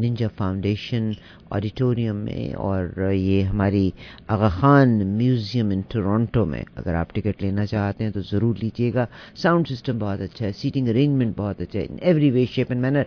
Ninja 0.00 0.28
foundation 0.38 1.14
auditorium 1.52 2.16
में 2.16 2.54
और 2.54 3.12
ये 3.12 3.42
हमारी 3.42 3.92
Aga 4.30 4.48
Khan 4.50 5.02
museum 5.08 5.72
in 5.72 5.82
Toronto 5.92 6.44
में। 6.46 6.64
अगर 6.76 6.94
आप 6.94 7.12
टिकट 7.14 7.42
लेना 7.42 7.64
चाहते 7.66 8.04
हैं 8.04 8.12
तो 8.12 8.22
ज़रूर 8.22 8.56
लीजिएगा। 8.58 9.06
साउंड 9.36 9.66
सिस्टम 9.66 9.98
बहुत 9.98 10.20
अच्छा 10.20 10.44
है 10.44 10.52
सीटिंग 10.52 10.88
अरेंजमेंट 10.88 11.36
बहुत 11.36 11.60
अच्छा 11.60 11.78
है 11.78 11.84
in 11.84 11.98
every 12.02 12.30
way 12.30 12.46
shape 12.48 12.72
and 12.72 12.80
manner 12.80 13.06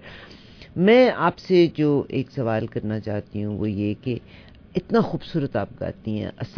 मैं 0.78 1.12
आपसे 1.12 1.66
जो 1.78 2.08
एक 2.12 2.32
सवाल 2.32 2.68
करना 2.68 3.00
चाहती 3.00 3.42
हूँ, 3.42 3.58
वो 3.58 3.66
ये 3.66 3.94
कि 4.04 4.20
इतना 4.76 5.02
खूबसूरत 5.02 5.58
आप 5.58 5.70
गाती 5.80 6.18
हैं 6.18 6.32
इस 6.42 6.56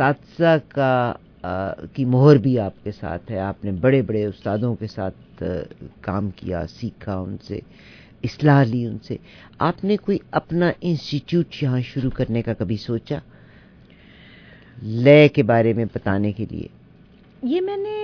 का 0.72 1.20
की 1.96 2.06
मोहर 2.06 2.38
भी 2.38 2.56
आपके 2.58 2.92
साथ 2.92 3.30
है। 3.30 3.40
आपने 3.40 3.72
बड़े 3.82 4.02
बड़े 4.02 4.26
उस्तादों 4.26 4.74
के 4.76 4.88
साथ 4.88 5.44
काम 6.04 6.30
किया, 6.32 6.66
सीखा 6.66 7.20
उनसे। 7.22 7.62
इसलाह 8.26 8.64
ली 8.64 8.86
उनसे। 8.88 9.20
आपने 9.62 9.98
कोई 9.98 10.20
अपना 10.34 10.74
इंस्टीट्यूट 10.84 11.64
यहाँ 11.64 11.82
शुरू 11.82 12.10
करने 12.10 12.42
का 12.42 12.54
कभी 12.54 12.78
सोचा? 12.78 13.22
लय 14.78 15.28
के 15.28 15.44
बारे 15.44 15.74
में 15.74 15.86
बताने 15.88 16.32
के 16.34 16.46
लिए। 16.46 16.70
ये 17.46 17.62
मैंने 17.62 18.04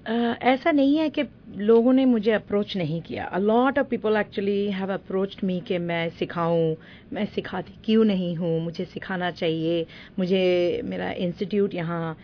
आ, 0.00 0.12
ऐसा 0.42 0.70
नहीं 0.70 0.96
है 0.96 1.08
कि 1.10 1.22
लोगों 1.58 1.92
ने 1.92 2.04
मुझे 2.04 2.30
अप्रोच 2.32 2.76
नहीं 2.76 3.00
किया। 3.02 3.24
A 3.24 3.38
lot 3.38 3.78
of 3.78 3.86
people 3.86 4.16
actually 4.16 4.70
have 4.72 4.92
approached 4.92 5.44
me 5.44 5.58
कि 5.68 5.78
मैं 5.78 6.08
सिखाऊं 6.18 6.74
मैं 7.12 7.24
सिखाती 7.34 7.74
क्यों 7.84 8.04
नहीं 8.04 8.34
हूँ? 8.36 8.60
मुझे 8.64 8.84
सिखाना 8.84 9.30
चाहिए 9.30 9.86
मुझे 10.18 10.80
मेरा 10.84 11.10
इंस्टीट्यूट 11.26 11.74
यहाँ 11.74 12.16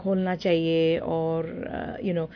खोलना 0.00 0.36
चाहिए 0.36 0.98
और 0.98 2.00
you 2.04 2.14
know 2.14 2.28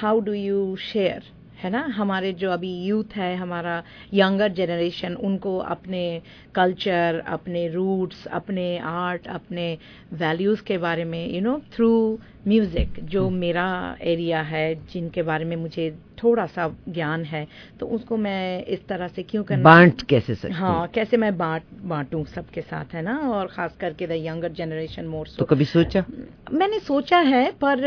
how 0.00 0.20
do 0.20 0.32
you 0.32 0.76
share 0.82 1.22
है 1.62 1.70
ना? 1.70 1.80
हमारे 1.80 2.32
जो 2.32 2.50
अभी 2.50 2.84
यूथ 2.84 3.16
है 3.16 3.36
हमारा 3.36 3.82
यंगर 4.14 4.48
जनरेशन 4.48 5.14
उनको 5.14 5.58
अपने 5.58 6.22
कल्चर 6.54 7.22
अपने 7.28 7.68
रूट्स 7.68 8.26
अपने 8.26 8.78
आर्ट 8.78 9.26
अपने 9.26 9.78
वैल्यूज़ 10.12 10.62
के 10.62 10.78
बारे 10.78 11.04
में 11.04 11.34
यू 11.34 11.40
नो 11.40 11.62
थ्रू 11.74 12.18
म्यूज़िक 12.48 12.88
जो 13.04 13.22
hmm. 13.22 13.32
मेरा 13.32 13.96
एरिया 14.02 14.40
है 14.40 14.74
जिनके 14.74 15.22
बारे 15.22 15.44
में 15.44 15.56
मुझे 15.56 15.98
थोड़ा 16.24 16.46
सा 16.46 16.76
ज्ञान 16.88 17.24
है 17.24 17.46
तो 17.80 17.86
उसको 17.86 18.16
मैं 18.16 18.64
इस 18.64 18.86
तरह 18.86 19.08
से 19.08 19.22
क्यों 19.22 19.44
करना? 19.44 19.62
बांट 19.62 20.02
कैसे 20.02 20.34
सकती 20.34 20.54
हाँ 20.54 20.86
कैसे 20.86 21.16
मैं 21.16 21.38
बांट 21.38 21.62
बांटूं 21.82 22.24
सबके 22.24 22.60
साथ 22.60 22.94
है 22.94 23.02
ना? 23.02 23.16
और 23.16 23.46
खास 23.46 23.76
करके 23.80 24.06
द 24.06 24.10
यंगर 24.12 24.52
जनरेशन 24.52 25.04
मोर 25.04 25.26
तो 25.38 25.44
कभी 25.44 25.64
सोचा? 25.64 26.04
मैंने 26.52 26.78
सोचा 26.78 27.18
है 27.18 27.50
पर 27.50 27.78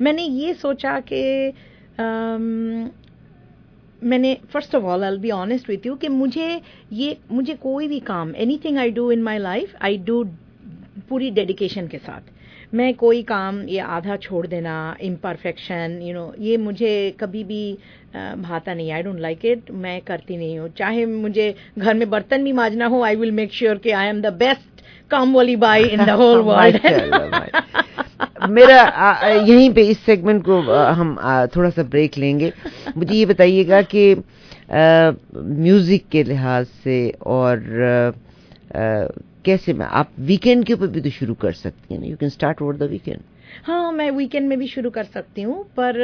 मैंने 0.00 0.22
ये 0.22 0.54
सोचा 0.54 1.00
कि 1.00 1.52
मैंने 4.02 4.34
first 4.52 4.74
of 4.74 4.84
all 4.84 5.04
I 5.04 5.16
be 5.18 5.30
honest 5.30 5.68
with 5.68 5.86
you 5.86 5.94
कि 5.94 6.08
मुझे 6.08 6.60
ये, 6.92 7.16
मुझे 7.32 7.54
कोई 7.54 7.88
भी 7.88 8.00
काम 8.00 8.34
anything 8.36 8.78
I 8.78 8.90
do 8.90 9.10
in 9.12 9.22
my 9.22 9.38
life 9.38 9.74
I 9.82 9.98
do 10.06 10.24
पूरी 11.08 11.30
डेडिकेशन 11.30 11.86
के 11.88 11.98
साथ। 11.98 12.74
मैं 12.74 12.92
कोई 12.94 13.22
काम, 13.22 13.60
ये 13.68 13.78
आधा 13.80 14.16
छोड़ 14.16 14.46
देना 14.46 14.96
इम्परफेक्शन 15.02 15.98
यू 16.02 16.14
नो 16.14 16.32
ये 16.38 16.56
मुझे 16.56 17.16
कभी 17.20 17.42
भी 17.44 17.72
भाता 18.14 18.74
नहीं। 18.74 18.90
आई 18.92 19.02
डोंट 19.02 19.18
लाइक 19.20 19.44
इट 19.44 19.70
मैं 19.70 20.00
करती 20.00 20.36
नहीं 20.36 20.58
हूँ। 20.58 20.68
चाहे 20.78 21.04
मुझे 21.06 21.54
घर 21.78 21.94
में 21.94 22.08
बर्तन 22.10 22.44
भी 22.44 22.52
माजना 22.52 22.86
हो 22.86 23.02
आई 23.04 23.16
विल 23.16 23.30
मेक 23.32 23.52
श्योर 23.52 23.78
कि 23.78 23.90
आई 23.90 24.08
एम 24.08 24.20
द 24.22 24.32
बेस्ट 24.38 24.69
काम 25.10 25.34
वाली 25.34 25.56
बाई 25.64 25.84
इन 25.84 26.04
द 26.04 26.10
होल 26.20 26.38
वर्ल्ड 26.48 26.78
मेरा 28.50 28.80
यहीं 29.26 29.70
पे 29.74 29.82
इस 29.88 29.98
सेगमेंट 30.04 30.44
को 30.44 30.60
हम 30.98 31.16
थोड़ा 31.56 31.70
सा 31.70 31.82
ब्रेक 31.82 32.18
लेंगे। 32.18 32.52
मुझे 32.96 33.14
ये 33.14 33.24
बताइएगा 33.26 33.80
कि 33.94 34.04
म्यूज़िक 34.72 36.06
के 36.12 36.22
लिहाज 36.22 36.66
से 36.84 36.98
और 37.26 37.56
आ, 38.76 38.78
कैसे 39.44 39.72
मैं 39.72 39.86
आप 39.86 40.10
वीकेंड 40.20 40.64
के 40.64 40.72
ऊपर 40.74 40.86
भी 40.86 41.00
तो 41.00 41.10
शुरू 41.10 41.34
कर 41.42 41.52
सकती 41.52 41.94
हैं 41.94 42.08
you 42.08 42.16
can 42.16 42.28
start 42.28 42.62
over 42.62 42.76
the 42.76 42.90
weekend 42.90 43.20
हाँ 43.64 43.90
मैं 43.92 44.10
वीकेंड 44.10 44.48
में 44.48 44.58
भी 44.58 44.66
शुरू 44.66 44.90
कर 44.90 45.04
सकती 45.04 45.42
हूँ 45.42 45.62
पर 45.76 45.98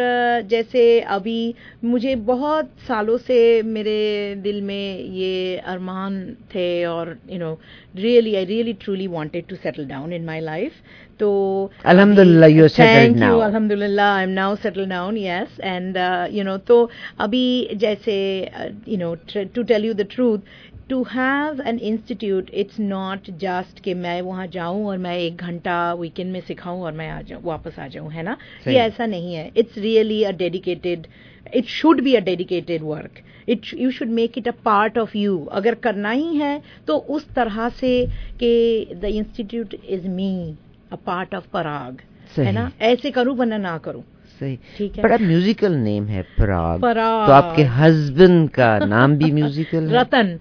जैसे 0.51 0.84
अभी 1.17 1.55
मुझे 1.84 2.15
बहुत 2.27 2.71
सालों 2.89 3.17
से 3.19 3.41
मेरे 3.65 3.99
दिल 4.43 4.61
में 4.62 5.01
ये 5.15 5.56
अरमान 5.67 6.21
थे 6.55 6.69
और 6.87 7.17
you 7.31 7.39
know 7.39 7.53
really 7.97 8.35
I 8.37 8.45
really 8.45 8.73
truly 8.83 9.06
wanted 9.09 9.47
to 9.49 9.56
settle 9.56 9.87
down 9.89 10.12
in 10.12 10.25
my 10.25 10.41
life 10.41 10.73
तो 11.21 11.31
अल्हम्दुलिल्लाह 11.87 12.51
यू 12.51 12.69
सेटल्ड 12.69 13.17
नाउ 13.17 13.39
अल्हम्दुलिल्लाह 13.41 14.15
I 14.17 14.23
am 14.23 14.31
now 14.31 14.56
settle 14.56 14.87
down 14.89 15.17
yes 15.19 15.61
and 15.61 15.97
you 16.33 16.45
know 16.45 16.56
तो 16.69 16.79
अभी 17.21 17.47
जैसे 17.77 18.17
you 18.89 18.99
know 18.99 19.15
to 19.55 19.62
tell 19.62 19.85
you 19.85 19.95
the 19.95 20.06
truth 20.11 20.75
to 20.91 21.03
have 21.03 21.61
an 21.67 21.79
institute 21.79 22.51
it's 22.51 22.81
not 22.81 23.31
just 23.31 23.81
कि 23.81 23.95
मैं 23.95 24.21
वहाँ 24.23 24.47
जाऊँ 24.47 24.87
और 24.87 24.99
मैं 24.99 25.17
एक 25.19 25.37
घंटा 25.37 25.93
वीकेंड 25.95 26.33
में 26.33 26.41
सिखाऊँ 26.41 26.83
और 26.83 26.93
मैं 26.93 27.09
आ 27.11 27.21
जाऊँ 27.23 27.43
वापस 27.45 27.79
आ 27.79 27.87
जाऊँ 27.87 28.11
है 28.13 28.23
ना? 28.23 28.37
ये 28.69 28.79
ऐसा 28.79 29.07
नहीं 29.07 29.35
है। 29.35 29.51
It's 29.57 29.79
really 29.79 30.23
a 30.25 30.31
dedicated 30.31 31.07
it 31.55 31.65
should 31.65 32.01
be 32.01 32.15
a 32.15 32.21
dedicated 32.21 32.83
work 32.83 33.23
it 33.49 33.67
you 33.75 33.91
should 33.91 34.09
make 34.09 34.39
it 34.39 34.49
a 34.49 34.53
part 34.65 34.99
of 34.99 35.17
you 35.19 35.45
अगर 35.53 35.75
करना 35.75 36.11
ही 36.11 36.35
है 36.37 36.61
तो 36.87 36.97
उस 36.97 37.29
तरह 37.35 37.69
से 37.69 38.07
कि 38.41 38.95
the 38.95 39.05
institute 39.05 39.75
is 39.75 40.09
me 40.09 40.55
a 40.93 40.97
part 40.97 41.35
of 41.35 41.47
Parag 41.53 42.01
है 42.39 42.53
ना? 42.53 42.71
ऐसे 42.81 43.11
करूँ 43.11 43.37
वरना 43.37 43.59
ना 43.59 43.79
करूँ। 43.79 44.03
सही। 44.41 44.59
ठीक 44.79 44.97
है? 44.97 45.03
बड़ा 45.03 45.17
म्यूजिकल 45.19 45.73
नेम 45.73 46.07
है 46.07 46.23
पराग 46.39 46.81
पराग 46.81 47.27
तो 47.27 47.33
आपके 47.33 47.63
हस्बैंड 47.63 48.49
का 48.51 48.79
नाम 48.79 49.17
भी 49.17 49.31
म्यूजिकल 49.33 49.89
रतन। 49.91 50.39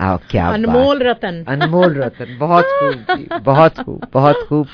आओ 0.00 0.16
क्या 0.30 0.48
अनमोल 0.48 1.02
रतन। 1.02 1.44
अनमोल 1.48 1.94
रतन 1.94 2.36
बहुत 2.40 2.64
खूब 2.64 3.40
बहुत 3.44 3.78
खूब 3.78 4.06
बहुत 4.12 4.46
खूब। 4.48 4.66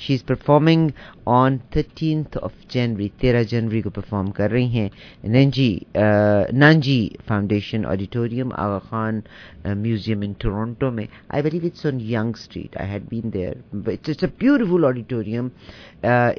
She 0.00 0.14
is 0.14 0.24
performing 0.28 0.90
on 1.28 1.58
thirteen 1.76 2.24
of 2.42 2.52
January 2.72 3.08
तेरह 3.20 3.42
जनवरी 3.52 3.80
को 3.82 3.90
परफॉर्म 3.90 4.30
कर 4.38 4.50
रही 4.50 4.68
हैं। 4.68 4.90
Nanji 5.32 5.70
Nanji 5.96 7.00
foundation 7.28 7.84
auditorium 7.84 8.52
Aga 8.52 8.78
Khan 8.90 9.22
museum 9.66 10.24
in 10.24 10.32
Toronto 10.42 10.90
में। 10.90 11.06
I 11.34 11.42
believe 11.42 11.66
it's 11.66 11.86
on 11.86 12.00
Yonge 12.10 12.34
Street 12.36 12.76
I 12.76 12.88
had 12.88 13.08
been 13.10 13.30
there 13.30 13.90
it's 13.92 14.10
it's 14.10 14.24
a 14.24 14.28
beautiful 14.40 14.84
auditorium 14.84 15.50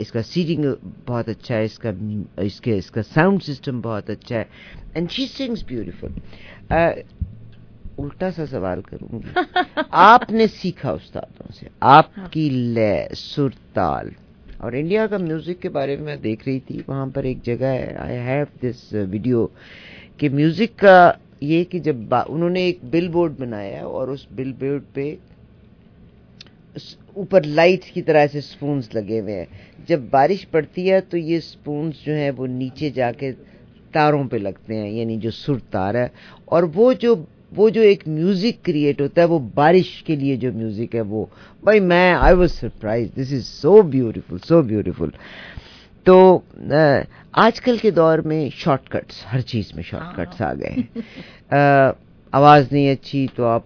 इसका 0.04 0.22
seating 0.34 0.66
बहुत 1.08 1.30
अच्छा 1.30 1.56
है। 1.56 1.66
इसका 1.66 1.94
इसके 2.44 2.78
इसका 2.78 3.02
साउंड 3.02 3.42
सिस्टम 3.42 3.82
बहुत 3.82 4.10
अच्छा 4.10 4.36
है। 4.36 4.48
एंड 4.98 5.10
शी 5.10 5.26
सिंग्स 5.28 5.66
ब्यूटीफुल 5.68 6.16
उल्टा 8.00 8.30
सा 8.32 8.46
सवाल 8.46 8.82
करूँगी। 8.84 9.84
आपने 9.94 10.48
सीखा 10.50 10.92
उस्तादों 10.94 11.52
से 11.54 11.68
आपकी 11.84 12.50
लय 12.50 13.08
सुर 13.14 13.54
ताल। 13.76 14.12
और 14.62 14.76
इंडिया 14.76 15.06
का 15.08 15.18
म्यूज़िक 15.18 15.60
के 15.60 15.70
बारे 15.70 15.98
में 15.98 16.06
मैं 16.06 16.20
देख 16.22 16.48
रही 16.48 16.60
थी 16.60 16.84
वहाँ 16.90 17.08
पर 17.10 17.26
एक 17.26 17.42
जगह 17.42 17.70
है 17.70 17.96
आई 18.00 18.16
हैव 18.26 18.48
दिस 18.62 18.94
वीडियो 18.94 19.52
कि 20.20 20.30
म्यूज़िक 20.30 20.76
का 20.80 21.18
ये 21.44 21.64
कि 21.64 21.80
जब 21.80 22.14
उन्होंने 22.30 22.68
एक 22.68 22.80
बिल 22.92 23.10
बोर्ड 23.10 23.38
बनाया 23.40 23.86
और 23.88 24.10
उस 24.10 24.28
बिल 24.34 24.52
बोर्ड 24.54 24.84
पे 24.96 25.18
ऊपर 27.18 27.46
लाइट 27.46 27.84
की 27.94 28.02
तरह 28.02 28.28
से 28.28 28.42
स्पून्स 28.42 28.94
लगे 28.96 29.20
हुए 29.20 29.32
हैं। 29.32 29.86
जब 29.90 30.10
बारिश 30.10 30.44
पड़ती 30.54 30.88
है 30.88 31.02
तो 31.02 31.18
ये 31.18 31.40
स्पून्स 31.40 32.04
जो 32.06 32.14
है 32.14 32.30
वो 32.32 32.46
नीचे 32.46 32.90
जाके 32.92 33.32
तारों 33.94 34.26
पे 34.28 34.38
लगते 34.38 34.76
हैं 34.76 34.90
यानी 34.92 35.18
जो 35.18 35.32
सुर 35.32 35.60
तार 35.74 35.98
है। 35.98 36.12
और 36.48 36.66
वो 36.68 36.94
जो 36.94 37.16
वो 37.56 37.70
जो 37.70 37.82
एक 37.82 38.08
म्यूज़िक 38.08 38.60
क्रिएट 38.66 39.02
होता 39.02 39.22
है 39.22 39.28
वो 39.28 39.40
बारिश 39.56 40.04
के 40.08 40.16
लिए 40.16 40.38
जो 40.38 40.52
म्यूज़िक 40.54 40.96
है 40.96 41.02
वो। 41.02 41.30
भाई 41.64 41.80
मैं 41.80 42.14
I 42.14 42.34
was 42.34 42.52
surprise 42.52 43.10
this 43.16 43.34
is 43.34 43.44
so 43.46 43.82
beautiful 43.96 44.40
so 44.40 44.62
beautiful 44.64 45.12
तो 46.06 46.44
आजकल 47.36 47.78
के 47.78 47.92
दौर 47.92 48.22
में 48.22 48.50
शॉर्टकट्स 48.54 49.24
हर 49.28 49.42
चीज़ 49.42 49.72
में 49.76 49.84
शॉर्टकट्स 49.84 50.42
हाँ। 50.42 50.50
आ 50.50 50.54
गए 50.54 50.70
हैं। 50.70 51.94
आवाज़ 52.34 52.68
नहीं 52.72 52.90
अच्छी 52.92 53.28
तो 53.38 53.44
आप 53.46 53.66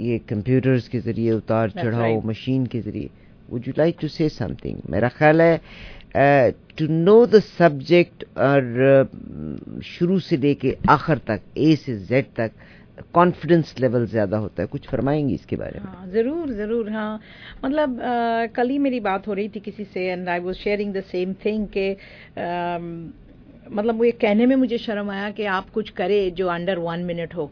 ये 0.00 0.18
कंप्यूटर्स 0.28 0.88
के 0.88 1.00
ज़रिए 1.00 1.32
उतार 1.32 1.70
चढ़ाओ 1.70 2.20
मशीन 2.26 2.66
के 2.66 2.80
ज़रिए। 2.80 3.10
Would 3.50 3.68
you 3.68 3.74
like 3.78 3.96
to 4.00 4.08
say 4.08 4.28
something 4.28 4.78
मेरा 4.90 5.08
ख्याल 5.18 5.40
है 5.40 6.50
टू 6.78 6.86
नो 6.88 7.24
द 7.26 7.40
सब्जेक्ट 7.40 8.24
और 8.38 9.80
शुरू 9.84 10.18
से 10.20 10.36
लेके 10.36 10.76
आखिर 10.90 11.18
तक 11.26 11.40
ए 11.58 11.74
से 11.76 11.98
जेड 12.06 12.26
तक 12.36 12.50
कॉन्फिडेंस 13.14 13.74
लेवल 13.80 14.06
ज़्यादा 14.06 14.38
होता 14.38 14.62
है। 14.62 14.66
कुछ 14.68 14.86
फरमाएँगी 14.88 15.34
इसके 15.34 15.56
बारे 15.56 15.80
में? 15.80 15.86
हाँ 15.86 16.06
ज़रूर 16.10 16.52
ज़रूर 16.52 16.90
हाँ। 16.90 17.20
मतलब 17.64 18.00
आ, 18.00 18.46
कल 18.46 18.68
ही 18.70 18.78
मेरी 18.78 19.00
बात 19.00 19.28
हो 19.28 19.32
रही 19.32 19.48
थी 19.48 19.60
किसी 19.60 19.84
से 19.84 20.06
and 20.08 20.28
I 20.28 20.40
was 20.40 20.54
sharing 20.54 20.94
the 20.94 21.02
same 21.02 21.32
thing 21.44 21.66
के 21.76 21.90
आ, 21.92 22.78
मतलब 23.70 23.98
वो 23.98 24.04
ये 24.04 24.10
कहने 24.12 24.46
में 24.46 24.56
मुझे 24.56 24.78
शर्म 24.78 25.10
आया 25.10 25.30
कि 25.30 25.44
आप 25.44 25.70
कुछ 25.70 25.90
करें 25.90 26.34
जो 26.34 26.48
अंडर 26.48 26.78
वन 26.78 27.04
मिनट 27.04 27.34
हो। 27.34 27.50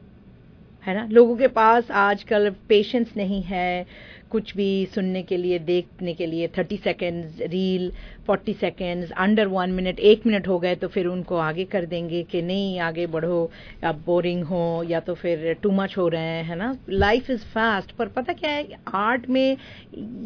है 0.86 0.94
ना? 0.94 1.06
लोगों 1.10 1.36
के 1.36 1.48
पास 1.48 1.90
आजकल 1.90 2.50
पेशेंस 2.68 3.12
नहीं 3.16 3.42
है। 3.42 3.86
कुछ 4.32 4.54
भी 4.56 4.68
सुनने 4.94 5.22
के 5.22 5.36
लिए 5.36 5.58
देखने 5.58 6.14
के 6.14 6.26
लिए 6.26 6.48
thirty 6.58 6.76
seconds 6.76 7.40
reel 7.40 7.90
forty 8.26 8.52
seconds 8.52 9.10
under 9.10 9.46
one 9.46 9.70
minute 9.70 10.00
एक 10.00 10.26
मिनट 10.26 10.48
हो 10.48 10.58
गए 10.58 10.74
तो 10.74 10.88
फिर 10.88 11.06
उनको 11.06 11.36
आगे 11.36 11.64
कर 11.64 11.86
देंगे 11.86 12.22
कि 12.22 12.42
नहीं 12.42 12.78
आगे 12.80 13.06
बढ़ो 13.06 13.50
या 13.84 13.92
बोरिंग 14.06 14.44
हो 14.44 14.82
या 14.88 15.00
तो 15.00 15.14
फिर 15.14 15.52
टू 15.62 15.70
मच 15.70 15.96
हो 15.98 16.08
रहे 16.08 16.22
हैं 16.22 16.44
है 16.44 16.56
ना? 16.56 16.76
लाइफ 16.88 17.30
इज़ 17.30 17.44
फास्ट 17.54 17.92
पर 17.92 18.08
पता 18.08 18.32
क्या 18.32 18.50
है 18.50 18.78
आर्ट 18.94 19.28
में 19.28 19.56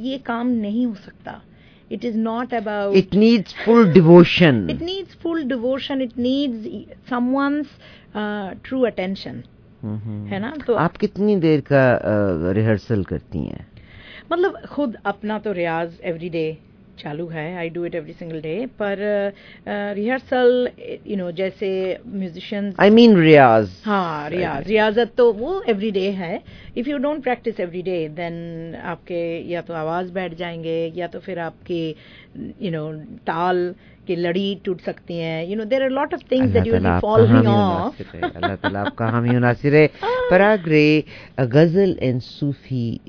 ये 0.03 0.19
काम 0.19 0.47
नहीं 0.47 0.87
हो 0.87 0.95
सकता। 0.95 1.43
It 1.93 2.05
is 2.05 2.17
not 2.17 2.53
about 2.53 2.97
it 2.97 3.13
needs 3.15 3.53
full 3.65 3.85
devotion. 3.93 4.57
It 4.71 4.81
needs 4.81 5.15
full 5.25 5.45
devotion. 5.51 6.01
It 6.01 6.17
needs 6.17 6.67
someone's 7.11 7.77
uh, 8.15 8.55
true 8.65 8.85
attention. 8.87 9.45
हम्म। 9.83 10.27
है 10.27 10.39
ना? 10.41 10.53
तो 10.67 10.75
आप 10.75 10.97
कितनी 10.97 11.37
देर 11.37 11.61
का 11.61 11.85
रिहर्सल 12.53 13.05
करती 13.05 13.39
हैं? 13.39 13.67
मतलब 14.33 14.57
खुद 14.71 14.97
अपना 15.07 15.39
तो 15.39 15.53
रियाज 15.53 15.99
एवरी 16.05 16.29
डे 16.29 16.47
चालू 16.99 17.27
है 17.29 17.47
I 17.59 17.69
do 17.71 17.85
it 17.85 17.95
every 17.95 18.13
single 18.13 18.41
day 18.41 18.55
पर 18.81 18.99
रिहर्सल 19.97 20.69
यू 21.07 21.17
नो 21.17 21.31
जैसे 21.41 21.69
म्यूजिशियंस 22.07 22.77
आई 22.81 22.91
मीन 22.91 23.17
रियाज। 23.17 23.69
हाँ 23.85 24.29
रियाज। 24.31 24.67
रियाजत 24.69 25.13
तो 25.17 25.33
वो 25.33 25.61
एवरी 25.69 25.91
डे 25.91 26.09
है। 26.11 26.41
If 26.77 26.89
you 26.89 26.99
don't 26.99 27.23
practice 27.23 27.61
every 27.61 27.83
day 27.83 27.99
then 28.17 28.75
आपके 28.85 29.23
या 29.51 29.61
तो 29.63 29.75
आवाज़ 29.75 30.13
बैठ 30.13 30.35
जाएँगे 30.35 30.79
या 30.97 31.07
तो 31.07 31.21
फिर 31.21 31.39
आपकी 31.39 31.83
यू 32.63 32.71
नो 32.71 32.93
ताल 33.27 33.75
की 34.07 34.17
लड़ी 34.17 34.55
टूट 34.65 34.81
सकती 34.81 35.19
है। 35.19 35.51
You 35.51 35.57
know 35.57 35.65
there 35.65 35.83
are 35.83 35.91
lot 35.91 36.15
of 36.15 36.23
things 36.33 36.51
that 36.53 36.67
you 36.67 36.73
fall 36.75 37.01
following 37.01 37.47
of 37.47 38.03
Allah 38.17 38.55
ताला 38.57 38.81
आपका 38.81 39.07
हामी 39.09 39.39
नासिर 39.39 39.75
है। 39.75 39.87
पराग 40.31 40.69
रे 40.69 41.05
गज़ल 41.41 41.97
एंड 42.03 42.21
सूफी 42.21 43.01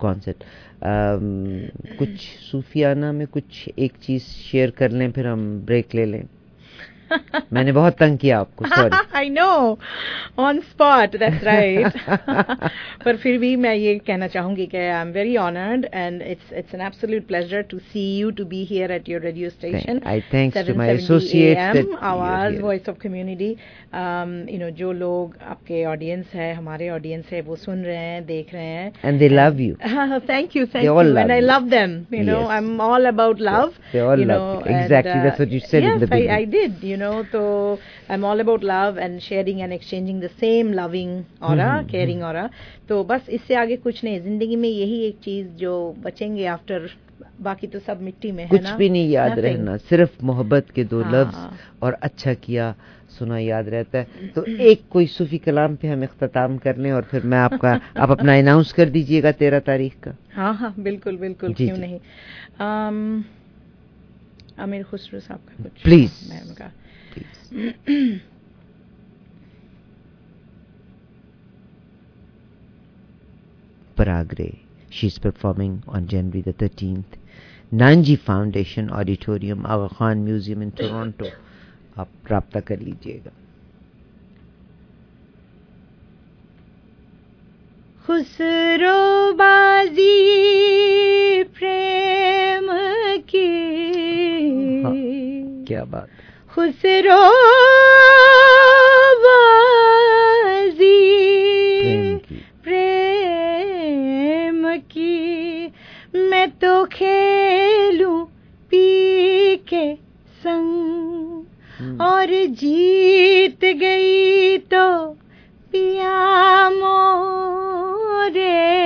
कॉन्सेप्ट 0.00 0.44
कुछ 1.98 2.18
सूफियाना 2.50 3.12
में 3.12 3.26
कुछ 3.26 3.68
एक 3.78 3.92
चीज़ 4.02 4.22
शेयर 4.22 4.70
कर 4.78 4.90
लें 4.90 5.10
फिर 5.12 5.26
हम 5.26 5.40
ब्रेक 5.66 5.94
ले 5.94 6.04
लें। 6.04 6.22
मैंने 7.52 7.72
बहुत 7.72 7.96
तंग 7.98 8.18
किया 8.18 8.38
आपको 8.40 8.66
sorry 8.66 8.98
I 9.18 9.28
know 9.30 9.48
on 10.38 10.60
spot 10.70 11.16
that's 11.16 11.44
right 11.44 11.98
पर 13.04 13.16
फिर 13.16 13.38
भी 13.38 13.54
मैं 13.56 13.74
ये 13.74 13.94
कहना 14.06 14.26
चाहूँगी 14.28 14.66
कि 14.66 14.76
I 14.76 15.00
am 15.00 15.12
very 15.12 15.36
honoured 15.36 15.86
and 15.94 16.22
it's 16.22 16.52
it's 16.52 16.74
an 16.74 16.80
absolute 16.86 17.26
pleasure 17.26 17.62
to 17.70 17.78
see 17.78 18.06
you 18.18 18.30
to 18.40 18.44
be 18.46 18.64
here 18.70 18.92
at 18.92 19.08
your 19.08 19.20
radio 19.20 19.50
station 19.50 20.00
I 20.06 20.20
thanks 20.32 20.66
to 20.68 20.74
my 20.74 20.94
associates 20.94 21.94
Awaaz 22.12 22.60
voice 22.60 22.88
of 22.88 22.98
community 23.02 23.50
you 23.50 24.58
know 24.58 24.70
जो 24.78 24.92
लोग 24.94 25.36
आपके 25.48 25.84
audience 25.86 26.34
है 26.34 26.52
हमारे 26.54 26.88
audience 26.90 27.32
है 27.32 27.40
वो 27.42 27.56
सुन 27.56 27.82
रहे 27.84 27.96
हैं 27.96 28.24
देख 28.26 28.52
रहे 28.54 28.64
हैं. 28.64 28.92
And 29.04 29.18
they 29.18 29.28
love 29.28 29.60
you 29.60 29.74
thank 29.74 30.56
you 30.56 30.66
thank 30.66 30.84
you 30.84 31.00
and 31.00 31.30
I 31.30 31.40
love 31.40 31.68
them 31.70 31.96
you 32.14 32.24
know 32.24 32.46
I 32.46 32.58
am 32.58 32.80
all 32.80 33.06
about 33.06 33.40
love 33.40 33.72
you 33.94 34.24
know 34.24 34.40
exactly 34.66 35.22
that's 35.22 35.40
what 35.40 35.52
you 35.52 35.60
said 35.60 35.84
in 35.84 35.98
the 35.98 36.10
beginning 36.10 36.30
I 36.30 36.46
did 36.56 36.84
you 36.84 36.96
know 36.98 37.14
so 37.32 37.42
i'm 38.08 38.24
all 38.24 38.40
about 38.40 38.64
love 38.64 38.96
and 38.98 39.22
sharing 39.22 39.62
and 39.62 39.72
exchanging 39.72 40.20
the 40.20 40.30
same 40.36 40.72
loving 40.74 41.12
aura 41.42 41.70
caring 41.86 42.22
aura 42.22 42.48
तो 42.88 43.02
बस 43.04 43.28
इससे 43.30 43.54
आगे 43.56 43.76
कुछ 43.78 44.02
नहीं 44.04 44.20
ज़िंदगी 44.20 44.56
में 44.56 44.68
यही 44.68 45.00
एक 45.06 45.18
चीज़ 45.24 45.46
जो 45.58 45.72
बचेंगे 46.04 46.46
आफ्टर 46.48 46.88
बाकी 47.42 47.66
तो 47.66 47.78
सब 47.78 48.00
मिट्टी 48.02 48.30
में 48.32 48.46
कुछ 48.48 48.58
है 48.58 48.64
ना 48.64 48.76
भी 48.76 48.88
नहीं 48.90 49.10
याद 49.10 49.30
Nothing. 49.30 49.44
रहना 49.44 49.76
सिर्फ़ 49.88 50.24
मोहब्बत 50.24 50.70
के 50.74 50.84
दो 50.84 51.02
हाँ। 51.02 51.12
लफ्ज 51.12 51.82
और 51.82 51.92
अच्छा 52.02 52.34
किया 52.46 52.74
सुना 53.18 53.38
याद 53.38 53.68
रहता 53.68 53.98
है 53.98 54.28
तो 54.34 54.44
एक 54.70 54.82
कोई 54.92 55.06
सूफी 55.06 55.38
कलाम 55.46 55.76
पे 55.76 55.88
हम 55.88 56.04
इख्तिताम 56.04 56.56
कर 56.64 56.76
लें 56.76 56.90
और 56.92 57.02
फिर 57.10 57.22
मैं 57.24 57.38
आपका 57.38 57.72
आप 58.02 58.10
अपना 58.10 58.38
अनाउंस 58.38 58.72
कर 58.72 58.88
दीजिएगा 58.96 59.32
तेरह 59.42 59.60
तारीख 59.68 59.94
का 60.04 60.14
हाँ 60.34 60.54
हाँ 60.54 60.74
बिल्कुल 60.78 61.16
बिल्कुल 61.16 61.52
जी, 61.54 61.64
क्यों 61.64 61.76
जी। 61.76 61.82
नहीं 61.82 61.98
आमिर 64.62 64.82
खुसरो 64.90 65.20
साहब 65.20 65.40
का 65.48 65.62
कुछ 65.62 65.82
Please. 65.84 66.14
मैं 66.30 66.40
उनका 66.42 66.64
please 66.66 66.77
Paragre. 73.96 74.58
She's 74.90 75.18
performing 75.18 75.82
on 75.88 76.06
January 76.08 76.42
the 76.42 76.52
13th. 76.52 77.04
Nanji 77.72 78.18
Foundation 78.18 78.90
Auditorium, 78.90 79.66
Aga 79.66 79.94
Khan 79.94 80.24
Museum 80.24 80.62
in 80.62 80.72
Toronto. 80.72 81.30
आप 81.98 82.08
रब्ता 82.30 82.60
कर 82.60 82.78
लीजिएगा 82.78 83.30
खुसरो 88.06 89.32
बाजी 89.40 90.12
प्रेम 91.58 92.68
की 93.32 93.48
हाँ, 94.84 94.92
क्या 95.68 95.84
बात 95.94 96.08
खुसरो 96.54 97.32
प्रेम 101.82 102.18
की। 102.18 102.44
प्रेम 102.64 104.76
की। 104.76 105.72
मैं 106.14 106.50
तो 106.50 106.84
खेलूं 106.84 108.24
पी 108.70 109.56
के 109.56 109.94
संग। 110.38 111.44
हम्म, 111.78 112.00
और 112.00 112.46
जीत 112.46 113.64
गई 113.64 114.58
तो 114.58 115.16
पिया 115.72 116.70
मोरे। 116.70 118.78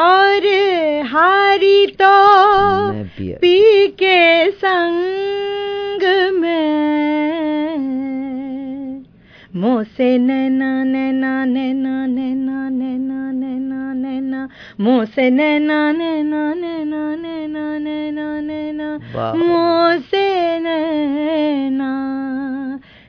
और 0.00 0.46
हारी 1.06 1.86
तो 1.86 2.14
पी 3.34 3.88
के 3.88 4.50
संग। 4.50 5.13
मोसे 9.64 10.18
नैना 10.18 10.84
नैना 10.84 11.44
नैना 11.44 12.06
नैना 12.06 12.68
नैना 12.68 13.30
नैना 13.32 13.92
नैना। 13.94 14.48
मोसे 14.80 15.30
नैना 15.30 15.92
नैना 15.92 16.42
नैना 16.54 17.14
नैना 17.16 17.78
नैना 17.78 18.40
नैना। 18.40 18.88
वाह। 19.14 19.34
मोसे 19.34 20.58
नैना 20.58 21.92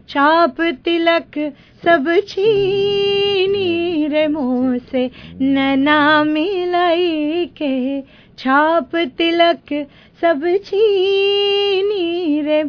छाप 0.10 0.62
तिलक 0.86 1.38
सब 1.86 2.06
छीनी 2.28 4.08
रे 4.08 4.28
मुँह 4.28 4.78
से 4.78 5.12
नैना 5.42 6.24
मिलाई 6.24 7.46
के 7.58 8.01
छाप 8.38 8.96
तिलक 8.96 9.88
सब 10.22 10.58
छीनी 10.66 12.42
रे 12.42 12.64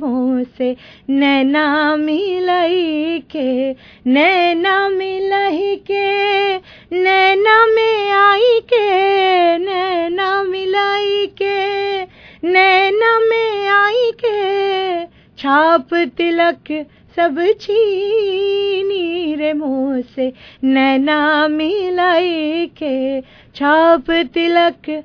से। 0.59 0.77
नैना 1.11 1.97
मिलाई 1.97 3.19
के, 3.19 3.73
नैना 4.07 4.89
मिलाई 4.89 5.77
के, 5.77 6.57
नैना 6.97 7.67
में 7.67 8.11
आई 8.11 8.61
के, 8.61 8.91
नैना 9.59 10.43
मिलाई 10.43 11.27
के, 11.27 12.03
नैना 12.49 13.19
में 13.21 13.69
आई 13.69 14.11
के। 14.25 15.05
छाप 15.39 15.95
तिलक 15.95 16.87
सब 17.17 17.47
छीनी 17.61 19.35
रे 19.35 19.53
मुँह 19.53 20.01
से, 20.01 20.33
नैना 20.65 21.49
मिलाई 21.49 22.67
के, 22.67 23.21
छाप 23.21 24.11
तिलक 24.11 25.05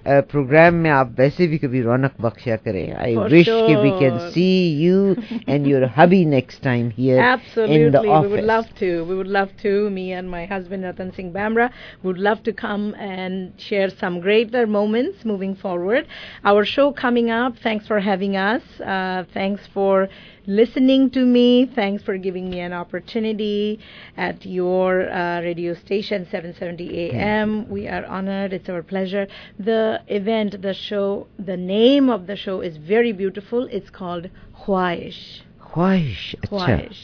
प्रोग्राम 0.06 0.74
में 0.74 0.90
आप 0.90 1.14
वैसे 1.18 1.46
भी 1.46 1.58
कभी 1.58 1.80
रौनक 1.82 2.12
बख्शा 2.20 2.56
करें. 2.56 2.84
I 3.06 3.14
For 3.14 3.28
wish 3.34 3.48
कि 3.48 3.74
we 3.82 3.90
can 4.00 4.18
sure. 4.18 4.30
see 4.30 4.68
you 4.84 5.16
and 5.46 5.66
your 5.66 5.86
hubby 5.98 6.24
next 6.24 6.62
time 6.62 6.90
here 6.90 7.18
Absolutely, 7.20 7.82
in 7.86 7.92
the 7.92 8.02
we 8.02 8.08
office. 8.08 8.30
would 8.30 8.44
love 8.44 8.66
to. 8.80 9.04
We 9.04 9.16
would 9.16 9.32
love 9.38 9.50
to. 9.62 9.90
Me 9.90 10.12
and 10.12 10.30
my 10.30 10.44
husband 10.46 10.84
Ratan 10.84 11.12
Singh 11.12 11.32
Bamra 11.32 11.70
would 12.02 12.18
love 12.18 12.42
to 12.44 12.52
come 12.52 12.94
and 12.94 13.52
share 13.58 13.88
some 13.90 14.20
greater 14.20 14.66
moments 14.66 15.24
moving 15.24 15.54
forward. 15.54 16.06
Our 16.44 16.64
show 16.64 16.92
coming 16.92 17.30
up. 17.30 17.56
Thanks 17.62 17.86
for 17.86 18.00
having 18.00 18.36
us. 18.36 18.62
Uh, 18.80 19.24
thanks 19.34 19.66
for 19.74 20.08
listening 20.46 21.10
to 21.10 21.24
me. 21.24 21.66
Thanks 21.74 22.02
for 22.02 22.16
giving 22.18 22.50
me 22.50 22.60
an 22.60 22.72
opportunity 22.72 23.80
at 24.16 24.44
your 24.46 25.10
uh, 25.10 25.40
radio 25.40 25.74
station, 25.74 26.26
770 26.30 27.10
AM. 27.10 27.68
We 27.70 27.88
are 27.88 28.04
honored. 28.06 28.52
It's 28.52 28.68
our 28.68 28.82
pleasure. 28.82 29.26
The 29.58 30.00
event, 30.06 30.62
the 30.62 30.74
show, 30.74 31.26
the 31.38 31.56
name 31.56 32.08
of 32.10 32.26
the 32.26 32.36
show 32.36 32.60
is 32.60 32.76
very 32.76 33.12
beautiful. 33.12 33.66
It's 33.70 33.90
called 33.90 34.30
Khwaish. 34.64 35.42
ख्वाहिश 35.76 36.20
अच्छा 36.34 36.48
ख्वाहिश 36.48 36.98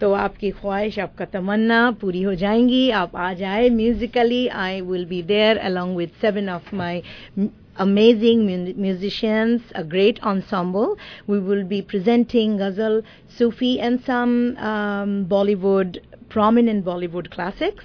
तो 0.00 0.12
आपकी 0.14 0.50
ख्वाहिश 0.60 0.98
आपका 0.98 1.24
तमन्ना 1.32 1.80
पूरी 2.00 2.22
हो 2.22 2.34
जाएंगी 2.42 2.90
आप 3.00 3.16
आ 3.16 3.32
जाए 3.40 3.68
musically 3.70 4.46
I 4.64 4.80
will 4.90 5.04
be 5.06 5.22
there 5.30 5.58
along 5.70 5.94
with 5.98 6.10
seven 6.22 6.48
of 6.48 6.72
my 6.72 7.02
m- 7.36 7.50
amazing 7.77 8.45
mu- 8.45 8.73
musicians, 8.75 9.61
a 9.75 9.83
great 9.83 10.21
ensemble. 10.23 10.97
We 11.27 11.39
will 11.39 11.63
be 11.63 11.81
presenting 11.81 12.57
ghazal, 12.57 13.01
Sufi, 13.27 13.79
and 13.79 14.01
some 14.03 14.57
um, 14.57 15.25
Bollywood, 15.25 15.99
prominent 16.29 16.85
Bollywood 16.85 17.31
classics. 17.31 17.83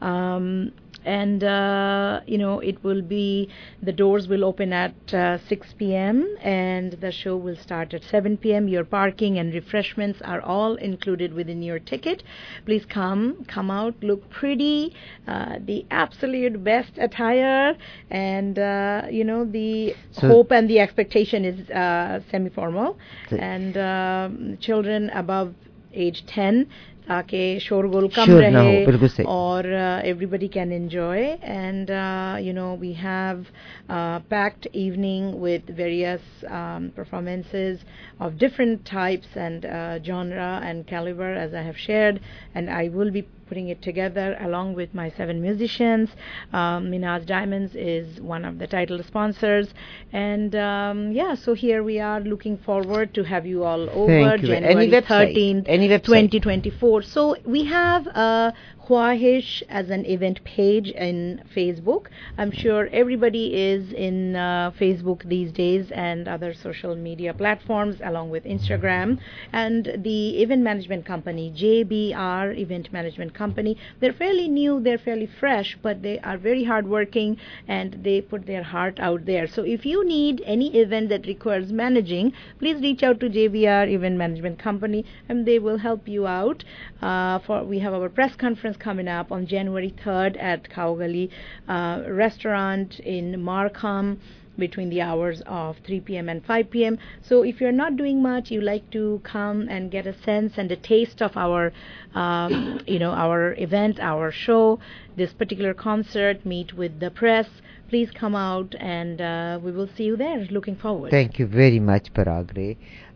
Um, 0.00 0.72
and 1.06 1.42
uh, 1.44 2.20
you 2.26 2.36
know 2.36 2.58
it 2.60 2.82
will 2.82 3.00
be 3.00 3.48
the 3.82 3.92
doors 3.92 4.26
will 4.28 4.44
open 4.44 4.72
at 4.72 5.14
uh, 5.14 5.38
6 5.48 5.74
p.m. 5.78 6.36
and 6.42 6.92
the 6.94 7.12
show 7.12 7.36
will 7.36 7.56
start 7.56 7.94
at 7.94 8.02
7 8.02 8.36
p.m. 8.38 8.68
Your 8.68 8.84
parking 8.84 9.38
and 9.38 9.54
refreshments 9.54 10.20
are 10.22 10.40
all 10.40 10.74
included 10.74 11.32
within 11.32 11.62
your 11.62 11.78
ticket. 11.78 12.22
Please 12.64 12.84
come, 12.84 13.44
come 13.46 13.70
out, 13.70 13.94
look 14.02 14.28
pretty, 14.30 14.94
uh, 15.28 15.56
the 15.64 15.86
absolute 15.90 16.62
best 16.64 16.92
attire, 16.98 17.76
and 18.10 18.58
uh, 18.58 19.02
you 19.10 19.24
know 19.24 19.44
the 19.44 19.94
So- 20.10 20.26
hope 20.28 20.50
and 20.50 20.68
the 20.68 20.80
expectation 20.80 21.44
is 21.44 21.70
uh, 21.70 22.20
semi-formal, 22.30 22.98
and 23.30 23.76
um, 23.76 24.58
children 24.60 25.10
above 25.10 25.54
age 25.94 26.24
10 26.26 26.66
ताकि 27.08 27.58
शोरगुल 27.60 28.08
कम 28.16 28.24
शोर 28.26 28.42
ना 28.50 28.60
हो, 28.60 28.64
रहे 28.66 28.84
बिल्कुल 28.86 29.08
सही। 29.08 29.24
or 29.24 29.62
uh, 29.80 30.00
everybody 30.12 30.48
can 30.48 30.72
enjoy 30.72 31.38
and 31.56 31.90
uh, 31.90 32.36
you 32.46 32.52
know 32.52 32.70
we 32.80 32.92
have 32.94 33.46
uh, 33.88 34.20
packed 34.20 34.66
evening 34.72 35.40
with 35.40 35.64
various 35.68 36.22
um, 36.48 36.92
performances 36.94 37.80
of 38.20 38.38
different 38.38 38.84
types 38.84 39.28
and 39.34 39.64
uh, 39.64 40.02
genre 40.02 40.60
and 40.64 40.86
caliber 40.86 41.32
as 41.34 41.54
I 41.54 41.62
have 41.62 41.76
shared 41.76 42.20
and 42.54 42.68
I 42.70 42.88
will 42.88 43.10
be 43.10 43.28
putting 43.48 43.68
it 43.68 43.80
together 43.80 44.36
along 44.40 44.74
with 44.74 44.92
my 44.92 45.08
seven 45.10 45.40
musicians 45.40 46.10
um, 46.52 46.90
Minaz 46.90 47.24
Diamonds 47.26 47.76
is 47.76 48.20
one 48.20 48.44
of 48.44 48.58
the 48.58 48.66
title 48.66 49.00
sponsors 49.06 49.68
and 50.12 50.54
um, 50.56 51.12
yeah 51.12 51.34
so 51.34 51.54
here 51.54 51.84
we 51.84 52.00
are 52.00 52.20
looking 52.20 52.58
forward 52.58 53.14
to 53.14 53.22
have 53.22 53.46
you 53.46 53.62
all 53.62 53.88
over 53.90 54.36
Thank 54.36 54.42
you. 54.42 54.52
Any 54.52 54.66
January 54.66 54.90
website? 54.90 55.36
13th 55.36 55.64
Any 55.68 55.88
website? 55.88 56.04
2024 56.04 57.02
so 57.02 57.36
we 57.44 57.64
have 57.66 58.06
a 58.08 58.52
Khwahish 58.86 59.64
as 59.68 59.90
an 59.90 60.06
event 60.06 60.44
page 60.44 60.90
in 60.90 61.42
Facebook. 61.52 62.06
I'm 62.38 62.52
sure 62.52 62.88
everybody 62.92 63.52
is 63.52 63.92
in 63.92 64.36
uh, 64.36 64.70
Facebook 64.78 65.28
these 65.28 65.50
days 65.50 65.90
and 65.90 66.28
other 66.28 66.54
social 66.54 66.94
media 66.94 67.34
platforms 67.34 67.96
along 68.04 68.30
with 68.30 68.44
Instagram. 68.44 69.18
And 69.52 69.90
the 70.04 70.40
event 70.40 70.62
management 70.62 71.04
company, 71.04 71.52
JBR 71.56 72.56
Event 72.56 72.92
Management 72.92 73.34
Company, 73.34 73.76
they're 73.98 74.12
fairly 74.12 74.46
new, 74.46 74.80
they're 74.80 74.98
fairly 74.98 75.26
fresh, 75.26 75.76
but 75.82 76.02
they 76.02 76.20
are 76.20 76.38
very 76.38 76.62
hardworking 76.62 77.38
and 77.66 77.98
they 78.04 78.20
put 78.20 78.46
their 78.46 78.62
heart 78.62 79.00
out 79.00 79.26
there. 79.26 79.48
So 79.48 79.62
if 79.62 79.84
you 79.84 80.06
need 80.06 80.44
any 80.46 80.76
event 80.76 81.08
that 81.08 81.26
requires 81.26 81.72
managing, 81.72 82.34
please 82.60 82.80
reach 82.80 83.02
out 83.02 83.18
to 83.18 83.28
JBR 83.28 83.90
Event 83.90 84.16
Management 84.16 84.60
Company 84.60 85.04
and 85.28 85.44
they 85.44 85.58
will 85.58 85.78
help 85.78 86.06
you 86.06 86.28
out. 86.28 86.62
Uh, 87.02 87.40
for 87.40 87.64
we 87.64 87.80
have 87.80 87.92
our 87.92 88.08
press 88.08 88.36
conference 88.36 88.75
coming 88.79 89.07
up 89.07 89.31
on 89.31 89.47
January 89.47 89.93
3rd 90.03 90.41
at 90.41 90.69
Kaugali 90.69 91.29
uh, 91.67 92.03
restaurant 92.07 92.99
in 92.99 93.41
Markham 93.41 94.19
between 94.57 94.89
the 94.89 95.01
hours 95.01 95.41
of 95.45 95.77
3 95.85 96.01
p.m. 96.01 96.29
and 96.29 96.45
5 96.45 96.69
p.m. 96.71 96.97
So 97.21 97.43
if 97.43 97.61
you're 97.61 97.71
not 97.71 97.95
doing 97.97 98.21
much, 98.21 98.51
you 98.51 98.61
like 98.61 98.89
to 98.91 99.21
come 99.23 99.67
and 99.69 99.91
get 99.91 100.05
a 100.07 100.15
sense 100.23 100.53
and 100.57 100.71
a 100.71 100.75
taste 100.75 101.21
of 101.21 101.35
our, 101.35 101.71
um, 102.13 102.81
you 102.87 102.99
know, 102.99 103.11
our 103.11 103.55
event, 103.57 103.99
our 103.99 104.31
show, 104.31 104.79
this 105.15 105.33
particular 105.33 105.73
concert, 105.73 106.45
meet 106.45 106.73
with 106.73 106.99
the 106.99 107.11
press. 107.11 107.47
Please 107.89 108.09
come 108.11 108.35
out 108.35 108.73
and 108.79 109.19
uh, 109.19 109.59
we 109.61 109.71
will 109.71 109.89
see 109.97 110.03
you 110.03 110.15
there. 110.15 110.39
Looking 110.57 110.77
forward. 110.77 111.11
Thank 111.11 111.39
you 111.39 111.47
very 111.47 111.79
much 111.87 112.07
Parag 112.17 112.51
Ray 112.57 112.67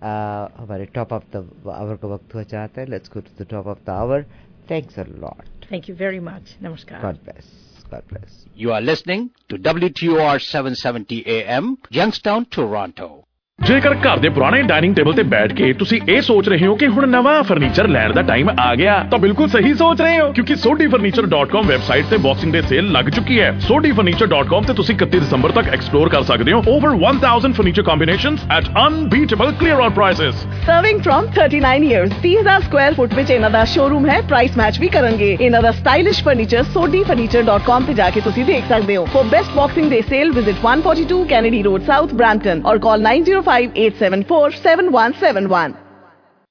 हमारे 0.04 0.86
top 0.96 1.14
of 1.14 1.24
the 1.36 1.48
our 1.74 1.96
का 2.02 2.08
वक्त 2.14 2.34
हुआ 2.36 2.44
चाहता 2.44 2.82
है 2.82 2.90
let's 2.90 3.10
go 3.14 3.20
to 3.28 3.44
the 3.44 3.48
top 3.52 3.68
of 3.68 3.86
the 3.86 3.90
hour 3.90 4.25
Thanks 4.71 4.97
a 4.99 5.05
lot. 5.19 5.45
Thank 5.69 5.89
you 5.89 5.97
very 5.97 6.21
much. 6.21 6.45
Namaskar. 6.62 7.03
God 7.03 7.19
bless. 7.25 7.45
God 7.91 8.05
bless. 8.09 8.47
You 8.55 8.71
are 8.71 8.81
listening 8.81 9.31
to 9.49 9.57
WTOR 9.57 10.41
770 10.41 11.27
AM, 11.27 11.77
Youngstown, 11.91 12.45
Toronto. 12.45 13.27
ਜੇਕਰ 13.61 13.95
ਘਰ 13.97 14.19
ਦੇ 14.19 14.29
ਪੁਰਾਣੇ 14.29 14.61
dining 14.62 14.95
table 14.95 15.12
ਤੇ 15.12 15.23
ਬੈਠ 15.31 15.52
ਕੇ 15.52 15.73
ਤੁਸੀਂ 15.73 15.99
ਇਹ 16.09 16.21
ਸੋਚ 16.23 16.49
ਰਹੇ 16.49 16.67
ਹੋ 16.67 16.75
ਕਿ 16.75 16.87
ਹੁਣ 16.87 17.07
ਨਵਾਂ 17.09 17.43
ਫਰਨੀਚਰ 17.43 17.88
ਲੈਣ 17.88 18.12
ਦਾ 18.12 18.23
ਟਾਈਮ 18.23 18.49
ਆ 18.61 18.75
ਗਿਆ 18.75 18.95
ਤਾਂ 19.11 19.19
ਬਿਲਕੁਲ 19.19 19.49
ਸਹੀ 19.49 19.73
ਸੋਚ 19.75 20.00
ਰਹੇ 20.02 20.19
ਹੋ 20.21 20.31
ਕਿਉਂਕਿ 20.33 20.55
sodifurniture.com 20.62 21.67
ਵੈਬਸਾਈਟ 21.67 22.07
ਤੇ 22.11 22.17
ਬਾਕਸਿੰਗ 22.19 22.52
ਡੇ 22.52 22.62
ਸੇਲ 22.62 22.90
ਲੱਗ 22.93 23.09
ਚੁੱਕੀ 23.11 23.40
ਹੈ 23.40 23.50
sodifurniture.com 23.67 24.67
ਤੇ 24.67 24.75
ਤੁਸੀਂ 24.75 24.95
31 24.97 25.19
ਦਸੰਬਰ 25.19 25.52
ਤੱਕ 25.52 25.69
ਐਕਸਪਲੋਰ 25.71 26.09
ਕਰ 26.09 26.23
ਸਕਦੇ 26.23 26.52
ਹੋ 26.52 26.62
over 26.69 26.97
1000 27.02 27.52
furniture 27.52 27.83
combinations 27.83 28.47
at 28.50 28.71
unbeatable 28.85 29.52
clear 29.61 29.81
on 29.81 29.90
prices 29.90 30.40
serving 30.67 31.00
from 31.02 31.29
39 31.37 31.90
years 31.90 32.17
30000 32.25 32.64
square 32.64 32.95
foot 32.95 33.14
ਵਿੱਚ 33.14 33.31
ਇਹਨਾਂ 33.31 33.50
ਦਾ 33.50 33.64
ਸ਼ੋਰੂਮ 33.75 34.09
ਹੈ 34.11 34.21
ਪ੍ਰਾਈਸ 34.29 34.59
ਮੈਚ 34.59 34.81
ਵੀ 34.81 34.88
ਕਰਨਗੇ 34.97 35.31
ਇਹਨਾਂ 35.40 35.62
ਦਾ 35.62 35.71
ਸਟਾਈਲਿਸ਼ 35.81 36.25
ਫਰਨੀਚਰ 36.25 36.64
sodifurniture.com 36.75 37.87
ਤੇ 37.87 37.95
ਜਾ 37.95 38.11
ਕੇ 38.11 38.21
ਤੁਸੀਂ 38.23 38.45
ਦੇਖ 38.45 38.64
ਸਕਦੇ 38.69 38.97
ਹੋ 38.97 39.05
for 39.12 39.31
best 39.31 39.55
Boxing 39.55 39.90
Day 39.90 40.02
sale 40.07 40.31
visit 40.33 40.61
142 40.64 41.23
Kennedy 41.29 41.59
Road 41.62 41.83
South 41.85 42.12
Brampton 42.17 42.61
और 42.64 42.79
कॉल 42.81 43.02
905 43.07 43.50
5874 43.50 44.62
7171. 44.62 45.90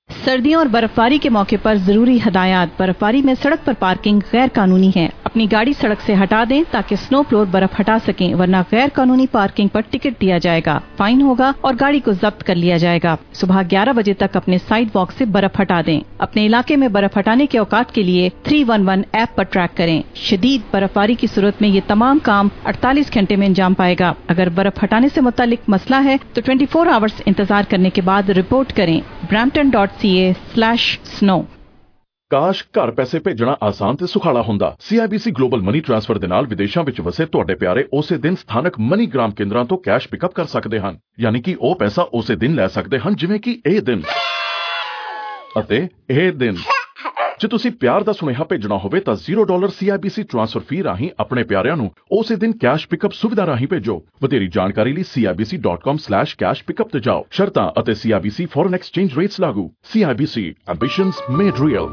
सर्दियों 0.10 0.60
और 0.60 0.68
बर्फबारी 0.68 1.18
के 1.20 1.30
मौके 1.30 1.58
पर 1.58 1.78
ज़रूरी 1.78 2.18
हदायत। 2.20 2.72
बर्फबारी 2.80 3.22
में 3.22 3.34
सड़क 3.36 3.60
पर 3.66 3.74
पार्किंग 3.74 4.22
गैर 4.32 4.48
कानूनी 4.50 4.90
है। 4.96 5.08
अपनी 5.26 5.46
गाड़ी 5.48 5.74
सड़क 5.74 6.00
से 6.00 6.14
हटा 6.14 6.44
दें 6.46 6.64
ताकि 6.64 6.96
स्नो 6.98 7.22
फ्लोर 7.24 7.46
बर्फ़ 7.46 7.76
हटा 7.80 7.98
सकें, 7.98 8.34
वरना 8.34 8.62
गैर 8.72 8.90
कानूनी 8.90 9.26
पार्किंग 9.28 9.70
पर 9.70 9.82
टिकट 9.82 10.20
दिया 10.20 10.38
जाएगा। 10.38 10.82
फाइन 11.00 11.22
होगा 11.22 11.54
और 11.64 11.76
गाड़ी 11.76 12.00
को 12.00 12.14
जब्त 12.14 12.42
कर 12.42 12.56
लिया 12.56 12.78
जाएगा। 12.78 13.18
सुबह 13.34 13.62
11 13.64 13.94
बजे 13.94 14.14
तक 14.14 14.38
अपने 14.38 14.58
साइड 14.60 14.90
वॉक 14.96 15.12
से 15.12 15.26
बर्फ़ 15.28 15.62
हटा 15.62 15.82
दें। 15.82 16.02
अपने 16.22 16.46
इलाके 16.46 16.76
में 16.76 16.92
बर्फ़ 16.94 17.18
हटाने 17.20 17.46
के 17.46 17.58
औकात 17.58 17.92
के 17.92 18.04
लिए 18.04 18.30
311 18.46 19.06
ऐप 19.16 19.34
पर 19.38 19.44
ट्रैक 19.46 19.74
करें। 19.78 20.04
शदीद 20.20 20.64
बर्फबारी 20.74 21.16
की 21.16 21.28
सूरत 21.28 21.62
में 21.62 21.70
ये 21.70 21.82
तमाम 21.90 22.20
काम 22.22 22.50
48 22.68 23.14
घंटे 23.14 23.36
में 23.36 23.48
अंजाम 23.48 23.74
पाएगा। 23.74 24.14
अगर 24.30 24.50
बर्फ़ 24.52 24.84
हटाने 24.84 25.10
से 25.10 25.22
मुतालिक 25.22 25.70
मसला 25.70 26.00
है 26.00 26.20
तो 26.36 26.42
24 26.44 26.88
आवर्स 26.90 27.22
इंतज़ार 27.28 27.66
करने 27.66 27.90
के 27.90 28.02
बाद 28.04 28.32
रिपोर्ट 28.34 28.72
करें। 28.72 29.02
Brampton 29.30 29.70
dot 29.70 29.90
ca 30.06 30.36
snow. 31.20 31.44
ਕਾਸ਼ 32.30 32.64
ਘਰ 32.64 32.92
ਪੈਸੇ 32.92 33.20
ਭੇਜਣਾ 33.20 33.58
ਆਸਾਨ 33.64 33.96
ਤੇ 33.96 34.08
ਸੁਖਾਲਾ 34.08 34.42
ਹੁੰਦਾ। 34.42 34.78
CIBC 34.90 35.32
ਗਲੋਬਲ 35.38 35.62
ਮਨੀ 35.62 35.80
ਟ੍ਰਾਂਸਫਰ 35.80 36.18
ਦੇ 36.18 36.28
ਨਾਲ 36.28 36.46
ਵਿਦੇਸ਼ਾਂ 36.48 36.84
ਵਿੱਚ 36.84 37.02
ਵਸੇ 37.02 37.26
ਤੁਹਾਡੇ 37.26 37.56
ਪਿਆਰੇ 37.56 37.88
ਉਸੇ 37.94 38.18
ਦਿਨ 38.18 38.36
ਸਥਾਨਕ 38.36 38.74
ਮਨੀਗ੍ਰਾਮ 38.80 39.32
ਕੇਂਦਰਾਂ 39.32 39.66
ਤੋਂ 39.66 39.78
ਕੈਸ਼ 39.78 40.08
ਪਿਕਅਪ 40.08 40.34
ਕਰ 40.34 40.46
ਸਕਦੇ 40.46 40.80
ਹਨ। 40.80 41.00
ਯਾਨੀ 41.20 41.42
ਕਿ 41.42 41.58
ਉਹ 41.60 41.76
ਪੈਸਾ 41.76 42.08
ਉਸੇ 42.14 42.36
ਦਿਨ 42.36 42.56
ਲੈ 42.56 42.68
ਸਕਦੇ 42.68 43.00
ਹਨ, 43.00 43.16
ਜਿਵੇਂ 43.16 43.40
ਕਿ 43.40 43.62
ਇਹ 43.66 43.82
ਦਿਨ। 43.82 44.02
ਅਤੇ 45.60 45.88
ਇਹ 46.10 46.32
ਦਿਨ। 46.32 46.56
ਜੇ 47.41 47.49
ਤੁਸੀਂ 47.49 47.71
ਪਿਆਰ 47.81 48.03
ਦਾ 48.03 48.13
ਸੁਨੇਹਾ 48.13 48.45
ਭੇਜਣਾ 48.45 48.77
ਹੋਵੇ 48.79 49.01
ਤਾਂ 49.07 49.15
0 49.21 49.45
ਡਾਲਰ 49.47 49.71
CIBC 49.79 50.23
ਟ੍ਰਾਂਸਫਰ 50.29 50.61
ਫੀ 50.69 50.83
ਰਾਹੀਂ 50.85 51.09
ਆਪਣੇ 51.21 51.43
ਪਿਆਰਿਆਂ 51.45 51.77
ਨੂੰ 51.77 51.91
ਉਸੇ 52.19 52.37
ਦਿਨ 52.37 52.53
ਕੈਸ਼ 52.61 52.87
ਪਿਕਅਪ 52.89 53.13
ਸੁਵਿਧਾ 53.13 53.47
ਰਾਹੀਂ 53.47 53.67
ਭੇਜੋ 53.69 53.97
ਵਧੇਰੀ 54.23 54.47
ਜਾਣਕਾਰੀ 54.55 54.93
ਲਈ 54.93 55.03
cibc.com/cash 55.13 56.63
pickup 56.69 56.93
ਤੇ 56.93 57.01
ਜਾਓ 57.07 57.25
ਸ਼ਰਤਾਂ 57.31 57.71
ਅਤੇ 57.81 57.95
CIBC 58.03 58.47
ਫੋਰਨ 58.53 58.75
ਐਕਸਚੇਂਜ 58.75 59.19
ਰੇਟਸ 59.19 59.41
ਲਾਗੂ 59.41 59.69
CIBC 59.93 60.45
ambitions 60.75 61.23
made 61.41 61.61
real 61.65 61.91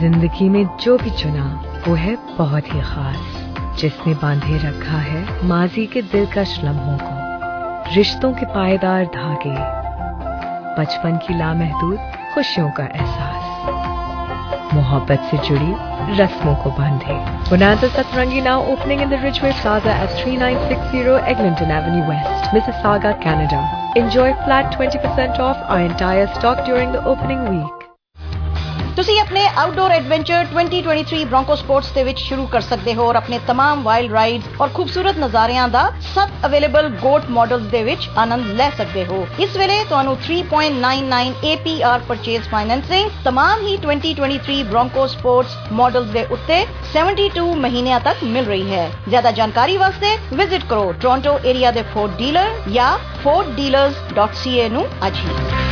जिंदगी 0.00 0.48
में 0.54 0.64
जो 0.82 0.96
भी 0.98 1.10
चुना 1.20 1.44
वो 1.84 1.94
है 2.00 2.16
बहुत 2.34 2.66
ही 2.72 2.82
खास 2.88 3.38
जिसने 3.80 4.14
बांधे 4.22 4.58
रखा 4.64 5.00
है 5.06 5.22
माजी 5.50 5.86
के 5.94 6.02
दिलकश 6.12 6.54
लम्हों 6.64 6.96
को 7.02 7.94
रिश्तों 7.96 8.32
के 8.40 8.50
पायदार 8.54 9.10
धागे 9.14 9.56
बचपन 10.78 11.20
की 11.26 11.38
लामहदूद 11.38 12.18
खुशियों 12.34 12.70
का 12.72 12.88
एहसास 12.96 13.41
मोहब्बत 14.74 15.28
से 15.30 15.38
जुड़ी 15.48 16.20
रस्मों 16.20 16.54
को 16.62 16.70
बांधे 16.78 17.16
Bonanza 17.50 17.88
Satrangi 17.96 18.42
now 18.42 18.58
opening 18.74 19.00
in 19.00 19.10
the 19.10 19.20
Ridgeway 19.24 19.52
Plaza 19.62 19.96
at 20.04 20.14
3960 20.22 21.16
Eglinton 21.32 21.70
Avenue 21.70 22.06
West, 22.12 22.52
Mississauga, 22.52 23.18
Canada. 23.22 23.64
Enjoy 23.96 24.30
flat 24.44 24.72
20% 24.78 25.38
off 25.38 25.56
our 25.68 25.80
entire 25.80 26.26
stock 26.38 26.64
during 26.66 26.92
the 26.92 27.04
opening 27.04 27.44
week. 27.48 27.81
ਤੁਸੀਂ 28.96 29.18
ਆਪਣੇ 29.20 29.42
ਆਊਟਡੋਰ 29.58 29.90
ਐਡਵੈਂਚਰ 29.90 30.46
2023 30.52 31.24
ਬ੍ਰੋਂਕੋ 31.24 31.54
ਸਪੋਰਟਸ 31.54 31.90
ਦੇ 31.92 32.02
ਵਿੱਚ 32.04 32.20
ਸ਼ੁਰੂ 32.20 32.46
ਕਰ 32.46 32.60
ਸਕਦੇ 32.60 32.94
ਹੋ 32.94 33.06
ਔਰ 33.08 33.16
ਆਪਣੇ 33.16 33.38
तमाम 33.48 33.82
ਵਾਈਲਡ 33.82 34.12
ਰਾਈਡਸ 34.12 34.60
ਔਰ 34.60 34.68
ਖੂਬਸੂਰਤ 34.68 35.18
ਨਜ਼ਾਰਿਆਂ 35.18 35.68
ਦਾ 35.68 35.82
ਸਭ 36.14 36.46
ਅਵੇਲੇਬਲ 36.46 36.88
ਗੋਟ 37.02 37.28
ਮਾਡਲਸ 37.30 37.62
ਦੇ 37.70 37.82
ਵਿੱਚ 37.82 38.08
ਆਨੰਦ 38.18 38.46
ਲੈ 38.52 38.68
ਸਕਦੇ 38.78 39.04
ਹੋ 39.04 39.26
ਇਸ 39.38 39.56
ਵੇਲੇ 39.56 39.78
ਤੁਹਾਨੂੰ 39.84 40.16
3.99 40.26 41.30
APR 41.52 42.00
ਪਰਚੇਸ 42.08 42.48
ਫਾਈਨੈਂਸਿੰਗ 42.48 43.10
तमाम 43.26 43.62
ਹੀ 43.62 43.76
2023 43.86 44.62
ਬ੍ਰੋਂਕੋ 44.64 45.06
ਸਪੋਰਟਸ 45.08 45.56
ਮਾਡਲਸ 45.74 46.10
ਦੇ 46.10 46.26
ਉੱਤੇ 46.30 46.60
72 46.92 47.48
ਮਹੀਨਿਆਂ 47.58 48.00
ਤੱਕ 48.00 48.24
ਮਿਲ 48.26 48.44
ਰਹੀ 48.46 48.74
ਹੈ 48.74 48.90
ਜ਼ਿਆਦਾ 49.08 49.30
ਜਾਣਕਾਰੀ 49.32 49.76
ਵਾਸਤੇ 49.76 50.16
ਵਿਜ਼ਿਟ 50.34 50.64
ਕਰੋ 50.66 50.92
ਟੋਰਾਂਟੋ 50.92 51.38
ਏਰੀਆ 51.44 51.70
ਦੇ 51.70 51.82
ਫੋਰਡ 51.94 52.16
ਡੀਲਰ 52.18 52.54
ਜਾਂ 52.70 52.92
forddealers.ca 53.20 54.70
ਨੂੰ 54.70 54.86
ਅੱਜ 55.06 55.16
ਹੀ 55.16 55.71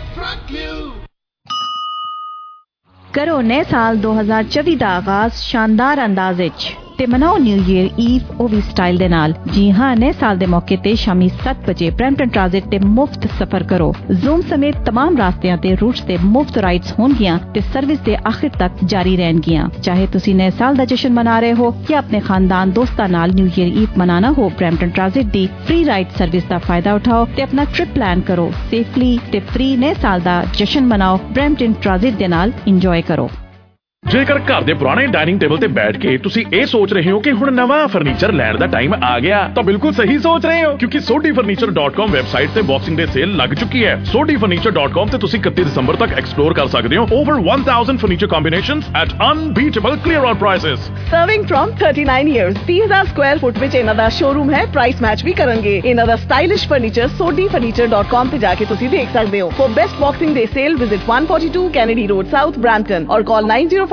ਕਰੋ 3.14 3.40
ਨਵੇਂ 3.40 3.64
ਸਾਲ 3.64 3.96
2024 3.96 4.76
ਦਾ 4.76 4.96
ਆਗਾਜ਼ 4.96 5.32
ਸ਼ਾਨਦਾਰ 5.34 6.04
ਅੰਦਾਜ਼ 6.04 6.40
ਵਿੱਚ 6.40 6.76
ਤੇ 6.98 7.06
ਮਨਾਓ 7.06 7.38
ਨਿਊ 7.38 7.56
ਈਅਰ 7.68 7.88
ਈਵ 8.00 8.40
ਉਹ 8.40 8.48
ਵੀ 8.48 8.60
ਸਟਾਈਲ 8.60 8.98
ਦੇ 8.98 9.08
ਨਾਲ 9.08 9.32
ਜੀ 9.52 9.70
ਹਾਂ 9.70 9.94
ਨਵੇਂ 9.96 10.12
ਸਾਲ 10.12 10.36
ਦੇ 10.36 10.46
ਮੌਕੇ 10.46 10.76
ਤੇ 10.76 10.94
ਸ਼ਾਮੀ 10.94 11.28
7 11.40 11.68
ਵਜੇ 11.68 11.90
ਬ੍ਰੈਂਪਟਨ 11.90 12.28
ਟ੍ਰਾਂਜ਼ਿਟ 12.28 12.68
ਤੇ 12.70 12.78
ਮੁਫਤ 12.78 13.26
ਸਫ਼ਰ 13.38 13.64
ਕਰੋ 13.64 13.92
ਜ਼ੂਮ 14.12 14.40
ਸਮੇਤ 14.40 14.76
तमाम 14.88 15.18
ਰਾਸਤਿਆਂ 15.18 15.56
ਤੇ 15.56 15.74
ਰੂਟਸ 15.76 16.00
ਤੇ 16.00 16.16
ਮੁਫਤ 16.22 16.58
ਰਾਈਡਸ 16.58 16.92
ਹੋਣਗੀਆਂ 16.98 17.38
ਤੇ 17.54 17.60
ਸਰਵਿਸ 17.72 18.00
ਦੇ 18.00 18.16
ਆਖਿਰ 18.26 18.50
ਤੱਕ 18.58 18.84
ਜਾਰੀ 18.84 19.16
ਰਹਿਣਗੀਆਂ 19.16 19.68
ਚਾਹੇ 19.82 20.06
ਤੁਸੀਂ 20.06 20.34
ਨਵੇਂ 20.34 20.50
ਸਾਲ 20.50 20.76
ਦਾ 20.76 20.84
ਜਸ਼ਨ 20.84 21.12
ਮਨਾ 21.12 21.38
ਰਹੇ 21.40 21.52
ਹੋ 21.54 21.72
ਜਾਂ 21.90 21.98
ਆਪਣੇ 21.98 22.20
ਖਾਨਦਾਨ 22.20 22.70
ਦੋਸਤਾਂ 22.72 23.08
ਨਾਲ 23.08 23.34
ਨਿਊ 23.34 23.46
ਈਅਰ 23.48 23.76
ਈਵ 23.76 23.98
ਮਨਾਣਾ 23.98 24.32
ਹੋ 24.32 24.48
ਬ੍ਰੈਂਪਟਨ 24.48 24.90
ਟ੍ਰਾਂਜ਼ਿਟ 24.90 25.26
ਦੀ 25.32 25.48
ਫ੍ਰੀ 25.66 25.84
ਰਾਈਡ 25.84 26.18
ਸਰਵਿਸ 26.18 26.44
ਦਾ 26.44 26.58
ਫਾਇਦਾ 26.58 26.94
ਉਠਾਓ 26.94 27.24
ਤੇ 27.36 27.42
ਆਪਣਾ 27.42 27.64
ਟ੍ਰਿਪ 27.66 27.94
ਪਲਾਨ 27.94 28.20
ਕਰੋ 28.20 28.52
ਸੇਫਲੀ 28.70 29.18
ਤੇ 29.32 29.40
ਫ੍ਰੀ 29.48 29.74
ਨਵੇਂ 29.76 29.94
ਸਾਲ 29.94 30.20
ਦਾ 30.20 30.44
ਜਸ਼ਨ 30.58 30.86
ਮਨਾਓ 30.86 31.18
ਬ੍ਰੈਂਪਟਨ 31.32 31.72
ਟ੍ਰਾਂਜ਼ਿਟ 31.72 32.14
ਦੇ 32.14 32.28
ਨਾਲ 32.28 32.52
ਇੰਜੋਏ 32.66 33.02
ਕਰੋ 33.02 33.28
ਜੇਕਰ 34.03 34.39
ਘਰ 34.41 34.61
ਦੇ 34.61 34.73
ਪੁਰਾਣੇ 34.73 35.05
ਡਾਈਨਿੰਗ 35.07 35.39
ਟੇਬਲ 35.39 35.57
ਤੇ 35.57 35.67
ਬੈਠ 35.69 35.97
ਕੇ 35.97 36.17
ਤੁਸੀਂ 36.17 36.43
ਇਹ 36.51 36.65
ਸੋਚ 36.65 36.93
ਰਹੇ 36.93 37.11
ਹੋ 37.11 37.19
ਕਿ 37.19 37.31
ਹੁਣ 37.31 37.51
ਨਵਾਂ 37.53 37.87
ਫਰਨੀਚਰ 37.87 38.31
ਲੈਣ 38.31 38.57
ਦਾ 38.57 38.65
ਟਾਈਮ 38.67 38.93
ਆ 39.03 39.19
ਗਿਆ 39.19 39.37
ਤਾਂ 39.55 39.61
ਬਿਲਕੁਲ 39.63 39.93
ਸਹੀ 39.93 40.17
ਸੋਚ 40.19 40.45
ਰਹੇ 40.45 40.63
ਹੋ 40.63 40.73
ਕਿਉਂਕਿ 40.75 40.99
sodifurniture.com 41.01 42.11
ਵੈਬਸਾਈਟ 42.11 42.49
ਤੇ 42.49 42.61
ਬਾਕਸਿੰਗ 42.63 42.97
ਡੇ 42.97 43.05
ਸੇਲ 43.07 43.35
ਲੱਗ 43.35 43.53
ਚੁੱਕੀ 43.53 43.83
ਹੈ 43.85 43.93
sodifurniture.com 44.07 45.11
ਤੇ 45.11 45.17
ਤੁਸੀਂ 45.17 45.39
31 45.41 45.63
ਦਸੰਬਰ 45.63 45.95
ਤੱਕ 45.95 46.13
ਐਕਸਪਲੋਰ 46.13 46.53
ਕਰ 46.53 46.67
ਸਕਦੇ 46.69 46.97
ਹੋ 46.97 47.05
over 47.11 47.39
1000 47.51 47.97
furniture 47.97 48.27
combinations 48.27 48.89
at 48.95 49.13
unbeatable 49.27 49.95
clear 49.99 50.25
out 50.25 50.37
prices 50.39 50.89
serving 51.11 51.45
from 51.45 51.71
39 51.83 52.33
years 52.33 52.59
30000 52.67 53.07
square 53.07 53.39
foot 53.39 53.59
ਵਿੱਚ 53.59 53.75
ਇਹਨਾਂ 53.75 53.95
ਦਾ 53.95 54.09
ਸ਼ੋਰੂਮ 54.17 54.51
ਹੈ 54.51 54.65
ਪ੍ਰਾਈਸ 54.73 55.01
ਮੈਚ 55.01 55.23
ਵੀ 55.25 55.33
ਕਰਨਗੇ 55.39 55.75
ਇਹਨਾਂ 55.77 56.07
ਦਾ 56.07 56.15
ਸਟਾਈਲਿਸ਼ 56.17 56.67
ਫਰਨੀਚਰ 56.67 57.07
sodifurniture.com 57.21 58.31
ਤੇ 58.31 58.39
ਜਾ 58.39 58.53
ਕੇ 58.55 58.65
ਤੁਸੀਂ 58.65 58.89
ਦੇਖ 58.89 59.09
ਸਕਦੇ 59.13 59.41
ਹੋ 59.41 59.49
for 59.57 59.73
best 59.75 60.01
Boxing 60.01 60.35
Day 60.35 60.45
sale 60.53 60.75
visit 60.77 61.09
142 61.11 61.65
Kennedy 61.73 62.07
Road 62.07 62.27
South 62.31 62.59
Brampton 62.59 63.05
ਔਰ 63.09 63.23
ਕਾਲ 63.23 63.51
90 63.53 63.89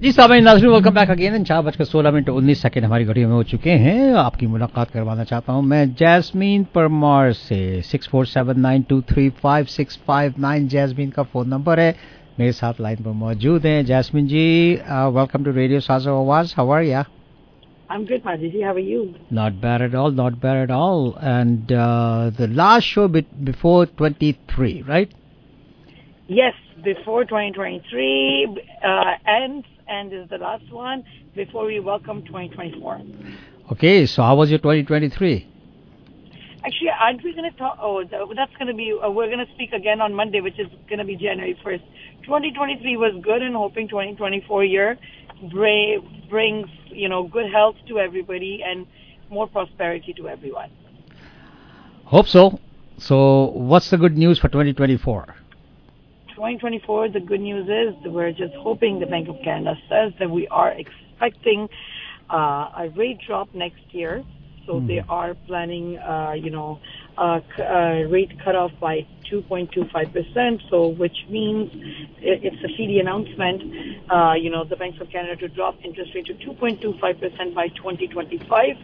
जी 0.00 0.10
सामने 0.12 0.40
नाजरू 0.40 0.72
वेलकम 0.72 0.94
बैक 0.94 1.10
अगेन 1.10 1.34
इन 1.34 1.44
चार 1.44 1.62
बजकर 1.62 1.84
सोलह 1.84 2.10
मिनट 2.12 2.28
उन्नीस 2.28 2.60
सेकेंड 2.62 2.84
हमारी 2.84 3.04
घड़ियों 3.04 3.28
में 3.28 3.34
हो 3.36 3.42
चुके 3.52 3.70
हैं 3.84 4.12
आपकी 4.22 4.46
मुलाकात 4.46 4.90
करवाना 4.90 5.24
चाहता 5.30 5.52
हूँ 5.52 5.62
मैं 5.66 5.82
जैस्मीन 6.00 6.64
परमार 6.74 7.32
से 7.32 7.60
six 7.90 8.08
four 8.08 8.26
seven 8.26 8.60
nine 8.60 8.82
two 8.90 9.00
three 9.10 9.28
five 9.42 9.64
six 9.76 9.98
five 10.06 10.34
nine 10.46 10.68
Jasmine 10.74 11.10
का 11.16 11.22
फ़ोन 11.32 11.48
नंबर 11.48 11.80
है 11.80 11.94
मेरे 12.38 12.52
साथ 12.52 12.80
लाइन 12.80 13.02
पर 13.04 13.18
मौजूद 13.24 13.66
हैं 13.66 13.84
Jasmine 13.86 14.26
ji 14.28 14.46
welcome 15.18 15.44
to 15.44 15.52
Radio 15.60 15.80
Saazo 15.88 16.18
Awaaz 16.22 16.54
how 16.56 16.70
are 16.70 16.82
या 16.84 17.04
I'm 17.90 18.02
good, 18.08 18.22
Majiji. 18.24 18.62
How 18.62 18.72
are 18.74 18.80
you? 18.80 19.02
Not 19.36 19.54
bad 19.60 19.82
at 19.82 19.94
all. 19.94 20.10
Not 20.16 20.34
bad 20.40 20.58
at 20.58 20.70
all. 20.70 21.06
And 21.28 21.70
uh, 21.74 22.30
the 22.38 22.48
last 22.48 22.84
show 22.86 23.08
be- 23.08 23.30
before 23.44 23.86
23, 23.86 24.82
right? 24.86 25.14
Yes, 26.28 26.52
before 26.84 27.24
2023 27.24 28.60
uh, 28.84 29.12
ends 29.26 29.66
and 29.88 30.12
is 30.12 30.28
the 30.28 30.36
last 30.36 30.70
one 30.70 31.02
before 31.34 31.64
we 31.64 31.80
welcome 31.80 32.22
2024. 32.26 33.00
Okay, 33.72 34.04
so 34.04 34.22
how 34.22 34.36
was 34.36 34.50
your 34.50 34.58
2023? 34.58 35.48
Actually, 36.66 36.88
aren't 37.00 37.24
we 37.24 37.34
going 37.34 37.50
to 37.50 37.56
talk? 37.56 37.78
Oh, 37.80 38.04
that's 38.04 38.52
going 38.58 38.68
to 38.68 38.74
be. 38.74 38.92
Uh, 38.92 39.10
we're 39.10 39.28
going 39.28 39.38
to 39.38 39.50
speak 39.54 39.72
again 39.72 40.02
on 40.02 40.12
Monday, 40.12 40.42
which 40.42 40.58
is 40.58 40.66
going 40.86 40.98
to 40.98 41.04
be 41.06 41.16
January 41.16 41.58
1st. 41.64 41.80
2023 42.24 42.98
was 42.98 43.14
good, 43.22 43.40
and 43.40 43.56
hoping 43.56 43.88
2024 43.88 44.64
year 44.64 44.98
bra- 45.50 45.96
brings 46.28 46.68
you 46.90 47.08
know 47.08 47.26
good 47.26 47.50
health 47.50 47.76
to 47.88 47.98
everybody 47.98 48.60
and 48.62 48.86
more 49.30 49.46
prosperity 49.46 50.12
to 50.12 50.28
everyone. 50.28 50.70
Hope 52.04 52.28
so. 52.28 52.60
So, 52.98 53.46
what's 53.52 53.88
the 53.88 53.96
good 53.96 54.18
news 54.18 54.38
for 54.38 54.48
2024? 54.48 55.36
2024, 56.38 57.08
the 57.08 57.18
good 57.18 57.40
news 57.40 57.64
is 57.64 58.00
that 58.04 58.12
we're 58.12 58.30
just 58.30 58.54
hoping 58.62 59.00
the 59.00 59.06
Bank 59.06 59.28
of 59.28 59.34
Canada 59.42 59.74
says 59.90 60.12
that 60.20 60.30
we 60.30 60.46
are 60.48 60.70
expecting 60.70 61.68
uh, 62.32 62.70
a 62.78 62.92
rate 62.96 63.18
drop 63.26 63.52
next 63.54 63.82
year. 63.90 64.22
So 64.64 64.78
they 64.86 65.02
are 65.08 65.34
planning, 65.48 65.98
uh, 65.98 66.34
you 66.38 66.50
know, 66.50 66.78
a 67.16 67.42
uh, 67.58 68.08
rate 68.08 68.30
cutoff 68.44 68.70
by 68.80 69.00
2.25%. 69.32 70.60
So 70.70 70.88
which 70.88 71.16
means 71.28 71.72
it's 72.20 72.62
a 72.62 72.68
CD 72.76 73.00
announcement, 73.00 73.62
uh, 74.08 74.34
you 74.34 74.50
know, 74.50 74.62
the 74.62 74.76
Bank 74.76 75.00
of 75.00 75.10
Canada 75.10 75.34
to 75.36 75.48
drop 75.48 75.74
interest 75.82 76.12
rate 76.14 76.26
to 76.26 76.34
2.25% 76.34 77.54
by 77.54 77.66
2025. 77.68 78.76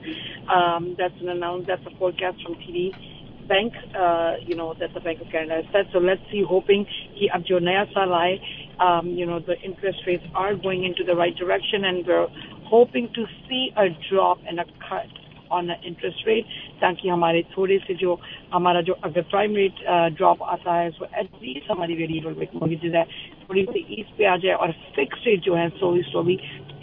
Um, 0.49 0.97
that's 0.99 1.15
an 1.21 1.29
announce. 1.29 1.69
That's 1.69 1.87
a 1.87 1.97
forecast 1.99 2.43
from 2.43 2.55
TD 2.55 3.14
bank, 3.48 3.74
uh, 3.98 4.34
you 4.46 4.56
know, 4.56 4.74
that 4.80 4.94
the 4.94 5.00
Bank 5.00 5.22
of 5.22 5.28
Canada 5.32 5.62
has 5.62 5.66
said. 5.74 5.86
So 5.92 6.00
let's 6.00 6.22
see, 6.32 6.44
hoping 6.48 6.86
कि 7.18 7.28
अब 7.36 7.44
जो 7.50 7.60
नया 7.60 7.84
साल 7.96 8.12
आए, 8.14 8.36
um, 8.80 9.10
you 9.20 9.26
know, 9.26 9.40
the 9.40 9.58
interest 9.62 10.06
rates 10.08 10.24
are 10.36 10.54
going 10.56 10.84
into 10.84 11.04
the 11.04 11.16
right 11.16 11.36
direction 11.36 11.86
and 11.86 12.06
we're 12.06 12.28
hoping 12.66 13.10
to 13.16 13.26
see 13.48 13.72
a 13.78 13.90
drop 14.10 14.38
and 14.48 14.60
a 14.60 14.66
cut 14.88 15.10
on 15.52 15.68
the 15.68 15.78
interest 15.90 16.26
rate 16.28 16.46
ताकि 16.82 17.10
हमारे 17.10 17.42
थोड़े 17.58 17.78
से 17.88 17.94
जो 18.02 18.20
हमारा 18.54 18.82
जो 18.90 18.94
अगर 19.04 19.22
प्राइम 19.34 19.56
रेट 19.56 19.82
ड्रॉप 20.18 20.44
आता 20.56 20.76
है 20.80 20.90
सो 20.98 21.06
एटलीस्ट 21.22 21.72
हमारी 21.72 21.96
वेरिएबल 22.02 22.34
रेट 22.40 22.56
मॉर्गेजेस 22.56 22.94
है 22.96 23.04
थोड़ी 23.50 23.64
सी 23.72 23.86
ईज 24.00 24.12
पे 24.18 24.26
आ 24.26 24.36
जाए 24.44 24.54
और 24.54 24.72
फिक्स 24.96 25.24
रेट 25.28 25.42
जो 25.46 25.56
है 25.56 25.70
slowly 25.80 26.04
slowly 26.12 26.38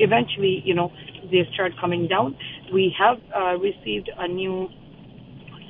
eventually 0.06 0.54
you 0.70 0.74
know 0.80 0.88
they 1.30 1.44
start 1.52 1.78
coming 1.84 2.08
down 2.14 2.34
we 2.78 2.88
have 2.98 3.22
uh, 3.42 3.54
received 3.66 4.10
a 4.18 4.28
new 4.34 4.58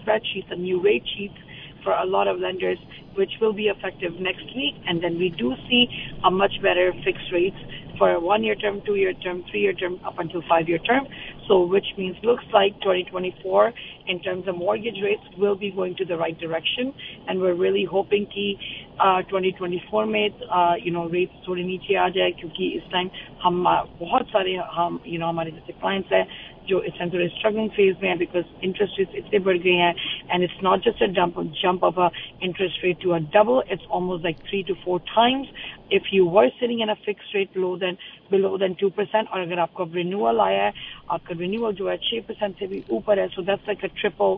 spreadsheets, 0.03 0.51
a 0.51 0.57
new 0.57 0.83
rate 0.83 1.05
sheets 1.17 1.35
for 1.83 1.93
a 1.93 2.05
lot 2.05 2.27
of 2.27 2.39
lenders, 2.41 2.79
which 3.15 3.31
will 3.41 3.53
be 3.53 3.69
effective 3.69 4.13
next 4.21 4.45
week. 4.55 4.75
And 4.89 5.03
then 5.03 5.19
we 5.19 5.31
do 5.31 5.55
see 5.69 5.87
a 6.25 6.31
much 6.31 6.53
better 6.63 6.93
fixed 7.05 7.31
rates 7.33 7.57
for 7.99 8.11
a 8.13 8.21
one-year 8.21 8.57
term, 8.57 8.83
two-year 8.85 9.15
term, 9.15 9.45
three-year 9.51 9.73
term, 9.73 10.01
up 10.05 10.19
until 10.19 10.43
five-year 10.49 10.79
term. 10.79 11.07
So, 11.49 11.65
which 11.65 11.87
means 11.97 12.17
looks 12.23 12.45
like 12.53 12.75
2024 12.83 13.73
in 14.09 14.21
terms 14.21 14.49
of 14.49 14.57
mortgage 14.57 15.01
rates 15.03 15.23
will 15.39 15.55
be 15.55 15.71
going 15.71 15.95
to 15.97 16.05
the 16.05 16.17
right 16.17 16.37
direction. 16.39 16.93
And 17.29 17.41
we're 17.41 17.55
really 17.55 17.87
hoping 17.91 18.27
कि 18.27 18.59
uh, 19.01 19.23
2024 19.31 20.07
में 20.07 20.31
uh, 20.51 20.75
you 20.83 20.91
know 20.91 21.09
rates 21.09 21.33
थोड़ी 21.49 21.65
नीचे 21.65 21.95
आ 21.95 22.09
जाए 22.09 22.31
क्योंकि 22.41 22.69
इस 22.77 22.83
time 22.93 23.11
हम 23.43 23.65
uh, 23.69 23.87
बहुत 24.01 24.27
सारे 24.35 24.57
हम 24.77 25.01
you 25.07 25.19
know 25.19 25.29
हमारे 25.29 25.51
जैसे 25.51 25.73
clients 25.81 26.13
हैं 26.13 26.27
जो 26.72 26.82
इस 26.90 26.98
टाइम 26.98 27.10
थोड़े 27.14 27.28
स्ट्रगलिंग 27.28 27.70
फ़ेज़ 27.78 27.98
में 28.04 28.10
है 28.10 28.18
बिकॉज़ 28.18 28.46
इंटरेस्ट 28.64 29.00
रेट 29.00 29.16
इतने 29.18 29.40
बढ़ 29.50 29.58
गए 29.68 29.78
हैं 29.84 29.94
and 30.32 30.44
it's 30.44 30.64
not 30.64 30.86
just 30.86 31.04
a 31.04 31.08
jump 31.20 31.40
jump 31.64 31.84
of 31.84 32.00
a 32.00 32.10
interest 32.44 32.84
rate 32.86 33.02
to 33.04 33.12
a 33.12 33.20
double 33.38 33.62
it's 33.72 33.86
almost 33.92 34.24
like 34.26 34.38
three 34.50 34.64
to 34.70 34.74
four 34.86 35.00
times 35.16 35.48
if 35.94 36.16
you 36.16 36.26
were 36.30 36.50
sitting 36.60 36.82
in 36.82 36.90
a 36.90 36.94
fix 37.06 37.32
rate 37.36 37.58
low 37.58 37.76
then 37.78 37.98
below 38.32 38.58
then 38.58 38.74
two 38.80 38.90
percent 38.98 39.28
और 39.28 39.40
अगर 39.40 39.60
आपका 39.60 39.86
renewal 39.94 40.40
आया 40.40 40.64
है 40.64 40.74
आपका 41.12 41.36
renewal 41.40 41.74
जो 41.80 41.90
है 41.90 41.98
छह 42.04 42.20
percent 42.28 42.56
से 42.60 42.68
भी 42.68 42.84
ऊपर 42.98 43.20
है 43.20 43.28
so 43.28 43.42
that's 43.42 43.68
like 43.68 43.86
a 43.86 43.88
triple 44.02 44.38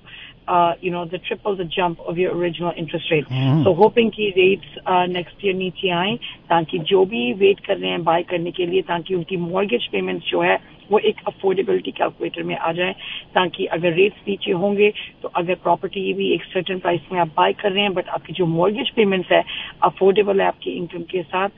you 0.83 0.91
know 0.93 1.05
the 1.05 1.19
triple 1.27 1.55
the 1.57 1.67
jump 1.77 1.99
of 1.99 2.19
your 2.19 2.35
original 2.37 2.71
interest 2.77 3.11
rate. 3.11 3.25
So 3.63 3.73
hoping 3.83 4.11
की 4.11 4.29
रेट्स 4.37 4.77
नेक्स्ट 5.09 5.45
ईयर 5.45 5.55
नीचे 5.55 5.89
आए 6.01 6.15
ताकि 6.49 6.79
जो 6.91 7.05
भी 7.13 7.31
वेट 7.43 7.59
कर 7.67 7.77
रहे 7.77 7.89
हैं 7.91 8.03
बाय 8.03 8.23
करने 8.29 8.51
के 8.51 8.65
लिए 8.65 8.81
ताकि 8.89 9.15
उनकी 9.15 9.37
मॉर्गेज 9.37 9.87
पेमेंट 9.91 10.21
जो 10.27 10.41
है 10.41 10.57
वो 10.93 10.99
एक 11.03 11.21
अफोर्डेबिलिटी 11.27 11.91
कैलकुलेटर 11.93 12.43
में 12.43 12.55
आ 12.57 12.71
जाए 12.73 12.93
ताकि 13.35 13.65
अगर 13.77 13.93
रेट्स 13.93 14.27
नीचे 14.27 14.51
होंगे 14.63 14.91
तो 15.21 15.31
अगर 15.35 15.55
प्रॉपर्टी 15.63 16.13
भी 16.13 16.31
एक 16.33 16.43
सर्टन 16.43 16.79
प्राइस 16.79 17.07
में 17.11 17.19
आप 17.19 17.31
बाय 17.37 17.53
कर 17.61 17.71
रहे 17.71 17.83
हैं 17.83 17.93
बट 17.93 18.09
आपकी 18.09 18.33
जो 18.33 18.45
मॉर्गेज 18.47 18.89
पेमेंट्स 18.95 19.31
है 19.31 19.43
अफोर्डेबल 19.83 20.41
है 20.41 20.47
आपकी 20.47 20.71
इनकम 20.71 21.03
के 21.11 21.23
साथ 21.23 21.49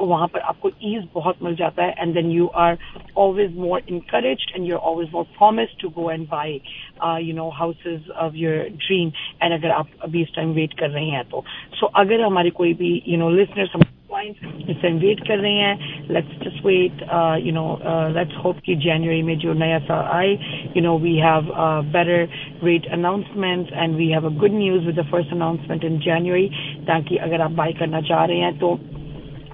वहाँ 0.00 0.26
पर 0.28 0.40
आपको 0.52 0.70
ईज 0.84 1.06
बहुत 1.14 1.42
मिल 1.42 1.54
जाता 1.54 1.84
है 1.84 1.94
and 1.98 2.14
then 2.14 2.30
you 2.30 2.46
are 2.58 2.78
always 3.16 3.56
more 3.58 3.82
encourage 3.88 4.46
and 4.54 4.68
you 4.68 4.76
are 4.76 4.90
always 4.90 5.08
more 5.14 5.24
promise 5.38 5.76
to 5.80 5.88
go 5.96 6.10
and 6.10 6.26
buy 6.28 6.58
you 7.22 7.34
know 7.34 7.48
houses 7.54 8.10
of 8.16 8.36
your 8.36 8.58
dream 8.78 9.12
and 9.42 9.52
अगर 9.52 9.70
आप 9.70 9.88
अभी 10.02 10.22
इस 10.22 10.34
टाइम 10.36 10.52
वेट 10.52 10.78
कर 10.78 10.90
रहे 10.90 11.08
हैं 11.08 11.24
तो। 11.24 11.44
सो 11.72 11.86
so, 11.86 11.92
अगर 11.94 12.20
हमारे 12.20 12.50
कोई 12.50 12.74
भी 12.74 13.02
यू 13.08 13.18
नो 13.18 13.30
लिसनर्स 13.30 13.76
इससे 14.20 14.90
वेट 14.92 15.20
कर 15.28 15.38
रहे 15.38 15.52
हैं 15.52 16.08
let's 16.10 16.38
just 16.44 16.64
wait 16.66 17.02
you 17.46 17.52
know 17.52 17.66
let's 18.14 18.36
hope 18.36 18.58
कि 18.58 18.74
जनवरी 18.76 19.22
में 19.22 19.36
जो 19.38 19.52
नया 19.52 19.78
साल 19.78 20.04
आए 20.12 20.32
you 20.76 20.82
know 20.82 20.96
we 20.98 21.16
have 21.16 21.52
better 21.92 22.28
rate 22.64 22.86
announcement 22.92 23.72
and 23.72 23.94
we 23.96 24.08
have 24.08 24.26
a 24.26 24.34
good 24.36 24.52
news 24.52 24.86
with 24.86 24.98
the 25.00 25.06
first 25.06 25.32
announcement 25.32 25.84
in 25.84 25.98
January 25.98 26.48
ताकि 26.86 27.16
अगर 27.16 27.40
आप 27.40 27.50
बाय 27.52 27.72
करना 27.72 28.00
चाह 28.00 28.24
रहे 28.24 28.38
हैं 28.38 28.58
तो 28.58 28.78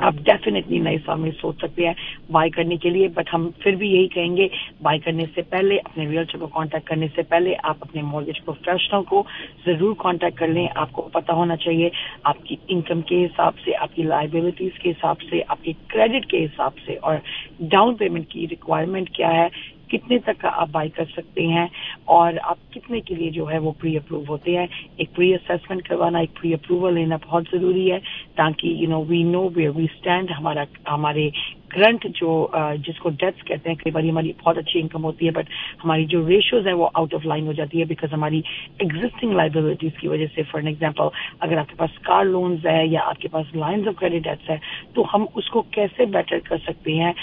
आप 0.03 0.15
डेफिनेटली 0.23 0.81
नए 0.81 0.99
साल 0.99 1.19
में 1.19 1.31
सोच 1.31 1.61
सकते 1.61 1.87
हैं 1.87 1.95
बाय 2.31 2.51
करने 2.51 2.77
के 2.77 2.91
लिए 2.91 3.09
बट 3.09 3.31
हम 3.33 3.51
फिर 3.63 3.77
भी 3.77 3.91
यही 3.91 4.09
कहेंगे 4.09 4.51
बाय 4.83 4.99
करने 4.99 5.27
से 5.27 5.43
पहले, 5.43 5.79
अपने 5.79 6.07
रियल्टर 6.07 6.39
को 6.39 6.47
कांटेक्ट 6.47 6.87
करने 6.89 7.09
से 7.09 7.23
पहले 7.23 7.55
आप 7.55 7.79
अपने 7.83 8.03
मॉर्गेज 8.03 8.39
प्रोफेशनल 8.39 9.03
को 9.03 9.25
ज़रूर 9.67 9.95
कांटेक्ट 9.95 10.39
कर 10.39 10.49
लें। 10.49 10.69
आपको 10.69 11.03
पता 11.03 11.33
होना 11.33 11.57
चाहिए, 11.57 11.91
आपकी 12.27 12.59
इनकम 12.71 13.01
के 13.01 13.15
हिसाब 13.15 13.55
से, 13.55 13.73
आपकी 13.73 14.03
लाइबिलिटीज 14.03 14.79
के 14.79 14.89
हिसाब 14.89 15.17
से, 15.17 15.41
आपके 15.41 15.73
क्रेडिट 15.73 16.25
के 16.25 16.39
हिसाब 16.39 16.73
से, 16.87 16.95
और 16.95 17.21
डाउन 17.63 17.95
पेमेंट 17.95 18.27
की 18.27 18.47
रिक्वायरमेंट 18.47 19.11
क्या 19.17 19.29
है 19.29 19.51
कितने 19.91 20.19
तक 20.19 20.45
आप 20.45 20.71
बाय 20.71 20.89
कर 20.89 21.07
सकते 21.07 21.45
हैं 21.45 21.69
और 22.09 22.39
आप 22.39 22.59
कितने 22.73 23.01
के 23.01 23.15
लिए 23.15 23.31
जो 23.31 23.45
है 23.47 23.59
वो 23.59 23.71
प्री 23.81 23.97
अप्रूव 23.97 24.27
होते 24.27 24.57
हैं। 24.57 24.69
एक 25.01 25.15
प्री 25.15 25.33
असेसमेंट 25.33 25.87
करवाना, 25.87 26.21
एक 26.21 26.31
प्री 26.41 26.53
अप्रूवल 26.53 26.95
लेना 26.95 27.17
बहुत 27.17 27.45
ज़रूरी 27.45 27.89
है 27.89 27.99
ताकि 28.37 28.75
you 28.83 28.89
know 28.89 29.03
we 29.05 29.23
know 29.25 29.49
where 29.49 29.69
we 29.69 29.87
stand 29.87 30.31
हमारा, 30.31 30.67
हमारे 30.89 31.33
करंट 31.73 32.07
जो 32.17 32.31
जिसको 32.87 33.11
डेथ्स 33.13 33.43
कहते 33.49 33.71
हैं, 33.71 33.77
कई 33.79 33.91
बार 33.91 34.05
हमारी 34.05 34.35
बहुत 34.41 34.59
अच्छी 34.59 34.79
इनकम 34.79 35.03
होती 35.03 35.27
है 35.27 35.33
बट 35.33 35.49
हमारी 35.83 36.05
जो 36.07 36.27
रेशियोज 36.27 36.67
है 36.67 36.73
वो 36.75 36.91
आउट 36.97 37.15
ऑफ़ 37.15 37.27
लाइन 37.27 37.47
हो 37.47 37.53
जाती 37.55 37.79
है 37.79 37.85
बिकॉज़ 37.87 38.13
हमारी 38.13 38.43
एग्जिस्टिंग 38.83 39.33
लाइबिलिटीज 39.37 39.93
की 40.01 40.09
वजह 40.09 40.27
से। 40.27 40.43
फॉर 40.45 40.69
एग्ज़ाम्पल 40.69 41.11
अगर 41.43 41.59
आपके 41.59 41.75
पास 41.77 41.97
कार 42.07 42.25
लोन्स 42.27 42.67
है 42.67 42.89
या 42.89 43.01
आपके 43.11 43.29
पास 43.29 43.51
लाइन्स 43.57 43.89
ऑफ़ 43.89 43.97
क्रेडिट 43.99 44.23
डेट्स 44.23 44.51
है 44.51 44.61
तो 44.95 45.03
हम 45.13 45.27
उसको 45.37 45.63
कैसे 45.75 46.07
बेटर 46.09 46.39
कर 46.49 46.59
सकते 46.59 46.93
हैं 46.95 47.15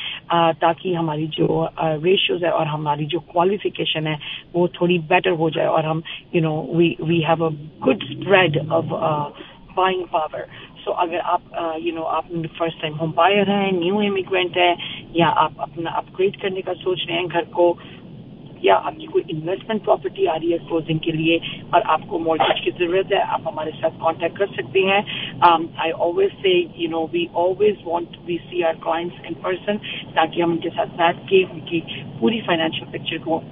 ताकि 0.61 0.93
हमारी 0.93 1.27
जो 1.37 1.47
रेशियोज 1.79 2.43
है 2.43 2.51
और 2.51 2.67
हमारी 2.67 3.05
जो 3.05 3.19
क्वालिफिकेशन 3.31 4.07
है, 4.07 4.17
वो 4.55 4.67
थोड़ी 4.79 4.97
बेटर 5.09 5.31
हो 5.41 5.49
जाए 5.49 5.67
और 5.67 5.85
हम 5.85 6.03
you 6.35 6.41
know 6.41 6.55
we 6.75 6.95
we 7.03 7.19
have 7.21 7.45
a 7.45 7.49
good 7.83 8.03
spread 8.05 8.57
of 8.69 8.93
buying 9.77 10.03
power 10.07 10.47
so 10.85 10.91
अगर 11.01 11.19
आप 11.33 11.77
यू 11.81 11.91
नो 11.93 12.01
आप 12.15 12.27
फ़र्स्ट 12.57 12.81
टाइम 12.81 12.95
होम 12.95 13.11
बायर 13.17 13.49
हैं 13.49 13.71
न्यू 13.79 14.01
इमिग्रेंट 14.01 14.57
हैं, 14.57 14.75
या 15.15 15.27
आप 15.43 15.55
अपना 15.61 15.91
अपग्रेड 16.01 16.35
करने 16.41 16.61
का 16.61 16.73
सोच 16.81 17.05
रहे 17.07 17.17
हैं 17.17 17.27
घर 17.27 17.45
को, 17.55 17.65
या 18.63 18.75
आपकी 18.89 19.05
कोई 19.05 19.23
इन्वेस्टमेंट 19.29 19.83
प्रॉपर्टी 19.83 20.25
आ 20.25 20.35
रही 20.35 20.51
है 20.51 20.57
क्लोजिंग 20.59 20.99
के 20.99 21.11
लिए, 21.11 21.39
और 21.73 21.81
आपको 21.95 22.19
मॉर्गेज 22.19 22.59
की 22.63 22.71
ज़रूरत 22.71 23.11
है, 23.13 23.19
आप 23.19 23.43
हमारे 23.47 23.71
साथ 23.71 23.97
कांटेक्ट 24.03 24.37
कर 24.37 24.47
सकते 24.55 24.81
हैं। 24.83 25.01
I 25.79 25.91
always 25.91 26.31
say 26.41 26.55
you 26.77 26.89
know 26.89 27.05
we 27.13 27.27
always 27.35 27.83
want 27.87 28.17
we 28.25 28.37
see 28.45 28.61
our 28.61 28.75
clients 28.85 29.25
in 29.27 29.33
person 29.43 29.77
ताकि 30.15 30.41
हम 30.41 30.51
उनके 30.51 30.69
साथ 30.69 30.97
बैठ 30.97 31.27
के 31.29 31.43
उनकी 31.45 31.79
पूरी 32.19 32.41
फाइनेंशियल 32.47 32.91
पिक्चर 32.91 33.17
को 33.27 33.43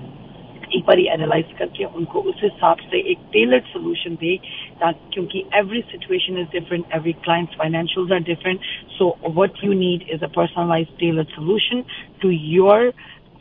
एक 0.76 0.84
बार 0.86 1.00
एनालाइज 1.00 1.52
करके 1.60 1.86
उनको 1.98 2.20
उस 2.30 2.40
हिसाब 2.44 2.78
से 2.92 3.00
एक 3.12 3.18
टेलर्ड 3.34 3.64
सोल्यूशन 3.64 4.16
दे 4.22 4.36
क्योंकि 4.84 5.44
every 5.56 5.82
situation 5.92 6.38
is 6.38 6.48
different 6.52 6.86
every 6.96 7.14
client's 7.24 7.56
financials 7.58 8.12
are 8.12 8.24
different 8.24 8.60
so 8.98 9.16
what 9.28 9.64
you 9.64 9.74
need 9.74 10.06
is 10.14 10.24
a 10.24 10.28
personalize 10.36 10.88
tailored 11.00 11.28
solution 11.30 11.84
to 12.22 12.30
your 12.30 12.92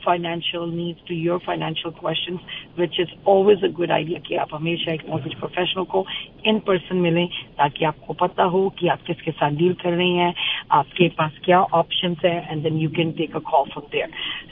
financial 0.05 0.67
needs 0.67 1.01
to 1.09 1.15
your 1.15 1.38
financial 1.41 1.93
questions, 1.93 2.41
which 2.79 2.99
is 2.99 3.09
always 3.27 3.62
a 3.62 3.73
good 3.79 3.91
idea 3.91 4.21
कि 4.21 4.37
आप 4.37 4.49
हमेशा 4.55 4.93
एक 4.93 5.03
mortgage 5.11 5.37
professional 5.41 5.87
को 5.87 6.05
in 6.47 6.61
person 6.61 7.03
मिलें 7.03 7.27
ताकि 7.59 7.85
आपको 7.85 8.15
पता 8.15 8.43
हो 8.43 8.69
कि 8.79 8.88
आप 8.88 9.03
किसके 9.07 9.31
साथ 9.31 9.51
डील 9.51 9.75
कर 9.75 9.91
रहे 9.91 10.09
हैं 10.09 10.35
आपके 10.71 11.09
पास 11.09 11.38
क्या 11.45 11.65
options 11.75 12.25
है 12.25 12.37
and 12.51 12.67
then 12.67 12.81
you 12.85 12.91
can 12.99 13.12
take 13.21 13.35
a 13.35 13.45
call 13.51 13.69
from 13.75 13.88
there. 13.93 14.11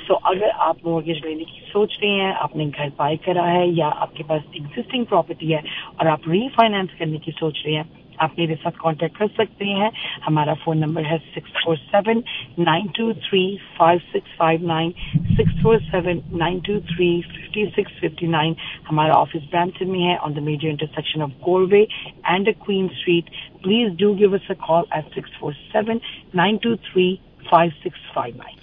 So 0.09 0.15
अगर 0.35 0.51
आप 0.51 0.77
mortgage 0.87 1.25
लेने 1.25 1.45
की 1.45 1.61
सोच 1.73 1.99
रहे 2.03 2.13
हैं 2.13 2.35
आपने 2.35 2.67
घर 2.67 2.89
बाय 2.99 3.17
करा 3.17 3.45
है 3.45 3.69
या 3.71 3.89
आपके 3.89 4.23
पास 4.23 4.43
existing 4.61 5.09
property 5.15 5.51
है 5.51 5.65
और 6.01 6.07
आप 6.07 6.23
refinance 6.23 6.99
करने 6.99 7.19
की 7.19 7.33
सोच 7.33 7.63
रहे 7.67 7.75
हैं 7.75 8.10
आप 8.20 8.35
मेरे 8.38 8.54
साथ 8.54 8.70
कांटेक्ट 8.80 9.16
कर 9.16 9.28
सकते 9.37 9.66
हैं। 9.66 9.90
हमारा 10.24 10.54
फ़ोन 10.64 10.78
नंबर 10.78 11.04
है 11.04 11.18
six 11.35 11.50
four 11.64 11.76
seven 11.76 12.22
nine 12.59 12.88
two 12.96 13.12
three 13.26 13.42
five 13.78 13.98
six 14.12 14.37
five 14.38 14.66
nine 14.66 14.92
six 15.37 15.62
four 15.62 15.80
seven 15.83 16.22
nine 16.38 16.61
two 16.66 16.78
three 16.90 17.11
fifty 17.30 17.66
six 17.76 17.92
fifty 18.00 18.26
nine 18.28 18.56
हमारा 18.88 19.14
ऑफ़िस 19.16 19.42
ब्रैम्पटन 19.50 19.90
में 19.90 20.00
है 20.00 20.16
on 20.18 20.35
the 20.35 20.42
major 20.48 20.68
intersection 20.68 21.22
of 21.22 21.30
Goreway 21.44 21.83
and 22.26 22.54
Queen 22.64 22.88
Street 22.98 23.30
please 23.62 23.92
do 24.02 24.14
give 24.14 24.35
us 24.38 24.50
a 24.50 24.54
call 24.66 24.85
at 24.96 25.14
six 25.14 25.38
four 25.40 25.52
seven 25.52 26.00
nine 26.37 26.56
two 26.62 26.74
three 26.88 27.12
five 27.50 27.70
six 27.83 28.11
five 28.14 28.37
nine 28.37 28.60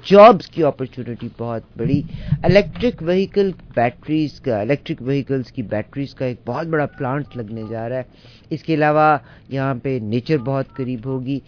jobs 0.07 0.49
की 0.49 0.61
opportunity 0.63 1.31
बहुत 1.39 1.65
बड़ी। 1.77 1.99
Electric 2.45 3.03
vehicle 3.03 3.51
batteries 3.75 4.39
का 4.39 4.61
electric 4.61 5.01
vehicles 5.01 5.51
की 5.51 5.63
batteries 5.65 6.13
का 6.13 6.25
एक 6.25 6.39
बहुत 6.47 6.67
बड़ा 6.67 6.85
plant 6.97 7.37
लगने 7.37 7.67
जा 7.69 7.87
रहा 7.87 7.97
है। 7.99 8.37
इसके 8.51 8.73
अलावा 8.75 9.19
यहाँ 9.51 9.75
पे 9.83 9.99
नेचर 9.99 10.37
बहुत 10.39 10.67
करीब 10.77 11.05
होगी। 11.07 11.41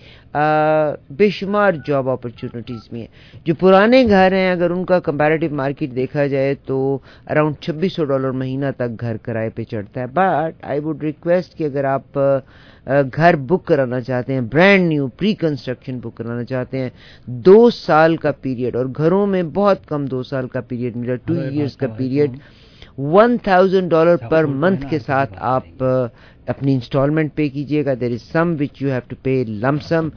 बेशुमार 1.11 1.75
जॉब 1.87 2.07
अपॉर्चुनिटीज़ 2.09 2.87
भी 2.91 2.99
हैं। 2.99 3.07
जो 3.47 3.53
पुराने 3.55 4.03
घर 4.05 4.33
हैं 4.33 4.51
अगर 4.51 4.71
उनका 4.71 4.99
कंपैरेटिव 5.01 5.53
मार्केट 5.55 5.89
देखा 5.93 6.27
जाए 6.27 6.53
तो 6.67 6.79
अराउंड 7.27 7.55
छब्बीस 7.63 7.95
सौ 7.95 8.03
डॉलर 8.05 8.31
महीना 8.31 8.71
तक 8.71 8.95
घर 9.01 9.17
किराए 9.25 9.49
पे 9.49 9.63
चढ़ता 9.63 10.01
है। 10.01 10.07
बट 10.09 10.65
आई 10.65 10.79
वुड 10.79 11.03
रिक्वेस्ट 11.03 11.57
कि 11.57 11.63
अगर 11.63 11.85
आप 11.85 12.17
घर 13.05 13.35
बुक 13.35 13.65
कराना 13.67 13.99
चाहते 14.01 14.33
हैं 14.33 14.47
brand 14.49 14.87
new 14.87 15.07
pre 15.17 15.33
construction 15.33 15.99
book 15.99 16.15
कराना 16.17 16.43
चाहते 16.43 16.77
हैं 16.77 16.91
दो 17.41 17.69
साल 17.69 18.17
का 18.17 18.31
पीरियड 18.43 18.75
और 18.75 18.87
घरों 18.87 19.25
में 19.25 19.51
बहुत 19.53 19.85
कम 19.89 20.07
दो 20.07 20.23
साल 20.23 20.47
का 20.47 20.61
पीरियड 20.61 20.95
मिला 20.95 21.15
टू 21.27 21.35
इयर्स 21.35 21.75
का 21.75 21.87
period 21.89 22.39
one 22.99 23.37
thousand 23.47 23.89
dollar 23.89 24.27
per 24.31 24.45
month 24.45 24.89
के 24.89 24.99
साथ 24.99 25.37
आप 25.39 25.83
अपनी 26.53 26.73
इंस्टॉलमेंट 26.73 27.31
पे 27.33 27.49
कीजिएगा। 27.49 27.95
There 27.95 28.11
is 28.13 28.23
some 28.31 28.53
which 28.57 28.81
you 28.81 28.89
have 28.89 29.01
to 29.09 29.15
pay 29.23 29.43
lump sum 29.65 30.11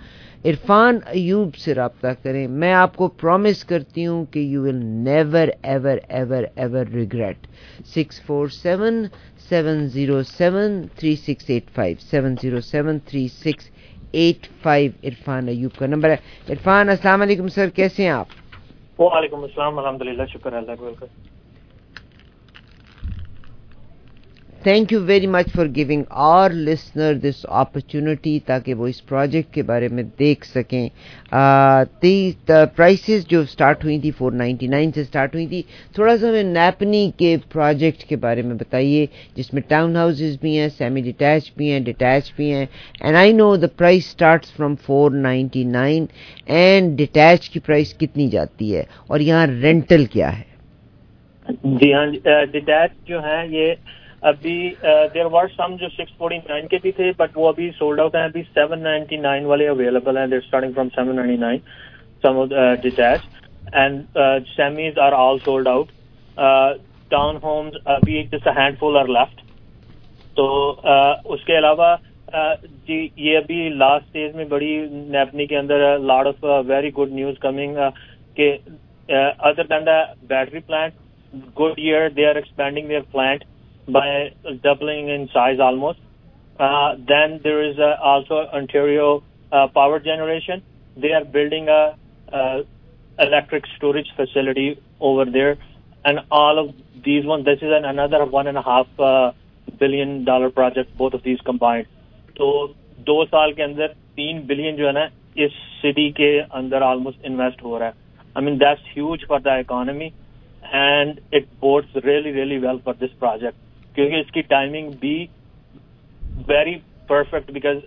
Irfan 0.46 0.98
Ayub 1.00 1.52
से 1.58 1.72
रबता 1.72 2.12
करें। 2.14 2.46
मैं 2.62 2.72
आपको 2.74 3.08
प्रॉमिस 3.20 3.62
करती 3.64 4.02
हूँ 4.04 4.24
कि 4.32 4.40
you 4.54 4.62
will 4.62 4.80
never 5.04 5.54
ever 5.66 6.00
ever 6.12 6.50
ever 6.58 6.88
regret 6.94 7.46
six 7.94 8.20
four 8.26 8.48
seven 8.52 9.08
seven 9.50 9.86
zero 9.88 10.22
seven 10.24 10.82
three 10.98 11.14
six 11.18 11.50
eight 11.50 11.70
five 11.76 11.96
seven 12.10 12.34
zero 12.36 12.60
seven 12.62 12.98
three 13.08 13.28
six 13.30 13.70
eight 14.16 14.46
five 14.64 14.92
Irfan 15.04 15.48
Ayub 15.48 15.72
का 15.78 15.86
number 15.86 16.10
है। 16.10 16.18
इरफान 16.50 16.88
वालेकुम 17.18 17.48
सर, 17.48 17.70
कैसे 17.76 18.02
हैं 18.02 18.12
आप? 18.12 18.28
वालेकुम 19.00 19.42
अस्सलाम, 19.44 19.78
अल्हम्दुलिल्लाह, 19.78 20.26
शुक्र 20.26 20.52
अल्लाह 20.54 20.76
का 20.76 21.06
thank 24.66 24.92
you 24.92 24.98
very 25.00 25.26
much 25.26 25.48
for 25.50 25.68
giving 25.68 26.04
our 26.24 26.52
listener 26.52 27.14
this 27.20 27.42
opportunity 27.44 28.38
ताकि 28.48 28.74
वो 28.74 28.86
इस 28.88 29.00
प्रोजेक्ट 29.08 29.52
के 29.54 29.62
बारे 29.62 29.88
में 29.88 30.04
देख 30.18 30.44
सकें। 30.44 30.90
प्राइसेस 32.76 33.26
जो 33.30 33.44
स्टार्ट 33.46 33.84
हुई 33.84 33.98
थी 34.00 34.12
499 34.12 34.92
से 34.94 35.04
स्टार्ट 35.04 35.34
हुई 35.34 35.46
थी, 35.46 35.64
थोड़ा 35.98 36.16
सा 36.16 36.28
हमें 36.28 36.44
नैपनी 36.44 37.10
के 37.18 37.36
प्रोजेक्ट 37.52 38.02
के 38.08 38.16
बारे 38.16 38.42
में 38.42 38.56
बताइए, 38.58 39.08
जिसमें 39.36 39.62
टाउन 39.70 39.96
हाउसेज 39.96 40.38
भी 40.42 40.54
हैं 40.56 40.68
सेमी 40.70 41.02
डिटैच 41.02 41.52
भी 41.58 41.68
हैं 41.68 41.82
डिटैच 41.84 42.32
भी 42.36 42.48
हैं। 42.50 42.68
And 43.02 43.16
I 43.16 43.32
know 43.32 43.56
the 43.56 43.70
price 43.78 44.10
starts 44.10 44.52
from 44.56 44.76
499 44.86 46.08
and 46.48 46.96
detach 46.96 47.48
की 47.48 47.60
प्राइस 47.60 47.92
कितनी 48.00 48.28
जाती 48.28 48.70
है, 48.70 48.86
और 49.10 49.22
यहाँ 49.22 49.46
रेंटल 49.50 50.06
क्या 50.12 50.28
है? 50.28 50.46
जी 51.48 51.92
हाँ 51.92 52.06
डिटैच 52.46 52.90
जो 53.08 53.20
है, 53.20 53.46
ये 53.54 53.76
अभी 54.24 54.56
देर 54.84 55.26
वर 55.28 55.48
सम 55.50 55.76
जो 55.76 55.88
649 55.90 56.68
के 56.70 56.78
भी 56.82 56.92
थे 56.92 57.10
बट 57.14 57.36
वो 57.36 57.48
अभी 57.48 57.70
सोल्ड 57.72 58.00
आउट 58.00 58.16
हैं 58.16 58.24
अभी 58.24 58.42
799 58.54 59.44
वाले 59.46 59.66
अवेलेबल 59.68 60.18
हैं 60.18 60.28
there 60.30 60.40
starting 60.40 60.72
from 60.74 60.88
799 60.90 61.58
some 62.24 62.44
detach 62.82 63.28
and 63.74 64.02
semis 64.48 64.98
are 64.98 65.12
all 65.18 65.38
sold 65.40 65.68
out 65.68 65.88
town 67.10 67.40
homes 67.44 67.74
अभी 67.88 68.22
जस्ट 68.28 68.48
हैंडफुल 68.58 68.96
आर 68.98 69.08
लेफ़्ट 69.18 69.42
तो 70.36 70.46
uh, 70.82 71.32
उसके 71.32 71.56
अलावा 71.56 71.94
uh, 71.94 72.66
जी 72.86 72.98
ये 73.18 73.36
अभी 73.36 73.68
लास्ट 73.76 74.06
स्टेज 74.06 74.34
में 74.36 74.48
बड़ी 74.48 74.76
नेपनी 75.10 75.46
के 75.46 75.56
अंदर 75.56 75.98
lot 76.02 76.26
of 76.26 76.46
very 76.66 76.90
good 76.92 77.12
news 77.14 77.36
coming 77.42 77.76
के 78.36 78.50
other 79.50 79.66
than 79.66 79.84
the 79.84 80.02
battery 80.28 80.60
plant 80.62 80.92
Goodyear 81.80 82.08
they 82.12 82.24
are 82.28 82.38
expanding 82.38 82.88
their 82.88 83.02
plant 83.12 83.44
by 83.87 84.33
doubling 84.63 85.09
in 85.09 85.29
size 85.33 85.59
almost. 85.59 85.99
Uh, 86.59 86.95
then 87.07 87.39
there 87.43 87.63
is 87.63 87.77
uh, 87.79 87.95
also 88.01 88.47
Ontario 88.53 89.23
uh, 89.51 89.67
Power 89.67 89.99
Generation. 89.99 90.61
They 90.97 91.13
are 91.13 91.23
building 91.23 91.69
a, 91.69 91.97
a, 92.29 92.63
electric 93.19 93.63
storage 93.77 94.07
facility 94.15 94.81
over 94.99 95.25
there, 95.25 95.57
and 96.05 96.19
all 96.31 96.59
of 96.59 96.75
these 97.03 97.25
ones. 97.25 97.45
This 97.45 97.57
is 97.57 97.71
an, 97.71 97.85
another 97.85 98.25
one 98.25 98.47
and 98.47 98.57
a 98.57 98.61
half 98.61 98.87
uh, 98.99 99.31
billion 99.79 100.25
dollar 100.25 100.49
project. 100.49 100.97
Both 100.97 101.13
of 101.13 101.23
these 101.23 101.39
combined. 101.41 101.87
तो 102.37 102.75
दो 103.05 103.23
साल 103.25 103.53
के 103.53 103.63
अंदर 103.63 103.87
तीन 104.15 104.45
billion 104.47 104.75
जो 104.75 104.85
है 104.87 104.91
ना 104.93 105.09
इस 105.45 105.53
सिटी 105.81 106.09
के 106.19 106.29
अंदर 106.59 106.83
ऑलमोस्ट 106.83 107.25
इन्वेस्ट 107.25 107.63
हो 107.63 107.77
रहा 107.77 107.87
है 107.87 107.93
I 108.37 108.43
mean 108.45 108.57
that's 108.57 108.83
huge 108.93 109.25
for 109.29 109.41
the 109.41 109.57
economy 109.59 110.05
and 110.65 111.19
it 111.33 111.47
bodes 111.61 112.05
really 112.05 112.31
really 112.31 112.57
well 112.67 112.77
for 112.85 112.95
this 112.99 113.11
project 113.19 113.57
क्योंकि 113.94 114.20
इसकी 114.20 114.42
टाइमिंग 114.48 114.92
भी 115.00 115.16
वेरी 116.48 116.74
परफेक्ट 117.10 117.50
बिकॉज़ 117.52 117.78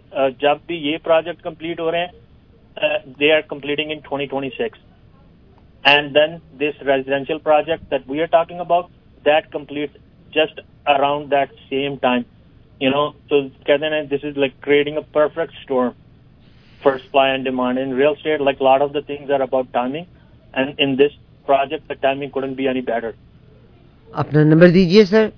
जब 0.42 0.60
भी 0.68 0.78
ये 0.82 0.98
प्रोजेक्ट 1.04 1.42
कंप्लीट 1.42 1.80
हो 1.80 1.90
रहे 1.90 2.02
हैं 2.02 3.04
they 3.20 3.32
are 3.32 3.42
completing 3.50 3.92
in 3.92 4.02
2026 4.04 4.78
and 5.84 6.10
then 6.12 6.38
this 6.58 6.82
residential 6.84 7.40
project 7.40 7.84
that 7.90 8.10
we 8.10 8.20
are 8.20 8.28
talking 8.32 8.60
about 8.60 8.90
that 9.26 9.46
complete 9.54 9.98
just 10.34 10.60
around 10.88 11.28
that 11.30 11.52
same 11.64 11.96
time 11.98 12.24
you 12.82 12.90
know 12.92 13.08
तो 13.30 13.42
कहते 13.68 13.86
हैं 13.86 14.08
this 14.08 14.26
is 14.26 14.40
like 14.40 14.54
creating 14.64 14.98
a 14.98 15.02
perfect 15.16 15.62
storm 15.62 15.90
for 16.84 16.98
supply 16.98 17.32
and 17.32 17.44
demand 17.44 17.80
in 17.80 17.96
real 17.96 18.14
estate 18.16 18.42
like 18.42 18.62
lot 18.62 18.82
of 18.82 18.92
the 18.92 19.04
things 19.10 19.32
are 19.32 19.42
about 19.42 19.72
timing 19.74 20.06
and 20.54 20.80
in 20.80 20.96
this 20.96 21.12
project 21.48 21.92
the 21.92 21.98
timing 22.02 22.32
couldn't 22.32 22.54
be 22.56 22.66
any 22.68 22.82
better 22.84 23.14
अपना 24.14 24.44
number 24.44 24.70
दीजिए 24.72 25.06
sir 25.06 25.32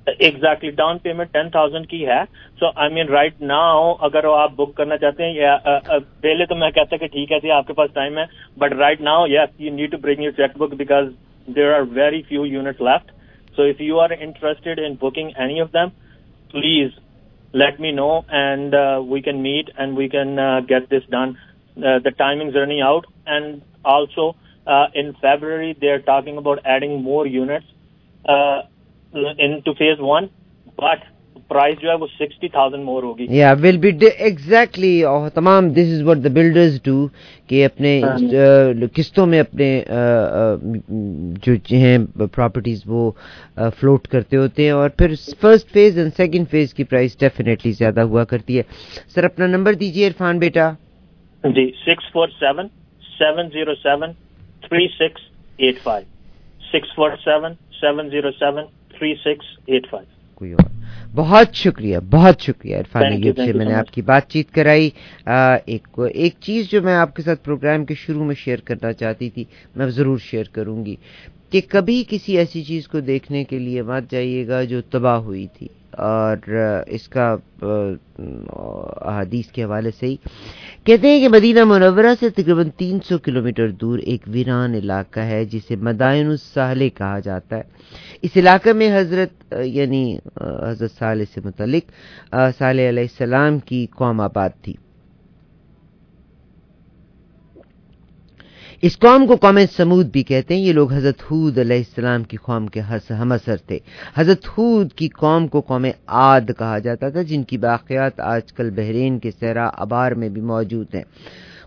exactly 0.08 0.70
down 0.80 0.98
payment 1.04 1.30
ten 1.32 1.50
thousand 1.54 1.86
की 1.86 2.00
है. 2.02 2.24
So 2.60 2.72
I 2.82 2.88
mean 2.94 3.08
right 3.08 3.42
now 3.42 3.92
अगर 4.08 4.26
आप 4.30 4.54
book 4.56 4.76
करना 4.76 4.96
चाहते 4.96 5.22
हैं 5.22 5.34
या 5.34 5.60
पहले 5.66 6.46
तो 6.46 6.54
मैं 6.56 6.70
कहता 6.72 6.96
कि 6.96 7.08
ठीक 7.14 7.32
है 7.32 7.38
जी 7.40 7.50
आपके 7.58 7.72
पास 7.72 7.90
टाइम 7.94 8.18
है. 8.18 8.26
But 8.58 8.72
right 8.80 9.00
now 9.10 9.26
yes 9.30 9.60
you 9.60 9.74
need 9.74 9.90
to 9.90 9.98
bring 10.08 10.24
your 10.24 10.32
cheque 10.42 10.58
book 10.58 10.74
because 10.82 11.08
there 11.54 11.72
are 11.74 11.82
very 12.00 12.22
few 12.28 12.44
unit 12.44 12.82
left 12.82 13.10
so 13.56 13.66
if 13.66 13.82
you 13.82 13.98
are 13.98 14.12
interested 14.12 14.78
in 14.78 14.98
booking 15.00 15.30
any 15.46 15.60
of 15.60 15.70
them 15.78 15.88
please 16.52 17.02
let 17.54 17.76
me 17.82 17.90
know 17.96 18.14
and 18.36 18.74
uh, 18.74 19.00
we 19.10 19.18
can 19.22 19.36
meet 19.42 19.68
and 19.82 19.98
we 19.98 20.06
can 20.12 20.30
uh, 20.44 20.60
get 20.70 20.86
this 20.94 21.04
done. 21.10 21.34
Uh, 21.76 21.92
the 22.06 22.12
timing's 22.22 22.56
running 22.60 22.80
out. 22.80 23.04
And 23.26 23.62
also 23.84 24.24
uh, 24.66 24.86
in 25.02 25.12
February 25.20 25.68
they're 25.80 26.00
talking 26.08 26.40
about 26.42 26.64
adding 26.64 26.96
more 27.04 27.26
units. 27.28 27.68
Uh, 29.14 29.32
into 29.38 29.72
phase 29.74 30.00
one, 30.00 30.30
but 30.78 31.10
price 31.50 31.76
जो 31.78 31.88
है 31.88 31.94
वो 31.96 32.06
sixty 32.06 32.48
thousand 32.48 32.82
more 32.84 33.04
होगी। 33.04 33.26
या 33.38 33.52
will 33.62 33.76
be 33.78 33.88
exactly 34.26 34.92
तमाम 35.34 35.68
this 35.74 35.88
is 35.92 36.02
what 36.04 36.18
the 36.18 36.30
builders 36.32 36.80
do 36.84 36.94
कि 37.48 37.62
अपने 37.62 37.92
हाँ। 38.00 38.88
किस्तों 38.96 39.26
में 39.26 39.38
अपने 39.40 39.68
जो 41.46 41.56
हैं 41.78 42.26
प्रॉपर्टीज़ 42.26 42.82
वो 42.88 43.02
फ्लोट 43.58 44.06
करते 44.14 44.36
होते 44.36 44.64
हैं 44.64 44.72
और 44.72 44.88
फिर 44.98 45.14
first 45.42 45.68
phase 45.72 46.00
and 46.00 46.12
second 46.12 46.46
phase 46.46 46.74
की 46.74 46.84
प्राइस 46.84 47.16
डेफिनेटली 47.20 47.72
ज़्यादा 47.72 48.02
हुआ 48.02 48.24
करती 48.32 48.56
है। 48.56 48.64
सर 49.14 49.24
अपना 49.24 49.46
नंबर 49.46 49.74
दीजिए 49.82 50.06
इरफान 50.06 50.38
बेटा। 50.38 50.70
जी 51.44 51.66
six 51.78 52.10
four 52.12 52.28
seven 52.42 52.70
seven 53.14 53.48
zero 53.54 53.74
seven 53.74 54.12
three 54.64 54.86
six 54.92 55.28
eight 55.60 55.78
five 55.84 56.04
six 56.72 56.94
four 56.96 57.16
seven 57.26 57.56
seven 57.74 58.08
zero 58.10 58.30
seven 58.32 58.66
three 58.98 59.14
six 59.18 59.56
eight 59.68 59.86
five 59.86 60.06
कोई 60.40 60.52
और। 60.52 60.72
बहुत 61.14 61.54
शुक्रिया 61.54 61.98
बहुत 62.12 62.40
शुक्रिया 62.42 62.78
इरफान 62.78 63.04
अयूब 63.04 63.36
से 63.36 63.52
मैंने 63.52 63.72
आपकी 63.72 64.02
बातचीत 64.02 64.50
कराई। 64.50 64.92
आ, 65.28 65.56
एक 65.56 66.10
एक 66.16 66.34
चीज़ 66.42 66.68
जो 66.70 66.80
मैं 66.82 66.94
आपके 66.94 67.22
साथ 67.22 67.36
प्रोग्राम 67.44 67.84
के 67.84 67.94
शुरू 67.94 68.24
में 68.24 68.34
शेयर 68.34 68.62
करना 68.66 68.92
चाहती 68.94 69.28
थी 69.30 69.46
मैं 69.76 69.88
ज़रूर 69.90 70.18
शेयर 70.20 70.50
करूँगी। 70.54 70.98
कि 71.52 71.60
कभी 71.60 72.02
किसी 72.04 72.36
ऐसी 72.36 72.62
चीज़ 72.64 72.88
को 72.88 73.00
देखने 73.02 73.44
के 73.44 73.58
लिए 73.58 73.82
मत 73.84 74.08
जाइएगा 74.10 74.64
जो 74.64 74.80
तबाह 74.92 75.16
हुई 75.20 75.46
थी। 75.46 75.70
और 76.00 76.84
इसका 76.88 77.26
हदीस 79.12 79.50
के 79.50 79.62
हवाले 79.62 79.90
से 79.90 80.06
ही 80.06 80.18
कहते 80.86 81.08
हैं 81.08 81.20
कि 81.20 81.28
मदीना 81.28 81.64
मुनवरा 81.64 82.14
से 82.14 82.30
तकरीबन 82.30 82.70
300 82.78 83.18
किलोमीटर 83.24 83.70
दूर 83.72 84.00
एक 84.00 84.28
वीरान 84.28 84.74
इलाका 84.74 85.22
है, 85.22 85.44
जिसे 85.46 85.76
मदायन 85.78 86.36
साहले 86.36 86.88
कहा 86.90 87.20
जाता 87.20 87.56
है। 87.56 87.64
इस 88.24 88.36
इलाके 88.36 88.72
में 88.72 88.88
हज़रत 88.90 89.54
यानी 89.54 90.04
हज़रत 90.42 90.90
साल 90.90 91.24
से 91.24 91.40
मुतलिक 91.40 91.84
साल 92.34 93.06
सलाम 93.08 93.58
की 93.60 93.84
कौम 93.88 94.20
आबाद 94.20 94.52
थी। 94.66 94.76
इस 98.84 98.96
कौम 98.96 99.24
को 99.26 99.36
कौम 99.36 99.58
समूद 99.66 100.10
भी 100.10 100.22
कहते 100.22 100.54
हैं। 100.54 100.62
ये 100.62 100.72
लोग 100.72 100.92
हज़रत 100.92 101.22
हूद 101.22 101.58
अलैहिस्सलाम 101.58 102.24
की 102.24 102.36
कौम 102.36 102.66
के 102.68 102.80
हम 102.80 103.34
असर 103.34 103.60
थे। 103.70 103.80
हज़रत 104.16 104.46
हूद 104.48 104.92
की 104.92 105.08
कौम 105.10 105.46
को 105.46 105.60
कौम 105.60 105.86
आद 106.08 106.52
कहा 106.52 106.78
जाता 106.78 107.10
था, 107.10 107.22
जिनकी 107.22 107.58
बाक़ियात 107.58 108.20
आजकल 108.20 108.70
बहरीन 108.70 109.18
के 109.18 109.30
सहरा 109.30 109.66
अबार 109.66 110.14
में 110.14 110.32
भी 110.34 110.40
मौजूद 110.42 110.88
हैं। 110.94 111.04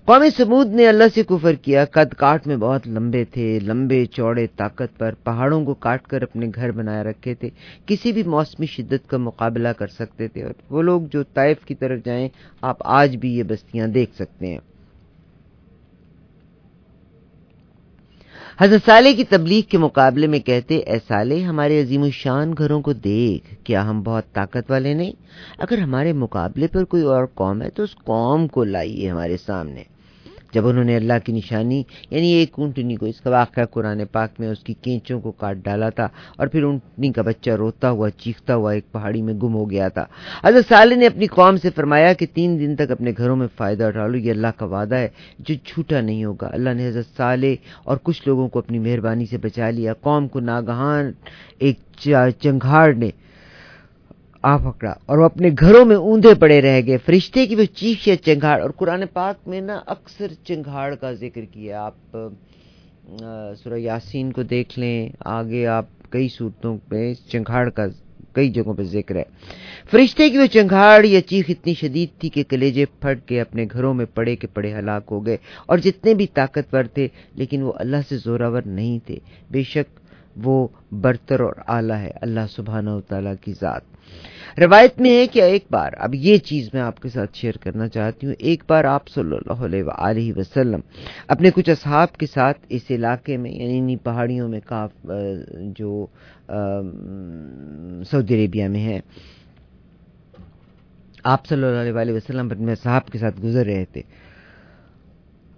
कौम 0.07 0.27
समूद 0.29 0.73
ने 0.73 0.85
अल्लाह 0.85 1.07
से 1.07 1.23
कुफर 1.23 1.55
किया। 1.55 1.85
कद 1.85 2.13
काट 2.13 2.47
में 2.47 2.59
बहुत 2.59 2.87
लंबे 2.87 3.25
थे। 3.25 3.59
लंबे 3.59 4.05
चौड़े 4.05 4.47
ताकत 4.57 4.91
पर 4.99 5.15
पहाड़ों 5.25 5.63
को 5.65 5.73
काट 5.73 6.07
कर 6.07 6.23
अपने 6.23 6.47
घर 6.47 6.71
बनाए 6.71 7.03
रखे 7.03 7.35
थे। 7.35 7.51
किसी 7.87 8.11
भी 8.11 8.23
मौसमी 8.29 8.67
शिद्दत 8.67 9.09
का 9.09 9.17
मुकाबला 9.17 9.73
कर 9.73 9.87
सकते 9.87 10.27
थे। 10.27 10.43
और 10.43 10.55
वो 10.71 10.81
लोग 10.81 11.09
जो 11.09 11.23
ताइफ 11.35 11.63
की 11.63 11.75
तरफ़ 11.75 12.05
जाएँ, 12.05 12.31
आप 12.63 12.77
आज 12.85 13.15
भी 13.15 13.35
ये 13.35 13.43
बस्तियाँ 13.43 13.89
देख 13.89 14.13
सकते 14.13 14.47
हैं। 14.47 14.59
हज़रत 18.59 18.81
साले 18.81 19.13
की 19.13 19.23
तबलीग 19.23 19.65
के 19.65 19.77
मुकाबले 19.77 20.27
में 20.27 20.39
कहते 20.41 20.75
ए 20.77 20.97
साले, 20.99 21.39
हमारे 21.41 21.79
अजीम 21.81 22.09
शान 22.11 22.53
घरों 22.53 22.81
को 22.81 22.93
देख, 22.93 23.57
क्या 23.65 23.81
हम 23.81 24.01
बहुत 24.03 24.23
ताकत 24.35 24.71
वाले 24.71 24.93
नहीं? 24.93 25.13
अगर 25.61 25.79
हमारे 25.79 26.13
मुकाबले 26.13 26.67
पर 26.67 26.83
कोई 26.83 27.03
और 27.03 27.25
कौम 27.35 27.61
है 27.61 27.69
तो 27.69 27.83
उस 27.83 27.93
कौम 28.05 28.47
को 28.47 28.63
लाइए 28.63 29.07
हमारे 29.07 29.37
सामने। 29.37 29.85
जब 30.53 30.65
उन्होंने 30.65 30.95
अल्लाह 30.95 31.19
की 31.19 31.33
निशानी, 31.33 31.79
यानी 32.13 32.31
एक 32.33 32.59
ऊँटनी 32.59 32.95
को, 32.95 33.07
इसका 33.07 33.31
वाक़ 33.31 33.59
कुरान 33.65 34.03
पाक 34.05 34.33
में 34.39 34.47
उसकी 34.47 34.73
केंचों 34.75 35.19
को 35.21 35.31
काट 35.31 35.63
डाला 35.65 35.89
था 35.89 36.09
और 36.39 36.47
फिर 36.49 36.63
ऊँटनी 36.65 37.11
का 37.11 37.23
बच्चा 37.23 37.55
रोता 37.55 37.87
हुआ, 37.89 38.09
चीखता 38.11 38.53
हुआ 38.53 38.73
एक 38.73 38.85
पहाड़ी 38.93 39.21
में 39.21 39.37
गुम 39.39 39.53
हो 39.53 39.65
गया 39.65 39.89
था। 39.89 40.07
हज़रत 40.45 40.65
साले 40.65 40.95
ने 40.95 41.05
अपनी 41.05 41.27
कौम 41.29 41.57
से 41.57 41.69
फरमाया 41.69 42.13
कि 42.13 42.25
तीन 42.27 42.57
दिन 42.57 42.75
तक 42.75 42.91
अपने 42.91 43.13
घरों 43.13 43.35
में 43.35 43.47
फ़ायदा 43.49 43.87
उठा 43.87 44.07
लो 44.07 44.17
ये 44.17 44.31
अल्लाह 44.31 44.51
का 44.51 44.65
वादा 44.67 44.97
है 44.97 45.11
जो 45.41 45.55
झूठा 45.55 46.01
नहीं 46.01 46.25
होगा। 46.25 46.47
अल्लाह 46.47 46.73
ने 46.73 46.87
हज़रत 46.87 47.05
साले 47.07 47.57
और 47.87 47.97
कुछ 47.99 48.27
लोगों 48.27 48.47
को 48.47 48.59
अपनी 48.59 48.79
मेहरबानी 48.79 49.25
से 49.25 49.37
बचा 49.37 49.69
लिया। 49.69 49.93
कौम 49.95 50.27
को 50.27 50.39
नागहान, 50.41 51.13
एक 51.61 51.79
चंघाड़ 51.99 52.95
ने 52.95 53.11
आ 54.43 54.57
पकड़ा 54.59 54.95
और 55.09 55.19
वो 55.19 55.25
अपने 55.25 55.51
घरों 55.51 55.83
में 55.85 55.95
ऊंधे 55.95 56.33
पड़े 56.35 56.59
रह 56.61 56.79
गए। 56.81 56.97
फरिश्ते 56.99 57.45
की 57.47 57.55
वो 57.55 57.65
चीख 57.75 58.07
या 58.07 58.15
चिंगाड़ 58.17 58.61
और 58.61 58.71
कुरान 58.73 59.05
पाक 59.15 59.37
में 59.47 59.61
ना 59.61 59.75
अक्सर 59.89 60.35
चिंगाड़ 60.47 60.93
का 60.95 61.13
ज़िक्र 61.15 61.41
किया। 61.43 61.81
आप 61.81 61.95
सुरह 63.57 63.77
यासीन 63.77 64.31
को 64.31 64.43
देख 64.45 64.77
लें, 64.77 65.11
आगे 65.27 65.63
आप 65.67 65.89
कई 66.11 66.27
सूरतों 66.29 66.73
में 66.91 67.15
चिंगाड़ 67.29 67.69
का, 67.69 67.87
कई 68.35 68.49
जगहों 68.49 68.73
पर 68.75 68.83
ज़िक्र 68.85 69.17
है। 69.17 69.25
फरिश्ते 69.91 70.29
की 70.29 70.37
वो 70.37 70.45
चंगाड़ 70.47 71.05
या 71.05 71.19
चीख 71.23 71.49
इतनी 71.49 71.73
शदीद 71.75 72.09
थी 72.23 72.29
कि 72.29 72.43
कलेजे 72.45 72.85
फट 73.03 73.25
के 73.27 73.39
अपने 73.39 73.65
घरों 73.65 73.93
में 73.93 74.05
पड़े 74.07 74.35
के 74.35 74.47
पड़े 74.47 74.71
हलाक 74.73 75.09
हो 75.11 75.19
गए 75.21 75.39
और 75.69 75.79
जितने 75.79 76.13
भी 76.13 76.25
ताकतवर 76.35 76.89
थे, 76.97 77.09
लेकिन 77.37 77.63
वो 77.63 77.69
अल्लाह 77.71 78.01
से 78.01 78.17
जोरावर 78.19 78.65
नहीं 78.67 78.99
थे। 79.09 79.19
बेशक 79.51 79.85
वो 80.37 80.71
बरतर 80.95 81.41
और 81.41 81.63
आला 81.69 81.95
है, 81.95 82.09
अल्लाह 82.11 82.45
सुबहाना 82.47 82.99
तला 83.09 83.33
की 83.35 83.53
ज़ात। 83.53 83.83
रवायत 84.59 84.99
में 85.01 85.09
है 85.09 85.25
कि 85.27 85.39
एक 85.41 85.65
बार, 85.71 85.93
अब 85.93 86.15
ये 86.15 86.37
चीज़ 86.39 86.69
मैं 86.73 86.81
आपके 86.81 87.09
साथ 87.09 87.35
शेयर 87.35 87.57
करना 87.63 87.87
चाहती 87.87 88.27
हूँ, 88.27 88.35
एक 88.35 88.63
बार 88.69 88.85
आप 88.85 89.07
सल्लल्लाहु 89.07 90.39
वसल्लम 90.39 90.83
अपने 91.29 91.51
कुछ 91.51 91.69
असहाब 91.69 92.09
के 92.19 92.25
साथ 92.25 92.53
इस 92.71 92.91
इलाके 92.91 93.37
में, 93.37 93.49
यानी 93.51 93.77
इन्हीं 93.77 93.97
पहाड़ियों 94.05 94.47
में 94.47 94.61
काफ 94.63 94.91
जो 95.77 96.09
सऊदी 98.11 98.33
अरेबिया 98.33 98.69
में 98.69 98.79
है, 98.79 99.01
आप 101.25 101.45
सल्लल्लाहु 101.45 102.15
वसल्लम 102.15 102.49
अपने 102.51 102.75
साहब 102.77 103.03
के 103.11 103.17
साथ 103.19 103.39
गुजर 103.41 103.65
रहे 103.65 103.85
थे। 103.95 104.03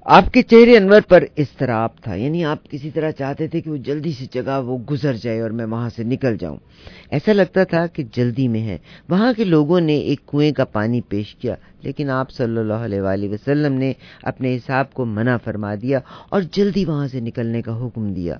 आपके 0.10 0.42
चेहरे 0.42 0.76
अनवर 0.76 1.02
पर 1.02 1.24
इस 1.38 1.56
तरह 1.58 1.76
आप 1.76 1.96
था। 2.08 2.16
यानी 2.16 2.42
आप 2.44 2.62
किसी 2.72 2.90
तरह 2.92 3.12
चाहते 3.12 3.48
थे 3.48 3.60
कि 3.62 3.70
वो 3.70 3.78
जल्दी 3.78 4.14
से 4.14 4.28
जगह 4.34 4.58
वो 4.58 4.78
गुजर 4.78 5.16
जाए 5.16 5.40
और 5.40 5.52
मैं 5.52 5.66
वहाँ 5.66 5.90
से 5.90 6.04
निकल 6.04 6.38
जाऊँ। 6.38 6.58
ऐसा 7.14 7.32
लगता 7.32 7.66
था 7.66 7.86
कि 7.88 8.04
जल्दी 8.04 8.48
में 8.48 8.60
है। 8.62 8.80
वहाँ 9.10 9.34
के 9.34 9.46
लोगों 9.46 9.82
ने 9.82 9.98
एक 9.98 10.22
कुएँ 10.28 10.52
का 10.52 10.64
पानी 10.64 11.02
पेश 11.02 11.36
किया, 11.42 11.58
लेकिन 11.86 12.10
आप 12.10 12.30
सल्लल्लाहु 12.30 12.84
अलैहि 12.84 13.28
वसल्लम 13.28 13.72
ने 13.72 13.96
अपने 14.26 14.54
हिसाब 14.54 14.90
को 14.96 15.06
मना 15.06 15.38
फरमा 15.38 15.76
दिया 15.76 16.02
और 16.34 16.44
जल्दी 16.44 16.86
वहाँ 16.86 17.08
से 17.08 17.22
निकलने 17.22 17.62
का 17.62 17.74
हुक्म 17.74 18.14
दिया। 18.14 18.40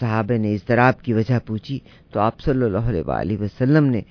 साहब 0.00 0.32
ने 0.32 0.54
इस 0.54 0.66
तरह 0.66 0.92
की 1.04 1.12
वजह 1.12 1.38
पूछी 1.38 1.82
तो 2.12 2.20
आप 2.20 2.40
सल्लल्लाहु 2.40 2.90
अलैहि 2.90 3.36
वसल्लम 3.36 3.84
ने 3.84 4.04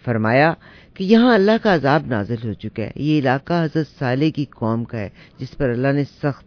फरमाया 0.00 0.56
कि 0.96 1.04
यहाँ 1.04 1.34
अल्लाह 1.34 1.58
का 1.58 1.72
अजाब 1.74 2.06
नाजिल 2.10 2.40
हो 2.46 2.54
चुका 2.54 2.82
है। 2.82 2.92
ये 2.96 3.18
इलाका 3.18 3.60
हज़रत 3.62 3.86
साले 3.86 4.30
की 4.30 4.44
कौम 4.46 4.84
का 4.84 4.98
है, 4.98 5.12
जिस 5.40 5.54
पर 5.54 5.70
अल्लाह 5.70 5.92
ने 5.92 6.04
सख्त 6.04 6.46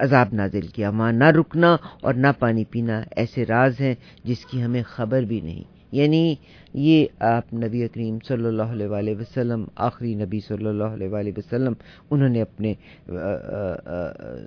अजाब 0.00 0.34
नाजिल 0.34 0.68
किया। 0.68 0.90
वहाँ 0.90 1.12
ना 1.12 1.30
रुकना 1.30 1.78
और 2.04 2.14
ना 2.16 2.32
पानी 2.36 2.64
पीना 2.72 3.04
ऐसे 3.18 3.44
राज 3.44 3.80
हैं 3.80 3.96
जिसकी 4.26 4.60
हमें 4.60 4.82
खबर 4.86 5.24
भी 5.24 5.40
नहीं। 5.40 5.64
यानी 5.94 6.38
ये 6.76 7.08
आप 7.24 7.44
नबी 7.54 7.86
करीम 7.88 8.18
सल्लल्लाहु 8.20 8.72
अलैहि 8.76 9.14
वसल्लम, 9.16 9.66
आखिरी 9.78 10.14
नबी 10.14 10.40
सल्लल्लाहु 10.40 10.94
अलैहि 10.94 11.32
वसल्लम, 11.32 11.76
उन्होंने 12.12 12.40
अपने 12.40 12.76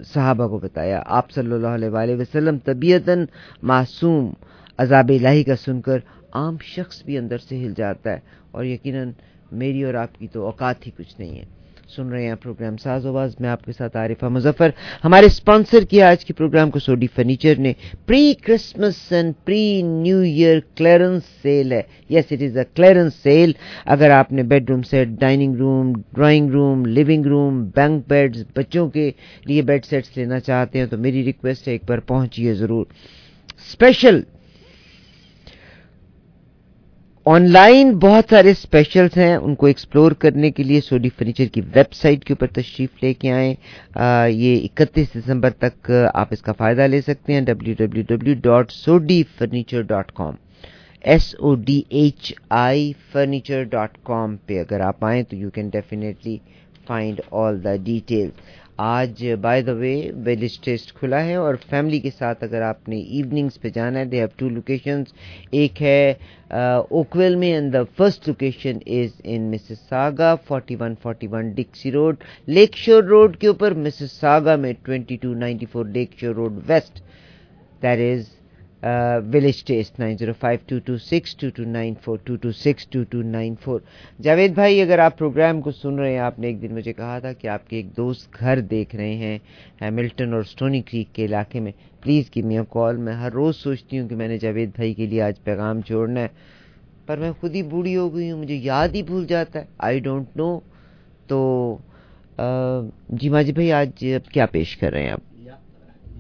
सहाबा 0.05 0.47
को 0.47 0.59
बताया। 0.59 0.99
आप 1.01 1.29
सल्लल्लाहु 1.31 1.75
अलैहि 1.75 2.15
वसल्लम 2.15 2.57
तबीयतन 2.61 3.27
मासूम 3.63 4.33
अजाब 4.79 5.11
इलाही 5.11 5.43
का 5.43 5.55
सुनकर 5.57 6.03
आम 6.35 6.57
शख्स 6.65 7.03
भी 7.07 7.15
अंदर 7.17 7.37
से 7.39 7.55
हिल 7.55 7.73
जाता 7.73 8.11
है 8.11 8.21
और 8.55 8.65
यकीनन 8.65 9.13
मेरी 9.53 9.83
और 9.83 9.95
आपकी 9.97 10.27
तो 10.27 10.45
औकात 10.47 10.85
ही 10.85 10.91
कुछ 10.91 11.15
नहीं 11.19 11.37
है। 11.37 11.47
सुन 11.89 12.09
रहे 12.09 12.25
हैं 12.25 12.35
प्रोग्राम 12.37 12.75
साजोबाज 12.77 13.35
में 13.41 13.47
आपके 13.49 13.71
साथ 13.71 13.95
आरिफा 13.97 14.27
मुजफ्फर। 14.29 14.73
हमारे 15.03 15.29
स्पॉन्सर 15.29 15.85
किया 15.85 16.09
आज 16.09 16.23
के 16.23 16.33
प्रोग्राम 16.33 16.69
को 16.69 16.79
सोडी 16.79 17.07
फर्नीचर 17.07 17.57
ने। 17.57 17.75
Pre 18.07 18.33
Christmas 18.35 19.09
and 19.13 19.33
pre 19.45 19.61
New 19.83 20.21
Year 20.23 20.59
clearance 20.77 21.23
sale 21.43 21.73
है। 21.73 21.85
Yes 22.11 22.31
it 22.31 22.41
is 22.41 22.59
a 22.59 22.63
clearance 22.75 23.15
sale 23.15 23.55
अगर 23.87 24.11
आपने 24.11 24.43
bedroom 24.45 24.81
set 24.83 25.19
dining 25.19 25.57
room 25.57 25.93
drawing 25.95 26.51
room 26.51 26.85
living 26.87 27.25
room 27.25 27.61
bunk 27.75 28.03
beds 28.09 28.45
बच्चों 28.57 28.89
के 28.89 29.13
लिए 29.47 29.61
बेड 29.63 29.85
सेट्स 29.85 30.17
लेना 30.17 30.39
चाहते 30.41 30.79
हैं 30.79 30.87
तो 30.89 30.97
मेरी 30.97 31.21
रिक्वेस्ट 31.23 31.67
है, 31.67 31.73
एक 31.75 31.85
बार 31.85 31.99
पहुंचिए 31.99 32.53
ज़रूर। 32.55 32.87
स्पेशल 33.71 34.23
ऑनलाइन 37.25 37.93
बहुत 37.99 38.29
सारे 38.29 38.53
स्पेशल्स 38.53 39.15
हैं, 39.17 39.35
उनको 39.37 39.67
एक्सप्लोर 39.67 40.13
करने 40.21 40.49
के 40.51 40.63
लिए 40.63 40.79
सोडी 40.81 41.09
फर्नीचर 41.09 41.45
की 41.53 41.61
वेबसाइट 41.61 42.23
के 42.23 42.33
ऊपर 42.33 42.47
तशरीफ़ 42.55 43.03
लेके 43.03 43.29
आए। 43.29 43.49
ये 44.31 44.55
31 44.67 45.13
दिसंबर 45.13 45.49
तक 45.63 45.91
आप 46.15 46.33
इसका 46.33 46.51
फ़ायदा 46.53 46.85
ले 46.85 47.01
सकते 47.01 47.33
हैं 47.33 47.43
W 47.45 47.75
W 47.79 48.03
W 48.09 48.35
dot 48.43 48.71
Sodhi 48.71 49.21
furniture 49.39 49.83
dot 49.91 50.11
com 50.11 50.37
S 51.05 51.33
O 51.39 51.53
D 51.67 51.77
H 52.05 52.33
I 52.53 52.91
furniture 53.13 53.63
dot 53.71 53.97
com 54.05 54.35
पे 54.47 54.57
अगर 54.59 54.81
आप 54.81 55.03
आएँ 55.05 55.23
तो 55.23 55.37
you 55.37 55.49
can 55.55 55.69
definitely 55.69 56.39
find 56.87 57.21
all 57.33 57.59
the 57.61 57.77
details 57.83 58.33
आज 58.81 59.21
by 59.39 59.61
the 59.63 59.69
way 59.69 59.93
Village 60.25 60.57
Taste 60.63 60.91
खुला 60.97 61.17
है 61.19 61.37
और 61.37 61.55
फैमिली 61.71 61.99
के 61.99 62.09
साथ 62.09 62.43
अगर 62.43 62.61
आपने 62.61 62.99
इवनिंग्स 63.19 63.57
पे 63.57 63.69
जाना 63.71 63.99
है 63.99 64.05
दे 64.09 64.19
हैव 64.19 64.29
टू 64.39 64.49
लोकेशंस 64.49 65.13
एक 65.53 65.81
है 65.81 66.13
ओकवेल 66.99 67.35
में 67.35 67.47
and 67.47 67.71
the 67.75 67.83
first 67.97 68.27
location 68.27 68.81
is 68.87 69.21
in 69.25 69.41
Mrs 69.41 69.69
Mississauga 69.69 70.33
4141 70.51 71.53
Dixie 71.55 71.89
road 71.91 72.23
lake 72.47 72.75
shore 72.77 73.03
road 73.05 73.35
के 73.35 73.47
ऊपर 73.47 73.73
मिसेस 73.73 74.01
मिसिसागा 74.01 74.57
में 74.57 74.73
2294 74.89 75.85
Lakeshore 76.21 76.35
Road 76.35 76.61
West 76.67 77.03
that 77.81 77.99
is 77.99 78.27
Village 78.83 79.63
Taste 79.65 79.99
nine 79.99 80.15
zero 80.17 80.33
five 80.33 80.59
two 80.69 80.79
two 80.79 80.97
six 80.99 81.35
two 81.39 81.49
two 81.49 81.63
nine 81.65 81.95
four 82.03 82.21
two 82.27 82.35
two 82.35 82.51
six 82.53 82.87
two 82.91 83.03
two 83.03 83.21
nine 83.23 83.55
four 83.55 83.83
Javed 84.19 84.53
भाई, 84.55 84.79
अगर 84.79 84.99
आप 84.99 85.17
programme 85.17 85.61
को 85.61 85.71
सुन 85.71 85.97
रहे 85.99 86.13
हैं, 86.13 86.19
आपने 86.21 86.49
एक 86.49 86.59
दिन 86.59 86.73
मुझे 86.73 86.93
कहा 86.93 87.19
था 87.19 87.33
कि 87.33 87.47
आपके 87.47 87.79
एक 87.79 87.91
दोस्त 87.95 88.37
घर 88.37 88.61
देख 88.63 88.95
रहे 88.95 89.13
हैं 89.15 89.39
हैमिल्टन 89.81 90.33
और 90.33 90.45
स्टोनी 90.45 90.81
क्रीक 90.81 91.11
के 91.15 91.23
इलाके 91.23 91.59
में। 91.59 91.73
Please 92.03 92.29
give 92.33 92.45
me 92.45 92.55
a 92.55 92.63
call 92.71 92.97
मैं 92.97 93.13
हर 93.15 93.31
रोज़ 93.31 93.55
सोचती 93.57 93.97
हूँ 93.97 94.07
कि 94.09 94.15
मैंने 94.15 94.37
जावेद 94.37 94.73
भाई 94.77 94.93
के 94.93 95.07
लिए 95.07 95.19
आज 95.21 95.37
पैगाम 95.45 95.81
छोड़ना 95.81 96.19
है। 96.19 96.31
पर 97.07 97.19
मैं 97.19 97.33
खुद 97.33 97.55
ही 97.55 97.63
बूढ़ी 97.63 97.93
हो 97.93 98.09
गई 98.09 98.27
हूँ, 98.29 98.39
मुझे 98.39 98.55
याद 98.55 98.95
ही 98.95 99.03
भूल 99.03 99.25
जाता 99.25 99.59
है। 99.59 99.67
आई 99.81 99.99
डोंट 99.99 100.27
नो 100.37 100.63
तो 101.29 101.81
जी 102.39 103.29
माजी 103.29 103.51
भाई, 103.51 103.69
आज 103.71 103.91
क्या 104.33 104.45
पेश 104.47 104.73
कर 104.75 104.91
रहे 104.91 105.03
हैं 105.03 105.11
आप? 105.11 105.21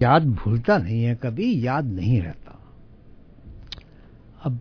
याद 0.01 0.25
भूलता 0.25 0.77
नहीं 0.77 1.03
है 1.03 1.15
कभी, 1.23 1.65
याद 1.65 1.85
नहीं 1.87 2.21
रहता। 2.21 2.40
अब 4.45 4.59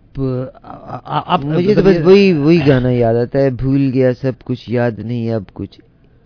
आप 1.06 1.44
मुझे 1.44 1.74
तो 1.74 1.82
बस 1.82 1.96
वही 2.06 2.32
वही 2.32 2.58
गाना 2.60 2.90
याद 2.90 3.16
आता 3.16 3.38
है 3.38 3.50
भूल 3.56 3.88
गया 3.90 4.12
सब 4.12 4.42
कुछ 4.46 4.68
याद 4.70 5.00
नहीं 5.00 5.30
अब 5.32 5.46
कुछ। 5.54 5.78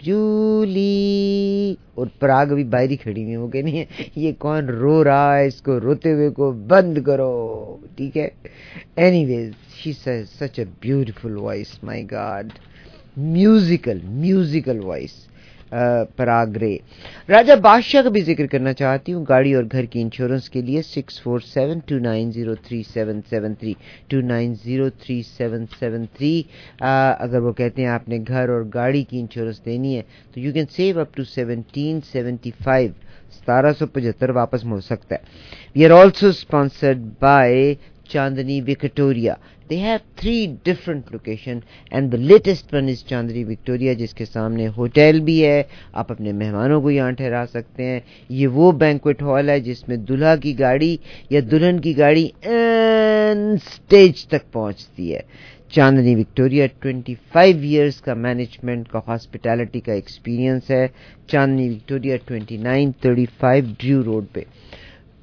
जूली 0.05 1.77
और 1.99 2.11
पराग 2.21 2.51
अभी 2.53 2.64
बाहरी 2.73 2.97
खड़ी 2.97 3.23
हुई 3.23 3.31
है 3.31 3.37
वो 3.37 3.49
कहनी 3.49 3.73
है 3.73 3.87
ये 4.19 4.33
कौन 4.40 4.67
रो 4.69 5.03
रहा 5.03 5.35
है 5.37 5.47
इसको 5.47 5.79
रोते 5.79 6.11
हुए 6.11 6.31
को 6.31 6.51
बंद 6.69 7.01
करो। 7.07 7.81
ठीक 7.99 8.17
है? 8.17 8.31
Anyways 8.99 9.55
she 9.77 9.93
such 9.93 10.61
a 10.61 10.64
beautiful 10.83 11.37
voice 11.37 11.79
my 11.85 12.03
God 12.12 12.53
musical 13.19 14.01
musical 14.05 14.78
voice 14.81 15.14
पराग्रे 15.73 16.73
राजा 17.31 17.57
बादशाह 17.57 18.03
का 18.03 18.11
भी 18.11 18.21
ज़िक्र 18.23 18.47
करना 18.47 18.73
चाहती 18.73 19.12
हूँ। 19.12 19.25
गाड़ी 19.27 19.55
और 19.55 19.65
घर 19.65 19.87
की 19.87 20.01
इंश्योरेंस 20.01 20.49
के 20.49 20.62
लिए 20.62 20.83
six 20.83 21.21
four 21.25 21.41
seven 21.43 21.81
two 21.89 21.99
nine 22.01 22.31
zero 22.33 22.55
three 22.67 22.83
seven 22.85 23.21
seven 23.31 23.55
three 23.61 23.77
two 24.11 24.21
nine 24.27 24.55
zero 24.65 24.89
three 25.05 25.23
seven 25.23 25.67
seven 25.81 26.07
three 26.17 26.35
अगर 26.83 27.41
वो 27.41 27.53
कहते 27.53 27.83
हैं 27.83 27.89
आपने 27.91 28.19
घर 28.19 28.51
और 28.51 28.69
गाड़ी 28.75 29.03
की 29.05 29.19
इंश्योरेंस 29.19 29.61
देनी 29.65 29.95
है 29.95 30.03
तो 30.35 30.41
you 30.41 30.53
can 30.53 30.67
save 30.77 31.01
up 31.01 31.15
to 31.17 31.25
seventeen 31.25 32.01
seventy 32.12 32.51
five 32.65 32.95
सतारह 33.33 33.73
सौ 33.73 33.87
पचहत्तर 33.87 34.31
वापस 34.33 34.65
मुड़ 34.65 34.81
सकता 34.83 35.15
है। 35.15 35.23
We 35.77 35.85
are 35.85 35.93
also 35.93 36.33
sponsored 36.33 36.99
by 37.23 37.77
Chandani 38.07 38.57
Victoria. 38.62 39.35
They 39.71 39.81
have 39.81 40.01
three 40.23 40.47
different 40.69 41.12
location, 41.15 41.62
and 41.95 42.11
the 42.11 42.19
latest 42.19 42.73
one 42.75 42.89
is 42.89 43.03
Chandani 43.12 43.45
Victoria, 43.49 43.95
जिसके 43.95 44.25
सामने 44.25 44.67
होटल 44.67 45.21
भी 45.21 45.41
है। 45.41 45.69
आप 45.95 46.11
अपने 46.11 46.33
मेहमानों 46.33 46.83
को 46.83 46.91
यहाँ 46.91 47.15
ठहरा 47.15 47.45
सकते 47.45 47.83
हैं। 47.83 48.05
ये 48.31 48.47
वो 48.47 48.73
बैंकुएट 48.73 49.23
हॉल 49.23 49.51
है, 49.51 49.61
जिसमें 49.61 50.05
दुल्हा 50.05 50.37
की 50.37 50.53
गाड़ी 50.53 51.01
या 51.33 51.41
दुल्हन 51.41 51.79
की 51.79 51.95
गाड़ी 51.95 52.33
एंड 52.45 53.59
स्टेज 53.59 54.29
तक 54.29 54.43
पहुँचती 54.55 55.09
है। 55.11 55.25
चांदनी 55.73 56.15
विक्टोरिया 56.15 56.67
25 56.67 57.65
इयर्स 57.65 58.01
का 58.01 58.15
मैनेजमेंट 58.15 58.89
का 58.89 58.99
हॉस्पिटैलिटी 58.99 59.81
का 59.81 59.93
एक्सपीरियंस 59.93 60.71
है। 60.71 60.91
चांदनी 61.29 61.69
विक्टोरिया 61.69 62.17
2935 62.17 63.65
ड्रू 63.65 64.03
रोड 64.03 64.27
पे। 64.27 64.47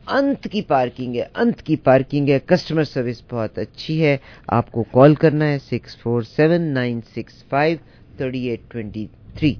अंत 0.07 0.47
की 0.47 0.61
पार्किंग 0.61 1.15
है, 1.15 1.21
अंत 1.35 1.59
की 1.61 1.75
पार्किंग 1.75 2.29
है। 2.29 2.39
कस्टमर 2.49 2.83
सर्विस 2.83 3.21
बहुत 3.31 3.59
अच्छी 3.59 3.99
है। 3.99 4.19
आपको 4.49 4.83
कॉल 4.83 5.15
करना 5.15 5.45
है 5.45 5.59
six 5.59 5.95
four 5.95 6.23
seven 6.23 6.61
nine 6.61 7.01
six 7.15 7.43
five 7.51 7.79
thirty 8.21 8.47
eight 8.47 8.61
twenty 8.71 9.07
three. 9.37 9.57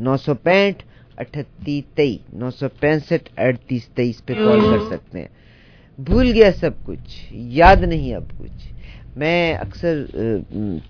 नौ 0.00 0.16
सौ 0.16 0.34
पैंठ 0.34 0.82
अठतीस 1.18 1.84
तेईस। 1.96 2.34
नौ 2.34 2.50
सौ 2.50 2.68
पैंसठ 2.80 3.28
अड़तीस 3.38 3.88
तेईस 3.96 4.20
पे 4.20 4.34
कॉल 4.34 4.60
कर 4.60 4.88
सकते 4.90 5.18
हैं। 5.18 5.28
भूल 6.00 6.30
गया 6.30 6.50
सब 6.50 6.82
कुछ। 6.84 7.28
याद 7.32 7.84
नहीं 7.84 8.14
अब 8.14 8.32
कुछ। 8.38 9.16
मैं 9.16 9.54
अक्सर 9.54 10.44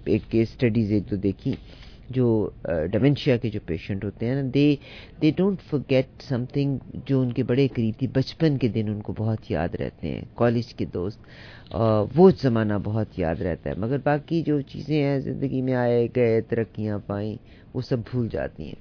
एक 0.09 0.23
केस 0.31 0.53
स्टडीज़ 0.53 0.93
एक 0.93 1.09
तो 1.09 1.17
देखी। 1.17 1.59
जो 2.15 2.27
डेमेंशिया 2.67 3.37
के 3.37 3.51
जो 3.51 3.61
पेशेंट 3.67 4.05
होते 4.05 4.27
हैं 4.27 4.35
ना 4.37 4.43
they 4.51 4.67
they 5.21 5.31
don't 5.39 5.61
forget 5.71 6.23
something 6.23 6.79
जो 7.09 7.21
उनके 7.21 7.43
बड़े 7.43 7.67
करीब 7.69 7.95
थी 8.03 8.07
बचपन 8.17 8.57
के 8.57 8.69
दिन 8.69 8.91
उनको 8.91 9.13
बहुत 9.13 9.51
याद 9.51 9.77
रहते 9.77 10.09
हैं। 10.09 10.29
कॉलेज 10.37 10.73
के 10.73 10.87
दोस्त 10.87 11.19
वो 12.17 12.31
ज़माना 12.33 12.79
बहुत 12.81 13.19
याद 13.19 13.43
रहता 13.43 13.71
है। 13.71 13.81
मगर 13.81 13.99
बाकी 14.05 14.43
जो 14.43 14.61
चीज़ें 14.63 14.97
हैं, 14.97 15.21
ज़िंदगी 15.21 15.63
में 15.63 15.73
आए, 15.75 16.07
गए 16.09 16.41
तरक्याँ 16.43 16.99
पाई, 17.09 17.39
वो 17.75 17.83
सब 17.83 18.03
भूल 18.13 18.29
जाती 18.29 18.69
हैं। 18.69 18.77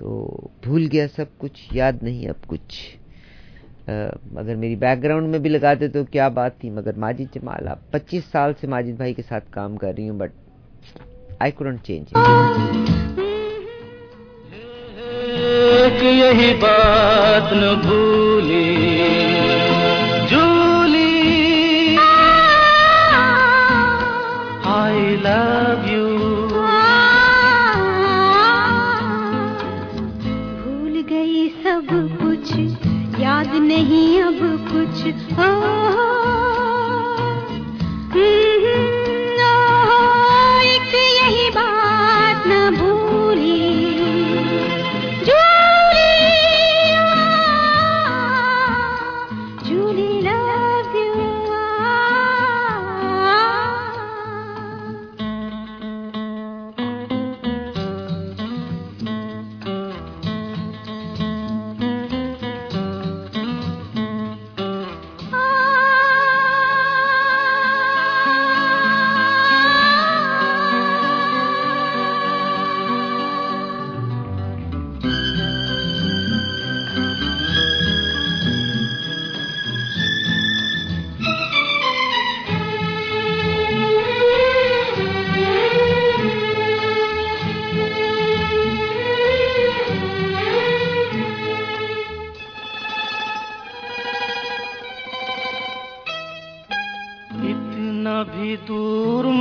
तो 0.00 0.50
भूल 0.64 0.86
गया 0.86 1.06
सब 1.08 1.36
कुछ, 1.38 1.68
याद 1.74 2.02
नहीं 2.02 2.28
अब 2.28 2.44
कुछ। 2.48 2.80
अगर 3.88 4.56
मेरी 4.56 4.76
बैकग्राउंड 4.76 5.28
में 5.28 5.40
भी 5.42 5.48
लगाते 5.48 5.88
तो 5.88 6.04
क्या 6.06 6.28
बात 6.30 6.56
थी, 6.64 6.70
मगर 6.70 6.96
माजिद 6.96 7.28
जमाल, 7.34 7.68
आप 7.68 7.82
पच्चीस 7.92 8.30
साल 8.32 8.54
से 8.54 8.66
माजिद 8.66 8.96
भाई 8.98 9.14
के 9.14 9.22
साथ 9.22 9.52
काम 9.52 9.76
कर 9.76 9.94
रही 9.94 10.06
हूँ 10.06 10.18
but 10.18 10.30
I 11.40 11.50
couldn't 11.52 11.84
change 11.84 12.08
it. 12.12 12.18
यही 16.18 16.52
बात 16.62 17.50
न 17.52 17.68
भूली 17.84 18.66
जूली। 20.30 21.14
आई 24.74 25.16
लव 25.24 25.86
यू 25.92 26.06
भूल 30.60 30.94
गई 31.10 31.48
सब 31.64 31.88
कुछ 32.22 32.52
याद 33.20 33.54
नहीं 33.70 34.22
अब 34.22 34.40
कुछ। 34.70 34.96
ओ, 35.38 36.17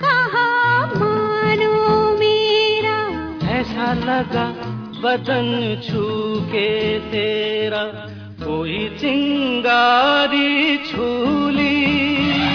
कहा 0.00 0.86
मानो 0.86 2.18
मेरा। 2.18 3.28
ऐसा 3.48 3.94
लगा 3.94 4.46
बदन 5.02 5.80
छू 5.88 6.02
के 6.40 6.98
तेरा। 6.98 8.14
कोही 8.48 8.88
चिङ्गारी 8.88 10.76
छुली। 10.76 12.47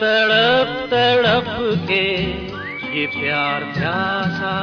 तड़प 0.00 0.70
तड़प 0.90 1.48
के 1.88 2.04
ये 2.98 3.06
प्यार 3.14 3.64
प्यासा 3.74 4.54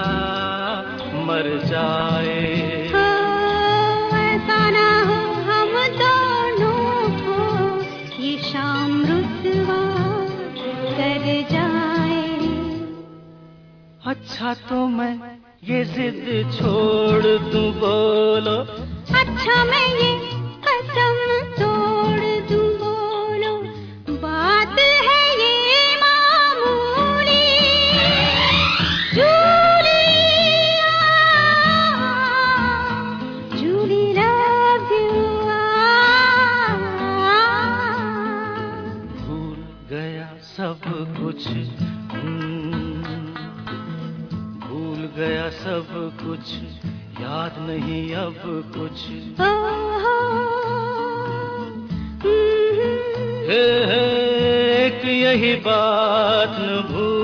मर 1.27 1.47
जाए। 1.65 2.89
हाँ, 2.93 4.09
ऐसा 4.19 4.59
ना 4.69 4.87
हो 5.09 5.17
हम 5.49 5.73
दोनों 6.01 7.09
को 7.21 7.37
ये 8.23 8.37
शाम 8.43 8.91
रुसवा 9.05 9.79
कर 10.97 11.25
जाए। 11.51 12.23
अच्छा 14.13 14.53
तो 14.69 14.87
मैं 14.87 15.13
ये 15.63 15.83
जिद 15.93 16.25
छोड़ 16.57 17.23
दूँ 17.51 17.69
बोलो। 17.79 18.57
अच्छा 19.21 19.63
मैं 19.65 19.85
गया 40.05 40.29
सब 40.57 40.79
कुछ। 41.19 41.47
भूल 44.67 45.09
गया 45.17 45.49
सब 45.49 46.17
कुछ। 46.21 46.53
याद 47.21 47.55
नहीं 47.59 48.15
अब 48.15 48.33
कुछ। 48.77 49.07
हे, 53.49 53.85
हे, 53.85 54.05
एक 54.85 55.05
यही 55.05 55.55
बात 55.55 56.55
न 56.59 56.93
भूली 56.93 57.14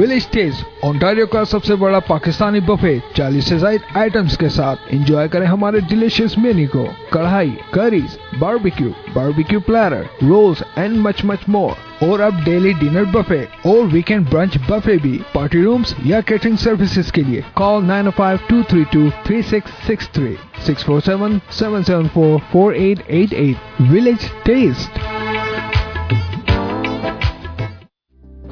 विलेज 0.00 0.28
टेज 0.32 0.62
ओंटारियो 0.84 1.26
का 1.26 1.42
सबसे 1.44 1.74
बड़ा 1.76 1.98
पाकिस्तानी 2.00 2.60
बफे 2.68 2.92
40 3.16 3.48
से 3.48 3.58
ज़्यादा 3.58 4.00
आइटम्स 4.00 4.36
के 4.36 4.48
साथ 4.48 4.94
एंजॉय 4.94 5.28
करें 5.28 5.46
हमारे 5.46 5.80
डिलीशियस 5.90 6.36
मेन्यू 6.38 6.68
को। 6.68 6.84
Kadhai 7.12 7.50
curries 7.74 8.16
barbecue 8.40 8.94
barbecue 9.14 9.60
platter 9.68 10.08
rolls 10.22 10.62
and 10.78 10.96
much 10.98 11.24
much 11.24 11.44
more 11.48 12.06
और 12.06 12.20
अब 12.20 12.42
डेली 12.44 12.72
डिनर 12.74 13.04
बफे 13.16 13.42
और 13.66 13.86
वीकेंड 13.86 14.28
ब्रंच 14.30 14.58
बफे 14.70 14.96
भी। 14.98 15.16
पार्टी 15.34 15.62
रूम्स 15.62 15.94
या 16.06 16.20
कैटरिंग 16.22 16.58
सर्विसेज़ 16.58 17.12
के 17.12 17.22
लिए 17.22 17.44
call 17.56 17.84
nine 17.84 18.10
five 18.18 18.40
two 18.48 18.62
three 18.70 18.84
two 18.92 19.08
three 19.26 19.42
six 19.52 19.86
six 19.86 20.10
three 20.14 20.36
six 20.66 20.84
four 20.84 21.00
seven 21.00 21.40
seven 21.60 21.82
seven 21.82 22.08
four 22.14 22.38
four 22.52 22.76
eight 22.76 23.10
eight 23.10 23.32
eight 23.34 23.80
village 23.90 24.30
taste 24.46 25.19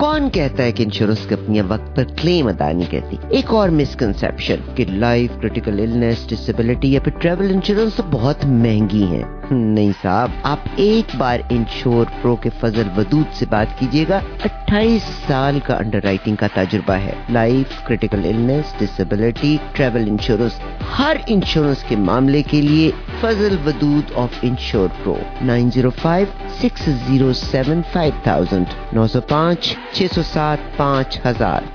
कौन 0.01 0.29
कहता 0.29 0.63
है 0.63 0.73
कि 0.73 0.83
insurance 0.83 1.27
कंपनियाँ 1.27 1.67
वक्त 1.67 1.95
पर 1.97 2.05
क्लेम 2.05 2.49
अदा 2.49 2.73
नहीं 2.73 2.87
करती? 2.87 3.39
एक 3.39 3.53
और 3.53 3.71
मिसकनसेप्शन 3.71 4.57
कि 4.57 4.85
लाइफ 4.85 5.33
क्रिटिकल 5.33 5.81
इलनेस 5.81 6.27
डिसेबिलिटी 6.29 6.95
या 6.95 7.01
फिर 7.01 7.13
ट्रेवल 7.13 7.51
इंश्योरेंस 7.51 7.97
तो 7.97 8.03
बहुत 8.03 8.45
महँगी 8.45 9.03
है। 9.03 9.38
नहीं 9.53 9.93
साहब 9.93 10.33
आप 10.47 10.65
एक 10.79 11.15
बार 11.19 11.43
इंश्योर 11.53 12.07
प्रो 12.23 12.35
के 12.37 12.51
फजल 12.53 12.89
वदूद 12.97 13.27
से 13.35 13.47
बात 13.47 13.77
कीजिएगा। 13.79 14.21
28 14.45 15.03
साल 15.21 15.61
का 15.61 15.75
अंडरराइटिंग 15.75 16.37
का 16.37 16.49
तजुर्बा 16.49 16.95
है। 16.97 17.15
Life 17.31 17.79
critical 17.87 18.25
illness 18.27 18.75
disability 18.79 19.57
travel 19.75 20.09
insurance 20.09 20.61
हर 20.91 21.25
इंश्योरेंस 21.29 21.85
के 21.89 21.97
मामले 22.03 22.43
के 22.43 22.61
लिए 22.61 22.91
Fazal 23.23 23.59
Wadood 23.67 24.13
of 24.19 24.45
insure 24.47 24.89
pro 25.03 25.19
nine 25.43 25.71
zero 25.71 25.91
five 26.03 26.33
six 26.61 26.89
zero 26.89 27.33
seven 27.35 27.83
five 27.95 28.23
thousand 28.27 28.67
नौ 28.95 29.07
सौ 29.07 29.21
पाँच 29.31 29.77
छह 29.95 30.07
सौ 30.07 30.23
सात 30.23 30.73
पाँच 30.79 31.21
हज़ार। 31.27 31.73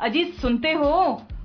अजीत 0.00 0.34
सुनते 0.42 0.72
हो? 0.72 0.92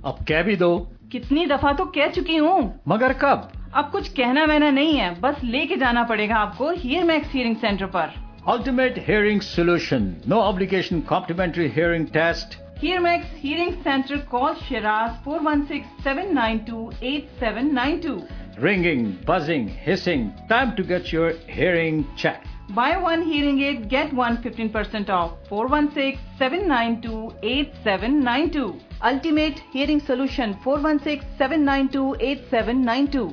अब 0.06 0.26
कह 0.28 0.42
भी 0.44 0.56
दो। 0.56 0.78
कितनी 1.12 1.46
दफ़ा 1.48 1.72
तो 1.74 1.86
कह 1.96 2.08
चुकी 2.08 2.38
हूँ। 2.38 2.82
मगर 2.88 3.14
कब? 3.14 3.52
अब 3.76 3.90
कुछ 3.92 4.08
कहना 4.14 4.44
वहना 4.46 4.70
नहीं 4.72 4.94
है 4.98 5.10
बस 5.22 5.40
लेके 5.44 5.76
जाना 5.84 6.04
पड़ेगा 6.10 6.36
आपको 6.36 6.70
हियर 6.72 7.04
मैक्स 7.04 7.32
हियरिंग 7.34 7.56
सेंटर 7.58 7.86
पर। 7.96 8.14
Ultimate 8.52 8.98
hearing 9.08 9.42
solution 9.42 10.04
no 10.30 10.42
application 10.50 11.00
complimentary 11.10 11.68
hearing 11.76 12.06
test 12.14 12.58
hear 12.82 13.00
max 13.00 13.34
hearing 13.44 13.74
centre 13.84 14.18
call 14.32 14.54
Sharaj 14.70 15.12
four 15.26 15.40
one 15.50 15.64
six 15.66 16.04
seven 16.04 16.34
nine 16.36 16.58
two 16.70 16.90
eight 17.04 17.30
seven 17.40 17.74
nine 17.74 18.00
two 18.06 18.16
ringing 18.64 19.06
buzzing 19.30 19.70
hissing 19.88 20.30
time 20.50 20.72
to 20.78 20.84
get 20.90 21.14
your 21.14 21.38
hearing 21.50 22.04
check 22.18 22.52
buy 22.72 22.96
one 23.04 23.24
hearing 23.32 23.62
aid 23.64 23.86
get 23.90 24.14
one 24.14 24.36
fifteen 24.44 24.70
percent 24.70 25.10
off 25.12 25.32
four 25.50 25.68
one 25.68 25.88
six 25.96 26.20
seven 26.40 26.68
nine 26.68 26.96
two 27.06 27.32
eight 27.46 27.74
seven 27.84 28.24
nine 28.24 28.50
two 28.50 28.74
ultimate 29.12 29.60
hearing 29.74 30.02
solution 30.02 30.54
four 30.64 30.80
one 30.80 30.98
six 31.08 31.38
seven 31.38 31.64
nine 31.64 31.88
two 31.96 32.14
eight 32.22 32.46
seven 32.52 32.86
nine 32.86 33.08
two 33.16 33.32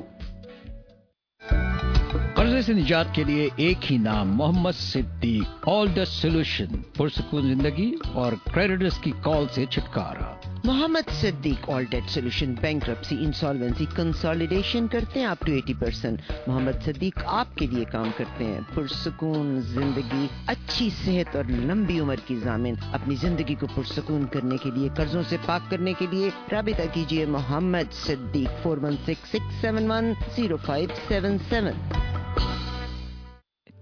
से 2.61 2.73
निजात 2.73 3.11
के 3.15 3.23
लिए 3.23 3.49
एक 3.59 3.83
ही 3.83 3.97
नाम, 3.97 4.27
Mohammad 4.37 4.73
Siddiq 4.73 5.67
all 5.67 5.89
the 5.93 6.03
solution 6.03 6.83
पुरसकून 6.97 7.47
ज़िंदगी 7.47 7.91
और 8.15 8.35
creditors 8.49 8.97
की 8.97 9.11
कॉल 9.23 9.47
से 9.47 9.65
छुटकारा। 9.65 10.50
Mohammad 10.65 11.05
Siddiq 11.11 11.69
all 11.69 11.85
debt 11.91 12.09
solution 12.09 12.53
bank 12.61 12.83
insolvency 13.13 13.85
consolidation 13.97 14.87
करते 14.87 15.19
हैं 15.19 15.27
up 15.27 15.45
to 15.45 15.51
80 15.51 15.73
percent 15.79 16.19
Mohammad 16.47 16.81
Siddiq 16.81 17.19
आपके 17.37 17.67
लिए 17.67 17.85
काम 17.85 18.11
करते 18.17 18.43
हैं। 18.43 18.61
पुरसकून, 18.75 19.59
ज़िंदगी, 19.63 20.29
अच्छी 20.49 20.89
सेहत 20.91 21.35
और 21.35 21.49
लंबी 21.51 21.99
उम्र 21.99 22.15
की 22.27 22.39
जामिन। 22.41 22.77
अपनी 22.93 23.15
ज़िंदगी 23.15 23.55
को 23.55 23.67
पुरसकून 23.67 24.25
करने 24.33 24.57
के 24.57 24.71
लिए, 24.71 24.89
कर्जों 24.97 25.23
से 25.23 25.37
पाक 25.47 25.67
करने 25.71 25.93
के 25.93 26.07
लिए 26.07 26.29
राबिता 26.53 26.85
कीजिए 26.93 27.25
Mohammad 27.37 27.89
Siddiq. 28.05 28.49
Four 28.63 28.79
one 28.79 28.95
six 29.05 29.31
six 29.31 29.61
seven 29.61 29.87
one 29.87 30.13
zero 30.35 30.57
five 30.67 30.93
seven 31.09 31.37
seven. 31.49 31.73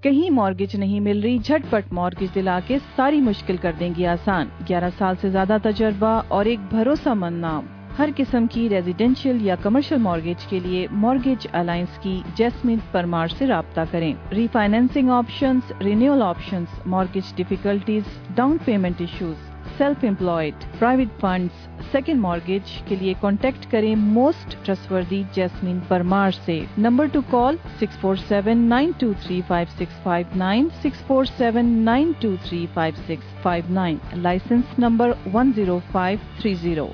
कहीं 0.04 0.30
मॉर्गेज 0.32 0.76
नहीं 0.76 1.00
मिल 1.02 1.22
रही, 1.22 1.40
झटपट 1.40 1.92
मॉर्गेज 1.94 2.30
दिला 2.32 2.60
के 2.60 2.78
सारी 2.80 3.20
मुश्किल 3.22 3.58
कर 3.58 3.74
देंगी 3.76 4.06
आसान। 4.06 4.52
11 4.68 4.90
साल 4.90 5.16
से 5.16 5.30
ज़्यादा 5.30 5.58
तजर्बा 5.58 6.14
और 6.32 6.48
एक 6.48 6.60
भरोसामंद 6.70 7.42
नाम। 7.42 7.68
हर 7.98 8.12
किस्म 8.12 8.48
की 8.48 8.68
रेजिडेंशियल 8.68 9.42
या 9.46 9.56
कमर्शियल 9.56 10.02
मॉर्गेज 10.02 10.46
के 10.50 10.60
लिए 10.60 10.88
मॉर्गेज 10.94 11.48
अलायंस 11.54 11.98
की 11.98 12.22
जैसमिन 12.38 12.82
परमार 12.94 13.30
से 13.30 13.46
रब्ता 13.46 13.86
करें। 13.86 14.14
Refinancing 14.34 15.10
options 15.10 15.72
renewal 15.82 16.22
options 16.22 16.82
mortgage 16.88 17.34
difficulties 17.38 18.06
down 18.38 18.58
payment 18.58 19.02
issues 19.02 19.49
self 19.80 20.04
employed 20.04 20.64
private 20.78 21.10
funds 21.22 21.68
second 21.92 22.20
mortgage 22.22 22.72
के 22.88 22.96
लिए 22.96 23.14
कांटेक्ट 23.22 23.66
करें 23.72 23.96
मोस्ट 23.96 24.56
ट्रस्टवर्दी 24.66 25.24
जैस्मिन 25.36 25.80
परमार 25.90 26.32
से। 26.32 26.58
Number 26.80 27.08
to 27.10 27.22
call 27.32 27.58
six 27.80 27.98
four 28.02 28.18
seven 28.18 28.58
nine 28.74 28.92
two 29.02 29.14
three 29.26 29.42
five 29.50 29.68
six 29.78 30.02
five 30.06 30.36
nine 30.38 30.70
six 30.82 31.04
four 31.08 31.26
seven 31.26 31.66
nine 31.90 32.14
two 32.22 32.36
three 32.48 32.66
five 32.76 32.96
six 33.08 33.34
five 33.44 33.72
nine 33.74 34.00
licence 34.24 34.80
number 34.80 35.16
one 35.36 35.54
zero 35.54 35.80
five 35.94 36.20
three 36.42 36.56
zero 36.64 36.92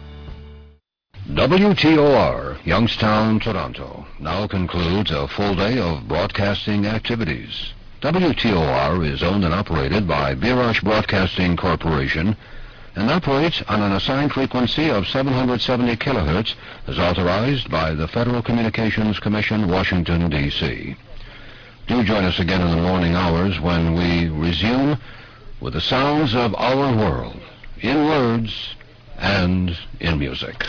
WTOR, 1.16 2.58
Youngstown, 2.72 3.40
Toronto, 3.40 3.88
now 4.20 4.42
concludes 4.48 5.12
a 5.12 5.28
full 5.36 5.56
day 5.62 5.80
of 5.86 6.04
broadcasting 6.12 6.86
activities. 6.86 7.62
WTOR 8.04 8.92
is 9.12 9.24
owned 9.24 9.48
and 9.50 9.56
operated 9.62 10.08
by 10.08 10.36
Birash 10.44 10.84
Broadcasting 10.90 11.58
Corporation 11.58 12.36
and 12.96 13.12
operates 13.12 13.62
on 13.68 13.82
an 13.82 13.91
assigned 13.91 14.32
frequency 14.32 14.89
of 14.89 15.08
770 15.08 15.96
kilohertz 15.98 16.56
as 16.88 16.98
authorized 16.98 17.70
by 17.70 17.93
the 17.93 18.08
Federal 18.08 18.41
Communications 18.41 19.20
Commission, 19.20 19.68
Washington, 19.68 20.30
D.C. 20.30 20.96
Do 21.88 22.04
join 22.04 22.24
us 22.24 22.39
again 22.39 22.62
in 22.62 22.72
the 22.72 22.82
morning 22.82 23.14
hours 23.14 23.60
when 23.60 23.96
we 23.96 24.30
resume 24.30 25.00
with 25.60 25.74
the 25.74 25.82
sounds 25.82 26.34
of 26.34 26.56
our 26.56 26.96
world, 26.96 27.39
in 27.82 28.08
words 28.08 28.76
and 29.18 29.78
in 30.00 30.18
music. 30.20 30.66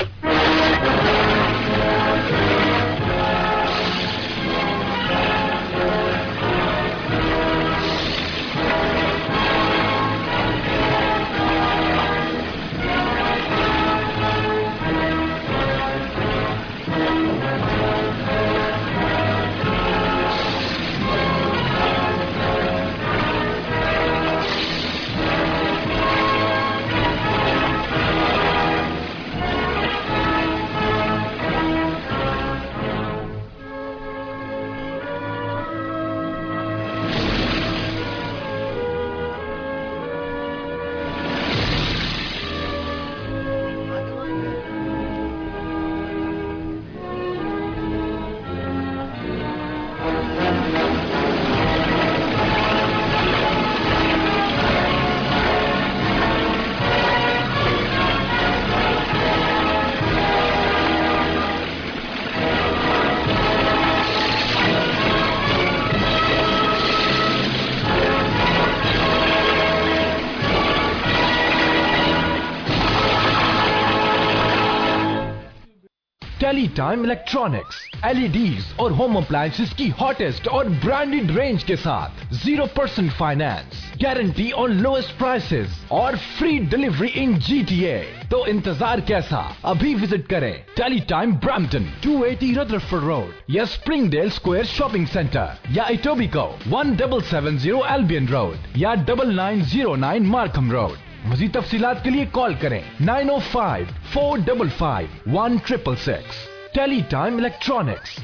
Teletime 76.57 77.04
electronics 77.04 77.78
LEDs 78.07 78.66
और 78.80 78.92
home 78.98 79.16
appliances 79.16 79.72
की 79.78 79.88
hottest 80.00 80.46
और 80.48 80.68
branded 80.84 81.30
range 81.38 81.62
के 81.62 81.76
साथ 81.76 82.34
zero 82.34 82.66
percent 82.76 83.11
finance 83.12 83.82
guarantee 84.02 84.50
on 84.62 84.72
lowest 84.80 85.16
prices 85.18 85.78
और 85.92 86.16
free 86.16 86.59
delivery 86.72 87.09
in 87.22 87.36
GTA 87.48 87.98
तो 88.30 88.44
इंतज़ार 88.46 89.00
कैसा? 89.11 89.44
अभी 89.64 89.94
विज़िट 89.94 90.26
करें 90.26 90.52
tele 90.52 90.74
Teletime 90.76 91.32
Brampton 91.44 91.92
280 92.07 92.57
Rutherford 92.59 93.04
road 93.04 93.54
या 93.54 93.64
स्प्रिंगडेल 93.74 94.30
स्क्वायर 94.38 94.64
शॉपिंग 94.66 95.07
सेंटर 95.07 95.72
या 95.72 95.88
Etobicoke 95.92 96.48
one 96.68 96.96
double 96.96 97.20
seven 97.32 97.59
zero 97.59 97.84
Albion 97.94 98.28
road 98.28 98.78
या 98.78 98.94
double 99.11 99.34
nine 99.34 99.62
zero 99.64 99.94
nine 100.07 100.26
Markham 100.28 100.72
road 100.72 101.04
मजीद 101.27 101.53
तफसीत 101.53 101.83
के 102.05 102.11
लिए 102.11 102.27
कॉल 102.27 102.55
करें। 102.55 102.83
Nine 103.01 103.31
o 103.31 103.39
five, 103.39 103.87
four 103.87 104.41
double 104.41 104.68
five, 104.70 105.09
one 105.29 105.59
triple 105.59 105.97
six. 105.97 106.47
Teletime 107.03 107.39
electronics. 107.39 108.16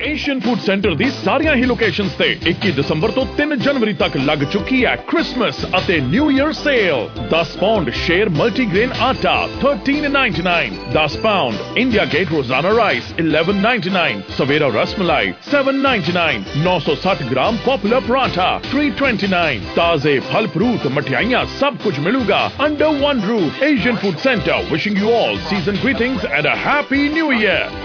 Asian 0.00 0.38
food 0.40 0.58
centre 0.60 0.94
ਦੀ 0.94 1.08
ਸਾਰੀਆਂ 1.14 1.54
ਹੀ 1.56 1.64
locations 1.64 2.12
ਤੇ 2.18 2.26
21 2.50 2.70
ਦਸੰਬਰ 2.76 3.10
ਤੋਂ 3.10 3.24
3 3.38 3.54
ਜਨਵਰੀ 3.56 3.92
ਤੱਕ 3.94 4.16
ਲੱਗ 4.18 4.42
ਚੁੱਕੀ 4.52 4.84
ਹੈ 4.84 4.94
ਕ੍ਰਿਸਮਸ 5.08 5.64
ਅਤੇ 5.78 5.98
new 6.02 6.30
year 6.30 6.52
sale 6.52 7.08
10 7.32 7.52
pound 7.60 7.90
Sher 7.96 8.28
multigrain 8.36 8.92
ਆਟਾ 9.00 9.34
13.99 9.64 10.78
10 10.94 11.16
pound 11.22 11.78
India 11.78 12.04
Gate 12.14 12.32
Rozana 12.32 12.72
rice 12.76 13.12
11.99 13.20 14.22
Savera 14.38 14.70
rasmalai 14.74 15.32
7.99 15.50 16.48
960 16.60 17.28
gram 17.32 17.60
popular 17.66 18.02
paratha 18.06 18.48
329 18.66 19.68
ताजे 19.74 20.16
फल 20.30 20.50
फ्रूट 20.54 20.88
मठियाइयाँ 20.94 21.44
सब 21.54 21.78
कुछ 21.84 22.00
मिलूगा 22.06 22.40
under 22.60 22.96
one 23.04 23.22
roof 23.26 23.62
Asian 23.64 24.02
Food 24.02 24.18
Centre 24.24 24.66
wishing 24.72 24.98
you 24.98 25.12
all 25.20 25.38
season 25.46 25.80
greetings 25.84 26.24
and 26.32 26.46
a 26.46 26.58
happy 26.64 27.06
new 27.10 27.30
year 27.34 27.80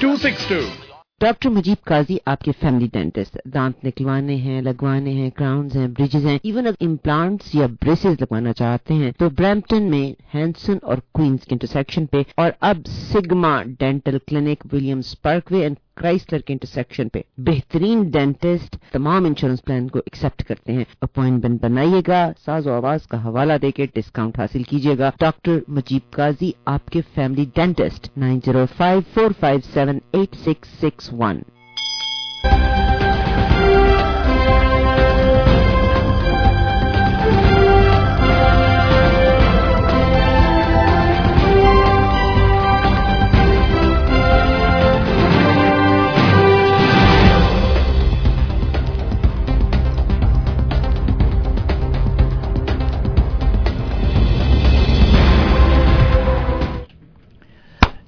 416-740-3262 0.00 0.86
doctor 1.22 1.48
Mujeeb 1.50 1.76
Qazi 1.86 2.18
आपके 2.28 2.52
family 2.60 2.86
dentist 2.94 3.38
दांत 3.54 3.74
निकलवाने 3.84 4.34
हैं, 4.36 4.60
लगवाने 4.62 5.12
हैं 5.12 5.30
क्राउन्स 5.30 5.74
हैं 5.76 5.92
ब्रिजेस 5.94 6.24
हैं. 6.24 6.38
इवन 6.44 6.66
अगर 6.66 6.84
इम्प्लांट्स 6.84 7.54
या 7.54 7.66
ब्रेसेस 7.82 8.20
लगवाना 8.20 8.52
चाहते 8.60 8.94
हैं 8.94 9.12
तो 9.18 9.30
ब्रैम्पटन 9.40 9.82
में 9.90 10.14
हैंसन 10.34 10.78
और 10.84 11.00
क्वींस 11.14 11.44
के 11.44 11.54
इंटरसेक्शन 11.54 12.06
पे 12.12 12.24
और 12.38 12.54
अब 12.70 12.84
Sigma 12.88 13.52
dental 13.80 14.18
clinic 14.28 14.66
Williams 14.74 15.12
parkway 15.24 15.64
and 15.64 15.76
Chrysler 15.98 16.40
के 16.40 16.52
इंटरसेक्शन 16.52 17.08
पे 17.08 17.24
बेहतरीन 17.40 18.04
डेंटिस्ट 18.10 18.76
तमाम 18.92 19.26
इंश्योरेंस 19.26 19.60
प्लान 19.60 19.88
को 19.88 19.98
एक्सेप्ट 19.98 20.42
करते 20.42 20.72
हैं। 20.72 20.86
अपॉइंटमेंट 21.02 21.60
बनाइएगा, 21.62 22.20
साजो 22.38 22.72
आवाज़ 22.72 23.06
का 23.10 23.18
हवाला 23.18 23.58
देके 23.58 23.86
डिस्काउंट 23.94 24.38
हासिल 24.38 24.64
कीजिएगा। 24.64 25.12
डॉक्टर 25.20 25.62
मजीब 25.70 26.02
काजी, 26.14 26.54
आपके 26.68 27.00
family 27.00 27.46
dentist 27.56 28.10
nine 28.18 28.40
zero 28.40 28.64
five 28.78 29.00
four 29.14 29.32
five 29.40 29.60
seven 29.74 30.00
eight 30.14 30.34
six 30.36 30.78
six 30.80 31.12
one 31.12 31.42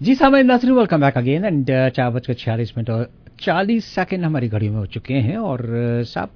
जी 0.03 0.15
सामने 0.15 0.43
नासरी 0.43 0.71
वेलकम 0.71 1.01
बैक 1.01 1.17
अगेन 1.19 1.45
एंड 1.45 1.67
चार 1.91 2.11
बजकर 2.11 2.35
छियालीस 2.35 2.73
मिनट 2.77 2.91
और 2.91 3.11
चालीस 3.41 3.85
सेकेंड 3.85 4.25
हमारी 4.25 4.49
घड़ी 4.49 4.69
में 4.69 4.77
हो 4.77 4.87
चुके 4.87 5.15
हैं 5.15 5.37
और 5.37 5.63
सब 6.07 6.31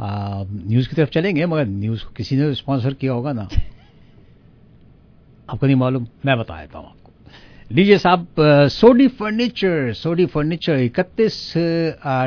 साहब 0.00 0.66
न्यूज़ 0.66 0.88
की 0.88 0.96
तरफ़ 0.96 1.10
चलेंगे 1.10 1.46
मगर 1.46 1.66
न्यूज़ 1.66 2.04
को 2.04 2.10
किसी 2.10 2.36
ने 2.36 2.54
स्पॉन्सर 2.54 2.94
किया 2.94 3.12
होगा 3.12 3.32
ना? 3.32 3.42
आपको 5.50 5.66
नहीं 5.66 5.76
मालूम? 5.76 6.06
मैं 6.26 6.38
बता 6.38 6.60
देता 6.60 6.78
हूँ 6.78 6.86
आपको। 6.86 7.07
लीजिए 7.70 7.96
साहब 7.98 8.26
सोडी 8.72 9.06
फर्नीचर 9.16 9.92
सोडी 9.94 10.24
फर्नीचर 10.26 10.76
इकतीस 10.80 11.52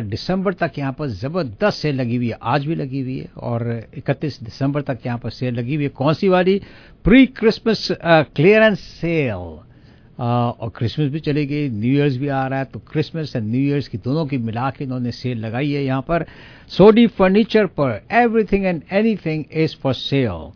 दिसंबर 0.10 0.54
तक 0.54 0.72
यहाँ 0.78 0.92
पर 1.00 1.08
ज़बरदस्त 1.10 1.78
सेल 1.78 1.96
लगी 1.96 2.16
हुई 2.16 2.28
है, 2.28 2.38
आज 2.42 2.66
भी 2.66 2.76
लगी 2.76 3.00
हुई 3.02 3.18
है, 3.18 3.30
और 3.38 3.90
इकतीस 3.98 4.40
दिसंबर 4.44 4.82
तक 4.82 5.00
यहाँ 5.06 5.18
पर 5.20 5.30
सेल 5.30 5.54
लगी 5.60 5.76
हुई 5.76 5.84
है। 5.84 5.90
कौन 5.90 6.14
सी 6.14 6.30
वाली? 6.30 6.60
प्री 7.06 7.26
क्रिसमस 7.26 7.88
क्लियरेंस 8.02 8.80
सेल 8.80 9.32
और 9.32 10.72
क्रिसमस 10.76 11.12
भी 11.12 11.20
चली 11.20 11.46
गई 11.46 11.70
न्यू 11.70 11.94
ईयर्स 11.94 12.18
भी 12.18 12.28
आ 12.28 12.46
रहा 12.48 12.60
है 12.60 12.66
तो 12.66 12.80
क्रिसमस 12.92 13.36
एंड 13.36 13.50
न्यू 13.50 13.62
ईयर्स 13.62 13.88
की 13.88 13.98
दोनों 13.98 14.26
की 14.26 14.38
मिला 14.38 14.70
के 14.70 14.84
इन्होंने 14.84 15.12
सेल 15.12 15.38
लगाई 15.46 15.72
है 15.72 15.84
यहाँ 15.84 16.02
पर। 16.08 16.26
सोडी 16.72 17.08
फर्नीचर 17.18 17.66
पर 17.80 18.02
everything 18.22 18.66
and 18.66 18.82
anything 18.92 19.44
is 19.54 19.76
for 19.82 19.94
sale 19.96 20.50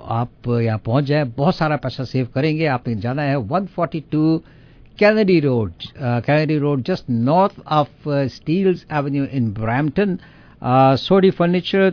आप 0.00 0.48
यहाँ 0.48 0.78
पहुँच 0.86 1.04
जाए। 1.04 1.24
बहुत 1.36 1.56
सारा 1.56 1.76
पैसा 1.76 2.04
सेव 2.04 2.28
करेंगे। 2.34 2.66
आपने 2.66 2.94
जाना 3.00 3.22
है 3.22 3.36
142 3.38 4.38
Kennedy 4.98 5.38
road 5.40 5.72
Kennedy 5.98 6.56
road 6.58 6.82
just 6.84 7.10
north 7.10 7.60
of 7.68 8.08
Steeles 8.34 8.86
avenue 8.92 9.24
in 9.24 9.52
Brampton 9.54 10.18
Sodhi 10.98 11.30
furniture 11.30 11.92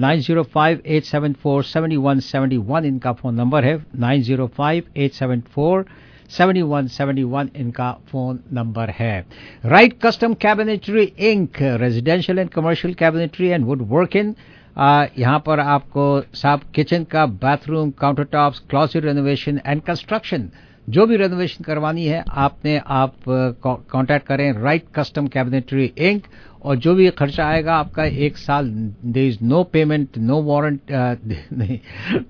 nine 0.00 0.20
zero 0.20 0.42
five 0.54 0.80
eight 0.86 1.04
seven 1.04 1.32
four 1.42 1.62
seventy 1.64 1.96
one 1.96 2.20
seventy 2.20 2.56
one 2.56 2.84
इनका 2.84 3.12
फ़ोन 3.12 3.34
नंबर 3.34 3.64
है। 3.64 3.76
Nine 3.96 4.22
zero 4.22 4.46
five 4.56 4.84
eight 4.96 5.12
seven 5.12 5.40
four 5.54 5.84
seventy 6.30 6.62
one 6.62 6.86
seventy 6.86 7.22
one 7.24 7.48
इनका 7.56 7.90
phone 8.10 8.38
number 8.52 8.90
है। 8.98 9.24
Right 9.64 9.98
custom 10.02 10.34
cabinetry 10.42 11.04
inc 11.30 11.62
residential 11.80 12.38
and 12.38 12.48
commercial 12.50 12.94
cabinetry 12.94 13.48
and 13.48 13.64
wood 13.64 13.82
work 13.90 14.16
in 14.16 14.34
यहाँ 14.78 15.38
पर 15.46 15.60
आपको 15.60 16.04
साफ़ 16.34 16.62
kitchen 16.74 17.04
का 17.04 17.24
bathroom 17.42 17.90
countertop 18.32 18.54
closet 18.70 19.04
renovation 19.04 19.60
and 19.66 19.82
construction 19.82 20.48
जो 20.88 21.06
भी 21.06 21.16
renovation 21.16 21.64
करवानी 21.64 22.04
है, 22.06 22.22
आपने 22.28 22.76
आप 22.78 23.14
कांटेक्ट 23.66 24.26
करें 24.26 24.52
राइट 24.54 24.84
कस्टम 24.94 25.26
कैबिनेटरी 25.26 25.84
इंक 25.98 26.26
और 26.64 26.76
जो 26.76 26.94
भी 26.94 27.08
खर्चा 27.18 27.46
आएगा 27.46 27.74
आपका 27.74 28.04
एक 28.26 28.36
साल 28.38 28.68
there 29.04 29.26
is 29.28 29.38
no 29.42 29.62
payment 29.72 30.18
no 30.18 30.40
warrant 30.42 30.92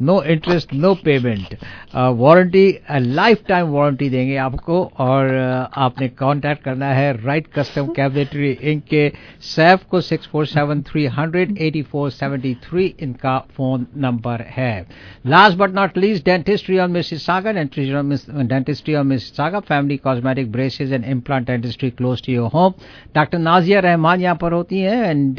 no 0.03 0.23
interest 0.23 0.75
no 0.75 0.95
payment 1.05 1.55
warranty 1.95 2.67
lifetime 3.49 3.69
warranty 3.69 4.09
देंगे 4.11 4.37
आपको 4.37 4.83
और 4.99 5.29
uh, 5.29 5.79
आपने 5.79 6.09
कांटेक्ट 6.09 6.63
करना 6.65 6.93
है 6.93 7.13
राइट 7.25 7.47
कस्टम 7.55 7.87
कैबिनेटरी 7.97 8.51
इंक 8.63 8.83
के 8.91 9.09
सैफ 9.47 9.85
को 9.91 10.01
six 10.01 10.27
four 10.33 10.47
seven 10.47 10.83
three 10.83 11.07
hundred 11.17 11.57
eighty 11.61 11.83
four 11.83 12.11
seventy 12.11 12.55
three 12.65 12.85
इनका 13.01 13.39
फ़ोन 13.57 13.87
नंबर 13.97 14.45
है। 14.51 14.87
Last 15.27 15.59
but 15.59 15.75
not 15.75 15.99
least 15.99 16.25
dentistry 16.25 16.79
on 16.79 16.91
Mississauga 17.25 17.53
dentistry 17.55 18.95
on 18.95 19.07
Mississauga 19.37 19.61
family 19.69 19.97
cosmetic 19.97 20.53
braces 20.53 20.93
and 20.93 21.05
implant 21.05 21.47
dentistry 21.47 21.91
close 21.91 22.23
to 22.27 22.33
your 22.33 22.51
home 22.55 22.73
doctor 23.15 23.39
Nazia 23.39 23.81
Rahman 23.81 24.18
यहाँ 24.21 24.37
पर 24.37 24.53
होती 24.53 24.81
है 24.81 25.11
and 25.11 25.37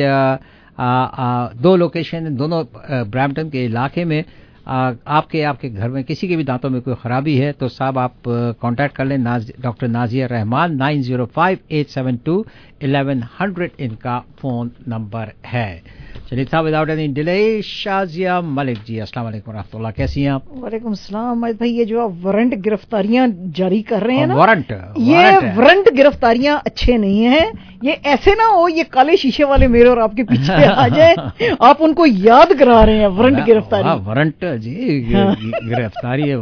दो 1.61 1.75
location 1.75 2.35
दोनों 2.35 2.63
Brampton 3.09 3.49
के 3.49 3.65
इलाके 3.65 4.05
में। 4.05 4.23
आ, 4.67 4.93
आपके 5.07 5.41
आपके 5.43 5.69
घर 5.69 5.89
में 5.89 6.03
किसी 6.03 6.27
के 6.27 6.35
भी 6.35 6.43
दांतों 6.43 6.69
में 6.69 6.81
कोई 6.81 6.95
खराबी 7.03 7.35
है 7.37 7.51
तो 7.53 7.67
साहब 7.69 7.97
आप 7.97 8.13
कांटेक्ट 8.61 8.95
कर 8.95 9.05
लें 9.05 9.17
Naz, 9.17 9.51
doctor 9.61 9.87
Nazia 9.87 10.27
Rahman 10.27 10.75
nine 10.77 11.01
zero 11.01 11.25
five 11.25 11.59
eight 11.71 11.87
seven 11.89 12.17
two 12.25 12.45
eleven 12.83 13.23
hundred 13.39 13.71
इनका 13.79 14.19
फ़ोन 14.39 14.71
नंबर 14.87 15.31
है। 15.45 15.81
चलिए 16.29 16.45
साहब 16.45 16.65
without 16.65 16.89
any 16.89 17.07
delay 17.13 17.61
Shazia 17.65 18.33
Malik 18.55 18.79
ji 18.87 18.97
अस्सलाम 18.99 19.25
वालेकुम 19.25 19.53
रहमतुल्लाह 19.53 19.91
कैसी 19.91 20.21
हैं 20.21 20.31
आप 20.31 20.43
वालेकुम 20.63 20.93
सलाम 20.93 21.41
भाई 21.41 21.69
ये 21.69 21.85
जो 21.85 22.01
आप 22.01 22.11
वारंट 22.23 22.53
गिरफ्तारियाँ 22.65 23.27
जारी 23.57 23.81
कर 23.81 24.03
रहे 24.03 24.17
हैं 24.17 24.27
ना 24.27 24.35
वारंट 24.35 24.71
ये 25.07 25.23
वारंट 25.57 25.89
गिरफ्तारियाँ 25.95 26.61
अच्छे 26.65 26.97
नहीं 26.97 27.23
हैं। 27.23 27.45
ये 27.83 27.93
ऐसे 28.13 28.35
ना 28.35 28.45
हो 28.45 28.67
ये 28.67 28.83
काले 28.93 29.15
शीशे 29.17 29.43
वाले 29.43 29.67
मेरे 29.67 29.89
और 29.89 29.99
आपके 29.99 30.23
पीछे 30.23 30.65
आ 30.65 30.87
जाए। 30.87 31.15
आप 31.61 31.81
उनको 31.81 32.05
याद 32.05 32.53
करा 32.59 32.83
रहे 32.83 32.97
हैं 32.99 33.07
वारंट 33.17 33.39
गिरफ्तारी। 33.45 33.89
वारंट 34.05 34.45
जी 34.65 34.75
गिरफ्तारी 35.09 36.31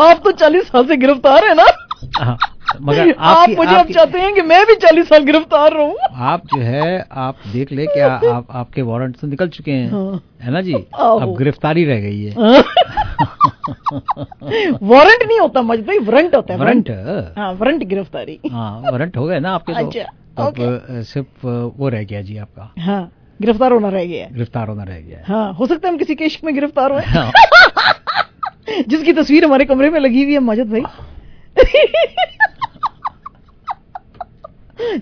आप 0.00 0.20
तो 0.24 0.32
चालीस 0.32 0.64
साल 0.68 0.86
से 0.86 0.96
गिरफ़्तार 0.96 1.44
है 1.44 1.54
ना। 1.54 1.66
मगर 2.80 3.14
आप 3.18 3.48
मुझे 3.50 3.74
अब 3.76 3.90
चाहते 3.92 4.18
हैं 4.18 4.32
कि 4.34 4.42
मैं 4.42 4.64
भी 4.66 4.74
चालीस 4.82 5.08
साल 5.08 5.24
गिरफ़्तार 5.24 5.72
रहूँ। 5.72 5.94
आप 6.26 6.46
जो 6.46 6.60
है 6.62 7.04
आप 7.12 7.36
देख 7.52 7.72
ले 7.72 7.86
क्या 7.86 8.08
आप 8.32 8.46
आपके 8.50 8.82
वारंट 8.82 9.16
तो 9.20 9.26
निकल 9.26 9.48
चुके 9.48 9.72
हैं। 9.72 9.90
हाँ। 9.90 10.20
है 10.42 10.52
ना 10.52 10.60
जी? 10.60 10.74
अब 10.74 11.34
गिरफ्तारी 11.38 11.84
रह 11.84 12.00
गई 12.00 12.22
है। 12.24 12.32
वारंट 14.82 15.22
नहीं 15.26 15.38
होता 15.40 15.62
मज 15.62 15.80
भाई 15.86 15.98
वारंट 15.98 16.34
होता 16.34 16.52
है। 16.54 16.58
वारंट? 16.60 16.90
हाँ 17.38 17.52
वारंट 17.54 17.82
गिरफ्तारी। 17.84 18.38
हाँ 18.52 18.80
वारंट 18.82 19.16
हो 19.16 19.24
गया 19.26 19.38
ना 19.38 19.50
आपके 19.54 19.72
तो। 19.72 19.86
अच्छा, 19.86 20.02
अब 20.38 20.54
सिर्फ़ 21.06 21.46
वो 21.78 21.88
रह 21.88 22.02
गया 22.04 22.22
जी 22.22 22.36
आपका। 22.36 22.72
हाँ 22.82 23.02
गिरफ़्तार 23.40 23.72
होना 23.72 23.88
रह 23.88 24.04
गया। 24.04 24.26
गिरफ़्तार 24.32 24.68
होना 24.68 24.84
रह 24.84 25.00
गया। 25.00 25.22
हाँ 25.26 25.52
हो 25.54 25.66
सकता 25.66 25.88
है 25.88 25.92
हम 25.92 25.98
किसी 25.98 26.14
केस 26.14 26.38
में 26.44 26.54
गिरफ़्तार 26.54 26.92
हुए। 26.92 27.02
हाँ। 27.02 27.30
जिसकी 28.88 29.12
तस्वीर 29.12 29.44
हमारे 29.44 29.64
कमरे 29.64 29.90
में 29.90 29.98
लगी 30.00 30.22
हुई 30.24 30.32
है 30.32 30.38
माजिद 30.40 30.70
भाई। 30.70 30.82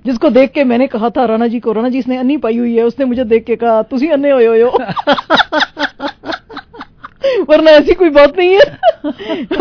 जिसको 0.07 0.31
देख 0.31 0.51
के 0.51 0.65
मैंने 0.65 0.87
कहा 0.87 1.11
था, 1.11 1.25
राणा 1.25 1.47
जी 1.47 1.61
को, 1.61 1.73
राणा 1.73 1.89
जी, 1.89 1.99
इसने 1.99 2.17
अन्नी 2.17 2.37
पाई 2.37 2.59
हुई 2.59 2.77
है, 2.77 2.83
उसने 2.83 3.05
मुझे 3.05 3.25
देख 3.25 3.45
के 3.45 3.57
कहा, 3.57 3.83
तुसी 3.83 4.09
अन्ने 4.09 4.31
हो। 4.31 4.79
वरना 7.49 7.71
ऐसी 7.71 7.95
कोई 7.95 8.11
बात 8.11 8.39
नहीं 8.39 8.55
है। 8.55 8.79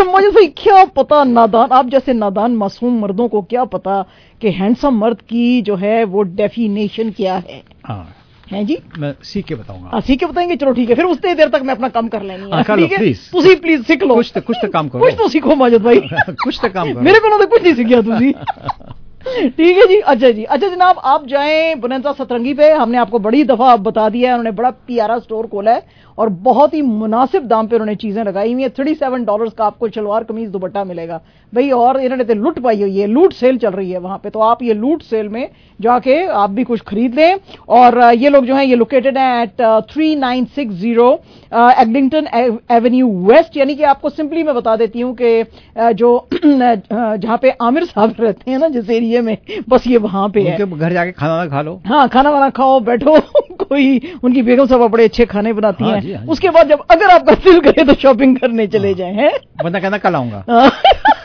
मुझे 0.05 0.29
भाई 0.29 0.47
क्या 0.47 0.85
पता, 0.85 1.23
नादान, 1.23 1.69
आप 1.71 1.89
जैसे 1.89 2.13
नादान 2.13 2.55
मासूम 2.55 2.99
मर्दों 2.99 3.27
को 3.27 3.41
क्या 3.41 3.65
पता 3.65 4.05
कि 4.41 4.51
हैंडसम 4.51 4.93
मर्द 4.93 5.21
की 5.21 5.61
जो 5.61 5.75
है, 5.75 6.03
वो 6.03 6.21
डेफिनेशन 6.21 7.11
क्या 7.11 7.35
है। 7.35 7.63
हाँ। 7.85 8.15
हैं 8.51 8.65
जी? 8.65 8.77
मैं 8.99 9.13
सीख 9.23 9.45
के 9.45 9.55
बताऊँगा। 9.55 9.89
आ, 9.97 9.99
सीख 9.99 10.19
के 10.19 10.25
बताएँगे 10.25 10.55
चलो 10.55 10.73
ठीक 10.73 10.89
है 10.89 10.95
फिर 10.95 11.05
उतनी 11.05 11.33
देर 11.33 11.49
तक 11.49 11.61
मैं 11.61 11.73
अपना 11.73 11.89
काम 11.89 12.07
कर 12.07 12.23
लेनी 12.23 12.43
है 12.43 12.51
हाँ, 12.51 12.77
ठीक 12.77 12.91
है? 12.91 13.13
तुसी 13.13 13.55
प्लीज़ 13.55 13.83
सीख 13.83 14.03
लो। 14.03 14.15
कुछ 14.15 14.31
तो 14.35 14.41
कुछ 14.41 14.57
तो 14.61 14.67
काम 14.67 14.89
करो। 14.89 15.01
कुछ 15.01 15.13
तो 15.13 15.27
सीखो 15.29 15.55
माजद 15.55 15.81
भाई। 15.81 15.99
कुछ 16.29 16.59
तो 16.61 16.69
काम 16.69 16.93
करो। 16.93 17.01
मेरे 17.01 17.19
को 17.19 17.37
तो 17.39 17.47
कुछ 17.47 17.63
नहीं 17.63 17.73
सीखा 17.75 18.01
तुसी। 18.01 18.33
ठीक 19.21 19.77
है 19.77 19.85
जी 19.87 19.95
अच्छा 19.95 20.29
जी। 20.31 20.43
अच्छा 20.43 20.67
जनाब, 20.67 20.99
आप 21.03 21.25
जाएँ 21.27 21.73
बुनंसा 21.75 22.11
सतरंगी 22.13 22.53
पे। 22.53 22.69
हमने 22.71 22.97
आपको 22.97 23.19
बड़ी 23.19 23.43
दफ़ा 23.43 23.75
बता 23.77 24.07
दिया 24.09 24.29
है, 24.29 24.37
उन्होंने 24.37 24.55
बड़ा 24.57 24.69
प्यारा 24.69 25.17
स्टोर 25.19 25.47
खोला 25.47 25.71
है 25.71 25.83
और 26.17 26.29
बहुत 26.45 26.73
ही 26.73 26.81
मुनासिब 26.81 27.47
दाम 27.47 27.67
पे 27.67 27.75
उन्होंने 27.75 27.95
चीज़ें 27.95 28.23
लगाई 28.23 28.53
हुई 28.53 28.63
है। 28.63 28.69
थर्टी 28.69 28.93
सेवन 28.95 29.25
डॉलर 29.25 29.49
का 29.57 29.65
आपको 29.65 29.89
शलवार 29.89 30.23
कमीज 30.23 30.49
दुपट्टा 30.49 30.83
मिलेगा। 30.83 31.19
भाई, 31.53 31.69
और 31.71 31.99
इन्होंने 31.99 32.23
तो 32.23 32.33
लूट 32.33 32.59
पाई 32.59 32.81
हुई 32.81 32.97
है, 32.97 33.07
लूट 33.07 33.33
सेल 33.33 33.57
चल 33.57 33.71
रही 33.71 33.91
है 33.91 33.99
वहाँ 33.99 34.17
पे। 34.23 34.29
तो 34.29 34.39
आप 34.39 34.63
ये 34.63 34.73
लूट 34.73 35.01
सेल 35.03 35.29
में 35.29 35.49
जाके 35.79 36.23
आप 36.25 36.49
भी 36.49 36.63
कुछ 36.63 36.81
खरीद 36.87 37.15
लें। 37.15 37.39
और 37.69 37.99
ये 38.13 38.29
लोग 38.29 38.45
जो 38.45 38.55
है, 38.55 38.65
ये 38.67 38.75
लोकेटेड 38.75 39.17
है 39.17 39.41
at 39.43 39.61
three 39.91 40.15
nine 40.15 40.45
six 40.55 40.73
zero 40.75 41.11
Eglinton 41.53 42.27
avenue 42.71 43.07
west. 43.27 43.57
यानी 43.57 43.75
कि 43.75 43.83
आपको 43.85 44.09
सिंपली 44.09 44.43
मैं 44.43 44.55
बता 44.55 44.75
देती 44.75 45.01
हूँ 45.01 45.15
कि 45.21 45.93
जो 45.93 46.27
जहाँ 46.33 47.37
पे 47.37 47.49
आमिर 47.61 47.85
साहब 47.85 48.15
रहते 48.19 48.51
हैं 48.51 48.59
ना 48.59 48.67
जिस 48.69 48.89
एरिया 48.89 49.07
में 49.21 49.37
बस 49.69 49.87
ये 49.87 49.97
वहाँ 49.97 50.29
पे 50.29 50.41
है। 50.41 50.57
घर 50.77 50.93
जाके 50.93 51.11
खाना 51.11 51.35
वाना 51.35 51.49
खा 51.49 51.61
लो। 51.61 51.81
हाँ 51.87 52.07
खाना 52.09 52.29
वाना 52.29 52.49
खाओ 52.49 52.79
बैठो। 52.79 53.19
कोई 53.69 54.17
उनकी 54.23 54.41
बेगम 54.41 54.65
साहब 54.65 54.81
बड़े 54.91 55.03
अच्छे 55.03 55.25
खाने 55.25 55.53
बनाती 55.53 55.83
हाँ 55.83 55.97
हैं। 55.99 56.15
हाँ 56.15 56.25
उसके 56.25 56.49
बाद 56.49 56.69
जब 56.69 56.83
अगर 56.91 57.09
आपका 57.09 57.33
दिल 57.33 57.59
करे 57.59 57.83
तो 57.83 57.93
शॉपिंग 57.93 58.37
करने 58.37 58.67
चले 58.67 58.93
जाए 58.93 59.13
हैं? 59.13 59.31
बंदा 59.63 59.79
कहना 59.79 59.97
कल 59.97 60.15
आऊँगा। 60.15 60.43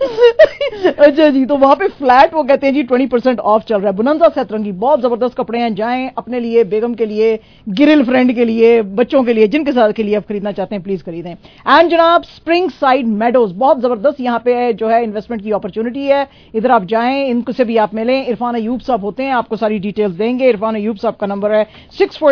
अच्छा 1.00 1.28
जी 1.30 1.44
तो 1.46 1.56
वहाँ 1.56 1.74
पे 1.76 1.86
फ्लैट, 1.88 2.34
वो 2.34 2.42
कहते 2.42 2.66
हैं 2.66 2.72
जी 2.74 2.82
ट्वेंटी 2.82 3.06
परसेंट 3.06 3.38
ऑफ़ 3.40 3.62
चल 3.62 3.76
रहा 3.76 3.90
है। 3.90 3.96
बुनंदा 3.96 4.28
सतरंगी 4.28 4.72
बहुत 4.74 5.00
ज़बरदस्त 5.00 5.36
कपड़े 5.36 5.58
हैं, 5.58 5.74
जाएँ 5.74 6.10
अपने 6.18 6.40
लिए, 6.40 6.64
बेगम 6.64 6.94
के 6.94 7.06
लिए 7.06 7.38
गिरिल 7.68 8.04
फ्रेंड 8.04 8.34
के 8.34 8.44
लिए, 8.44 8.80
बच्चों 8.82 9.22
के 9.24 9.32
लिए, 9.32 9.46
जिनके 9.48 9.72
साथ 9.72 9.92
के 9.92 10.02
लिए 10.02 10.14
आप 10.14 10.26
खरीदना 10.28 10.52
चाहते 10.52 10.74
हैं 10.74 10.82
प्लीज़ 10.84 11.02
खरीदें। 11.04 11.30
एंड 11.30 11.90
जनाब 11.90 12.22
स्प्रिंग 12.24 12.70
साइड 12.70 13.06
मेडोज 13.06 13.52
बहुत 13.52 13.80
ज़बरदस्त 13.80 14.20
यहाँ 14.20 14.38
पे 14.38 14.72
जो 14.72 14.88
है 14.88 15.02
इन्वेस्टमेंट 15.04 15.42
की 15.42 15.50
अपॉर्चुनिटी 15.52 16.06
है। 16.06 16.26
इधर 16.54 16.70
आप 16.70 16.84
जाएँ, 16.86 17.24
इनको 17.26 17.52
से 17.52 17.64
भी 17.64 17.76
आप 17.76 17.94
मिलें। 17.94 18.26
इरफान 18.26 18.54
अयूब 18.54 18.80
साहब 18.80 19.04
होते 19.04 19.22
हैं, 19.22 19.32
आपको 19.32 19.56
सारी 19.56 19.78
डिटेल्स 19.78 20.14
देंगे। 20.14 20.48
इरफान 20.48 20.74
अयूब 20.74 20.96
साहब 20.96 21.16
का 21.16 21.26
नंबर 21.26 21.52
है 21.52 21.66
सिक्स 21.98 22.22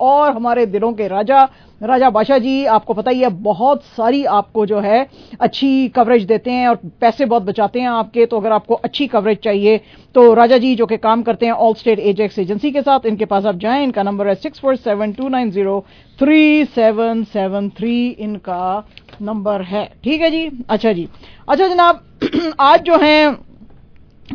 और 0.00 0.32
हमारे 0.32 0.66
दिलों 0.66 0.92
के 0.92 1.08
राजा 1.08 1.48
राजा 1.80 2.08
बादशाह 2.10 2.38
जी, 2.38 2.64
आपको 2.66 2.94
पता 2.94 3.10
ही 3.10 3.20
है, 3.20 3.28
बहुत 3.42 3.82
सारी 3.86 4.24
आपको 4.30 4.64
जो 4.66 4.80
है, 4.80 5.06
अच्छी 5.40 5.88
कवरेज 5.88 6.24
देते 6.24 6.50
हैं 6.50 6.66
और 6.68 6.76
पैसे 7.00 7.24
बहुत 7.24 7.42
बचाते 7.42 7.80
हैं 7.80 7.88
आपके 7.88 8.26
तो 8.26 8.40
अगर 8.40 8.52
आपको 8.52 8.74
अच्छी 8.74 9.06
कवरेज 9.06 9.38
चाहिए 9.44 9.80
तो 10.14 10.32
राजा 10.34 10.58
जी 10.58 10.74
जो 10.74 10.86
कि 10.86 10.96
काम 10.98 11.22
करते 11.22 11.46
हैं 11.46 11.52
ऑल 11.52 11.74
स्टेट 11.74 11.98
एजेक्स 12.00 12.38
एजेंसी 12.38 12.70
के 12.70 12.82
साथ, 12.82 13.06
इनके 13.06 13.24
पास 13.24 13.46
आप 13.46 13.56
जाएँ, 13.56 13.84
इनका 13.84 14.02
नंबर 14.02 14.28
है 14.28 14.34
six 14.36 14.60
four 14.60 14.76
seven 14.76 15.12
two 15.12 15.28
nine 15.28 15.50
zero 15.50 15.84
three 16.18 16.64
seven 16.66 17.22
seven 17.24 17.68
three 17.70 18.08
इनका 18.10 18.84
नंबर 19.22 19.62
है। 19.62 19.84
ठीक 20.04 20.20
है 20.20 20.30
जी? 20.30 20.48
अच्छा 20.70 20.92
जी। 20.92 21.08
अच्छा 21.48 21.66
जनाब, 21.66 22.00
आज 22.60 22.82
जो 22.82 22.98
है 22.98 23.49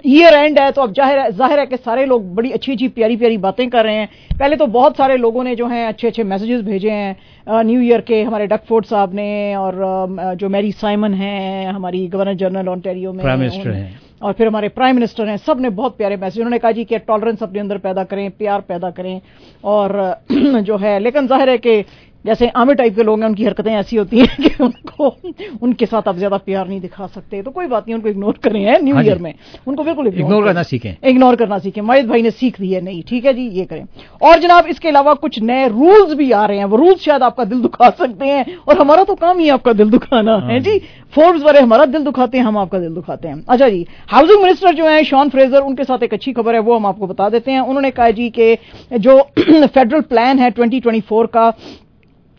ईयर 0.06 0.34
एंड 0.34 0.60
है 0.60 0.72
तो 0.72 0.82
अब 0.82 0.94
ज़ाहिर 0.94 1.20
है 1.20 1.32
ज़ाहिर 1.32 1.60
है 1.60 1.66
कि 1.66 1.78
सारे 1.78 2.06
लोग 2.06 2.34
बड़ी 2.36 2.52
अच्छी 2.52 2.72
अच्छी 2.72 2.88
प्यारी 2.90 3.16
प्यारी 3.18 3.38
बातें 3.38 3.70
कर 3.70 3.84
रहे 3.84 3.96
हैं। 3.96 4.10
पहले 4.40 4.56
तो 4.56 4.68
बहुत 4.68 4.98
सारे 4.98 5.18
लोगों 5.18 5.44
ने 5.44 5.56
जो 5.56 5.68
हैं 5.68 5.86
अच्छे 5.88 6.08
अच्छे 6.08 6.24
मैसेजेस 6.24 6.62
भेजे 6.62 6.92
हैं। 6.92 7.64
न्यू 7.64 7.82
ईयर 7.82 8.02
के 8.02 8.22
हमारे 8.24 8.48
डकफोर्ड 8.48 8.86
साहब 8.86 9.14
ने 9.14 9.56
और 9.56 10.36
जो 10.40 10.50
मैरी 10.50 10.72
साइमन 10.74 11.14
हैं 11.14 11.68
हमारी 11.68 12.08
गवर्नर 12.08 12.34
जनरल 12.36 12.70
ऑन्टेरियो 12.70 13.14
में 13.14 13.22
प्राइम 13.22 13.40
मिनिस्टर 13.40 13.70
हैं। 13.70 14.00
और 14.22 14.34
फिर 14.34 14.48
हमारे 14.48 14.68
प्राइम 14.70 14.96
मिनिस्टर 14.96 15.28
हैं 15.28 15.36
सबने 15.38 15.70
बहुत 15.72 15.98
प्यारे 15.98 16.18
मैसेज 16.18 16.40
उन्होंने 16.40 16.58
कहा 16.60 16.72
जी 16.72 16.84
कि 16.86 16.98
टॉलरेंस 17.00 17.44
अपने 17.44 17.60
अंदर 17.60 17.78
पैदा 17.78 18.04
करें 18.04 18.30
प्यार 18.32 18.62
पैदा 18.62 18.90
करें। 18.92 19.22
और 19.64 19.94
जो 20.62 20.78
है 20.78 20.98
लेकिन 21.00 21.28
ज़ाहिर 21.28 21.50
है 21.50 21.58
कि 21.58 21.84
जैसे 22.26 22.48
आमिर 22.58 22.76
टाइप 22.76 22.96
के 22.96 23.04
लोग 23.04 23.20
हैं 23.20 23.28
उनकी 23.28 23.46
हरकतें 23.46 23.72
ऐसी 23.72 23.96
होती 23.96 24.20
हैं 24.20 24.36
कि 24.38 24.64
उनको 24.64 25.08
उनके 25.62 25.86
साथ 25.86 26.08
आप 26.08 26.16
ज़्यादा 26.18 26.38
प्यार 26.38 26.68
नहीं 26.68 26.80
दिखा 26.82 27.08
सकते। 27.08 27.42
तो 27.42 27.52
कोई 27.52 27.68
बात 27.68 27.88
नहीं 27.88 27.96
उनको 27.96 28.10
इग्नोर 28.10 28.40
करें 28.44 28.60
हैं 28.62 28.80
न्यू 28.82 28.96
हाँ 28.96 29.04
ईयर 29.04 29.18
में। 29.18 29.34
उनको 29.68 29.84
बिल्कुल 29.84 30.08
इग्नोर 30.08 30.44
करना 30.46 30.64
सीखें। 30.64 30.96
इग्नोर 31.10 31.36
करना 31.36 31.60
सीखें। 31.60 31.82
माहिद 31.82 32.08
भाई 32.08 32.22
ने 32.22 32.32
सीख 32.32 32.60
दी 32.62 32.72
है 32.72 32.82
नहीं 32.82 33.04
ठीक 33.10 33.26
है 33.26 33.34
जी 33.34 33.48
ये 33.50 33.66
करें। 33.66 33.86
और 34.22 34.40
जनाब 34.40 34.68
इसके 34.68 34.90
अलावा 34.90 35.14
कुछ 35.16 35.40
नए 35.42 35.68
रूल्स 35.68 36.14
भी 36.14 36.32
आ 36.32 36.46
रहे 36.46 36.58
हैं। 36.58 36.66
वो 36.66 36.78
रूल्स 36.78 37.02
शायद 37.02 37.24
आपका 37.24 37.44
दिल 37.46 37.62
दुखा 37.62 37.90
सकते 37.92 38.26
हैं 38.26 38.58
और 38.58 38.80
हमारा 38.80 39.04
तो 39.04 39.16
काम 39.16 39.40
ही 39.40 39.50
आपका 39.50 39.74
दिल 39.74 39.90
दुखाना 39.90 40.38
है 40.48 40.60
जी। 40.60 40.78
फोर्ब्स 41.16 41.44
वाले 41.44 41.60
हमारा 41.60 41.86
दिल 41.88 42.04
दुखाते 42.04 42.38
हैं 42.38 42.46
हम 42.46 42.58
आपका 42.58 42.80
दिल 42.80 42.94
दुखाते 42.94 43.28
हैं। 43.28 43.44
अच्छा 43.46 43.70
जी 43.70 43.86
हाउसिंग 44.12 44.42
मिनिस्टर 44.42 44.74
जो 44.76 44.88
है 44.88 45.04
शॉन 45.04 45.30
फ्रेजर 45.30 45.62
उनके 45.62 45.84
साथ 45.84 46.04
एक 46.04 46.14
अच्छी 46.14 46.34
खबर 46.34 46.54
है 46.54 46.60
वो 46.62 46.76
हम 46.76 46.86
आपको 46.86 47.08
बता 47.08 47.30
देते 47.30 47.52
हैं। 47.52 47.60
उन्होंने 47.62 47.92
कहा 47.92 48.10
जी 48.12 48.30
कि 48.30 48.58
जो 49.00 49.22
फेडरल 49.40 50.02
प्लान 50.04 50.40
है 50.40 50.52
2024 50.54 51.28
का 51.34 51.50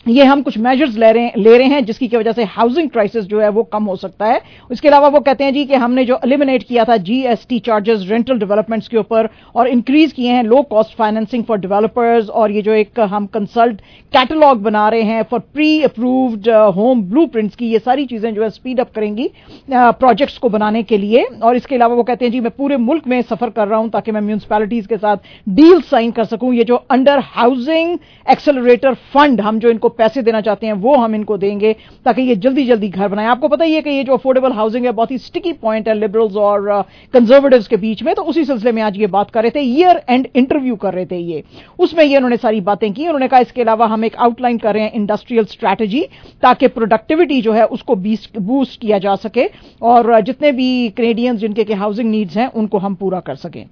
ये 0.07 0.25
हम 0.25 0.43
कुछ 0.43 0.57
मेजर्स 0.59 0.97
ले 0.97 1.11
रहे 1.13 1.31
ले 1.37 1.57
रहे 1.59 1.69
हैं, 1.69 1.85
जिसकी 1.85 2.09
की 2.09 2.17
वजह 2.17 2.33
से 2.33 2.45
हाउसिंग 2.47 2.89
क्राइसिस 2.91 3.25
जो 3.25 3.41
है 3.41 3.49
वो 3.49 3.63
कम 3.65 3.85
हो 3.85 3.95
सकता 3.97 4.27
है। 4.27 4.41
इसके 4.73 4.89
अलावा 4.89 5.09
वो 5.09 5.21
कहते 5.21 5.45
हैं 5.45 5.53
जी 5.55 5.65
कि 5.65 5.75
हमने 5.75 6.05
जो 6.05 6.19
एलिमिनेट 6.25 6.63
किया 6.63 6.85
था 6.85 6.97
जीएसटी 6.99 7.59
चार्जेस 7.61 8.05
रेंटल 8.09 8.39
डेवलपमेंट्स 8.39 8.89
के 8.89 8.97
ऊपर, 8.97 9.29
और 9.57 9.69
इंक्रीज 9.69 10.13
किए 10.13 10.33
हैं 10.33 10.43
low 10.45 10.63
cost 10.65 10.97
financing 10.99 11.45
for 11.45 11.59
developers 11.59 12.29
और 12.31 12.51
ये 12.51 12.63
जो 12.63 12.73
एक 12.73 13.01
हम 13.03 13.27
कंसल्ट 13.29 13.81
कैटलॉग 14.13 14.63
बना 14.63 14.89
रहे 14.89 15.03
हैं 15.03 15.23
for 15.23 15.41
pre 15.41 15.83
approved 15.83 16.49
home 16.77 17.03
blue 17.03 17.27
की, 17.37 17.67
ये 17.67 17.79
सारी 17.79 18.07
चीज़ें 18.07 18.35
जो 18.35 18.43
है 18.43 18.51
स्पीड 18.51 18.81
अप 18.81 18.93
करेंगी 18.95 19.31
प्रोजेक्ट्स 19.71 20.39
को 20.39 20.49
बनाने 20.49 20.83
के 20.83 20.99
लिए। 20.99 21.25
और 21.43 21.57
इसके 21.57 21.75
अलावा 21.75 21.95
वो 21.95 22.03
कहते 22.03 22.25
हैं 22.25 22.33
जी, 22.33 22.41
मैं 22.41 22.51
पूरे 22.53 22.77
मुल्क 22.77 23.07
में 23.07 23.21
सफ़र 23.23 23.51
कर 23.51 23.69
रहा 23.69 23.79
हूँ 23.79 23.91
ताकि 23.91 24.13
मैं 24.13 24.21
म्यूनसिपैलिटीज 24.21 24.87
के 24.87 24.97
साथ 24.97 25.17
डील 25.51 25.81
साइन 25.83 26.11
कर 26.13 26.25
सकूँ। 26.27 26.55
ये 26.55 26.65
जो 26.65 26.77
अंडर 26.91 27.19
हाउसिंग 27.27 27.99
एक्सेलरेटर 28.27 28.95
फंड 29.13 29.41
हम 29.41 29.59
जो 29.59 29.71
इनको 29.71 29.89
पैसे 29.99 30.23
देना 30.23 30.41
चाहते 30.41 30.67
हैं, 30.67 30.73
वो 30.75 30.95
हम 30.97 31.15
इनको 31.15 31.37
देंगे 31.39 31.73
ताकि 32.05 32.23
ये 32.23 32.37
जल्दी 32.37 32.65
जल्दी 32.67 32.89
घर 32.89 33.09
बनाए। 33.09 33.27
आपको 33.27 33.49
पता 33.49 33.65
ही 33.65 33.75
है 33.75 33.83
कि 33.83 33.91
ये 33.91 34.05
जो 34.05 34.13
अफोर्डेबल 34.13 34.53
हाउसिंग 34.53 34.85
है, 34.87 34.93
बहुत 34.93 35.11
ही 35.11 35.19
स्टिकी 35.19 35.53
पॉइंट 35.55 35.89
है 35.89 35.95
लिबरल्स 35.95 36.37
और 36.39 36.83
कंजर्वेटिव्स 37.15 37.69
के 37.69 37.77
बीच 37.77 38.03
में। 38.03 38.15
तो 38.15 38.23
उसी 38.25 38.45
सिलसिले 38.45 38.73
में 38.73 38.83
आज 38.83 38.97
ये 38.97 39.07
बात 39.09 39.31
कर 39.31 39.43
रहे 39.43 39.51
थे 39.51 39.61
ईयर 39.63 40.03
एंड 40.11 40.29
इंटरव्यू 40.37 40.77
कर 40.77 40.95
रहे 40.95 41.07
थे 41.07 41.19
ये। 41.19 41.43
उसमें 41.79 42.05
ये 42.05 42.17
उन्होंने 42.17 42.37
सारी 42.37 42.61
बातें 42.63 42.93
की। 42.93 43.07
उन्होंने 43.07 43.29
कहा, 43.29 43.41
इसके 43.41 43.63
अलावा 43.63 43.87
हम 43.87 44.05
एक 44.05 44.17
आउटलाइन 44.19 44.59
कर 44.59 44.75
रहे 44.75 44.83
हैं 44.83 44.93
इंडस्ट्रियल 44.93 45.45
स्ट्रैटेजी 45.47 46.03
ताकि 46.43 46.69
प्रोडक्टिविटी 46.69 47.41
जो 47.43 47.53
है 47.53 47.65
उसको 47.69 47.95
बूस्ट 47.97 48.81
किया 48.81 48.99
जा 48.99 49.15
सके 49.17 49.49
और 49.83 50.21
जितने 50.21 50.53
भी 50.53 50.89
कनेडियंस 50.97 51.41
जिनके 51.41 51.65
के 51.65 51.75
हाउसिंग 51.75 52.11
नीड्स 52.11 52.37
हैं, 52.37 52.47
उनको 52.49 52.79
हम 52.79 52.95
पूरा 52.95 53.21
कर 53.21 53.35
सकें। 53.37 53.65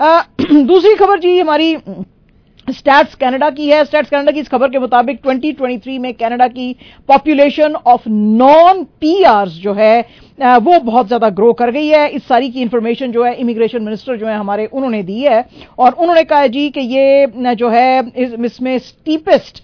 दूसरी 0.66 0.94
खबर 0.94 1.18
जी 1.20 1.38
हमारी 1.38 1.76
स्टैट्स 2.70 3.14
कनाडा 3.14 3.48
की 3.50 3.68
है। 3.68 3.84
स्टैट्स 3.84 4.10
कनाडा 4.10 4.32
की 4.32 4.40
इस 4.40 4.48
खबर 4.48 4.68
के 4.68 4.78
मुताबिक 4.78 5.20
2023 5.22 5.98
में 5.98 6.12
कनाडा 6.14 6.46
की 6.48 6.72
पॉपुलेशन 7.08 7.74
ऑफ़ 7.76 8.08
नॉन 8.08 8.82
पीआर 9.00 9.48
जो 9.48 9.72
है 9.72 10.00
वो 10.38 10.78
बहुत 10.80 11.06
ज़्यादा 11.06 11.28
ग्रो 11.30 11.52
कर 11.52 11.70
गई 11.70 11.86
है। 11.88 12.08
इस 12.10 12.26
सारी 12.28 12.48
की 12.50 12.60
इंफॉर्मेशन 12.62 13.12
जो 13.12 13.24
है 13.24 13.34
इमिग्रेशन 13.34 13.82
मिनिस्टर 13.82 14.16
जो 14.16 14.26
है 14.26 14.36
हमारे, 14.36 14.66
उन्होंने 14.66 15.02
दी 15.02 15.20
है। 15.20 15.44
और 15.78 15.92
उन्होंने 15.92 16.24
कहा 16.24 16.46
जी 16.48 16.68
कि 16.70 16.80
ये 16.80 17.54
जो 17.54 17.68
है 17.70 18.12
इसमें 18.44 18.78
स्टीपेस्ट 18.80 19.62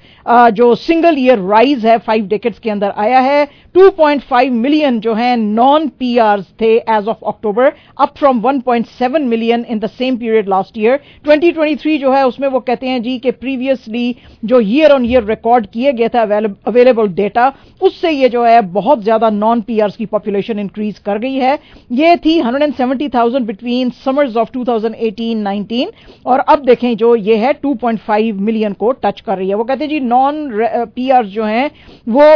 जो 0.52 0.74
सिंगल 0.76 1.18
ईयर 1.18 1.38
राइज 1.40 1.86
है 1.86 1.96
फाइव 1.98 2.26
डेकेट्स 2.28 2.58
के 2.58 2.70
अंदर 2.70 2.90
आया 2.96 3.20
है। 3.20 3.48
2.5 3.74 4.50
मिलियन 4.52 4.98
जो 5.00 5.14
है 5.14 5.34
नॉन 5.36 5.86
पीआरस 5.98 6.46
थे 6.60 6.72
as 6.76 7.08
of 7.08 7.24
October 7.28 7.72
up 8.00 8.14
from 8.18 8.40
1.7 8.42 9.20
million 9.22 9.64
in 9.64 9.78
the 9.78 9.86
same 9.88 10.16
period 10.16 10.48
last 10.48 10.78
year 10.78 11.00
2023 11.26 11.98
जो 12.00 12.12
है, 12.12 12.26
उसमें 12.26 12.48
वो 12.48 12.60
कहते 12.60 12.88
हैं 12.88 13.02
जी 13.02 13.18
कि 13.18 13.30
प्रीवियसली 13.32 14.14
जो 14.44 14.60
ईयर 14.60 14.92
ऑन 14.92 15.06
ईयर 15.06 15.24
रिकॉर्ड 15.24 15.66
किए 15.66 15.92
गए 15.92 16.08
थे 16.08 16.18
अवेलेबल 16.18 17.08
डेटा 17.10 17.52
उससे 17.80 18.10
ये 18.10 18.28
जो 18.28 18.44
है, 18.44 18.60
बहुत 18.62 19.02
ज़्यादा 19.02 19.30
नॉन 19.32 19.60
पीआरस 19.60 19.96
की 19.96 20.06
पॉपुलेशन 20.06 20.58
इंक्रीज 20.60 20.98
कर 20.98 21.18
गई 21.18 21.34
है 21.34 21.58
ये 21.92 22.16
थी 22.16 22.38
170,000 22.42 23.40
बिटवीन 23.42 23.90
समर्स 24.04 24.36
ऑफ़ 24.36 24.50
2018-19 24.50 25.86
और 26.26 26.40
अब 26.46 26.64
देखें 26.64 26.96
जो 26.96 27.14
ये 27.16 27.36
है 27.36 27.52
2.5 27.60 28.32
मिलियन 28.40 28.72
को 28.74 28.92
टच 29.02 29.20
कर 29.20 29.38
रही 29.38 29.48
है 29.48 29.54
वो 29.54 29.64
कहते 29.64 29.84
हैं 29.84 29.90
जी 29.90 30.00
नॉन 30.06 30.48
पीआर 30.94 31.26
जो 31.28 31.44
हैं 31.44 31.70
वो 32.08 32.30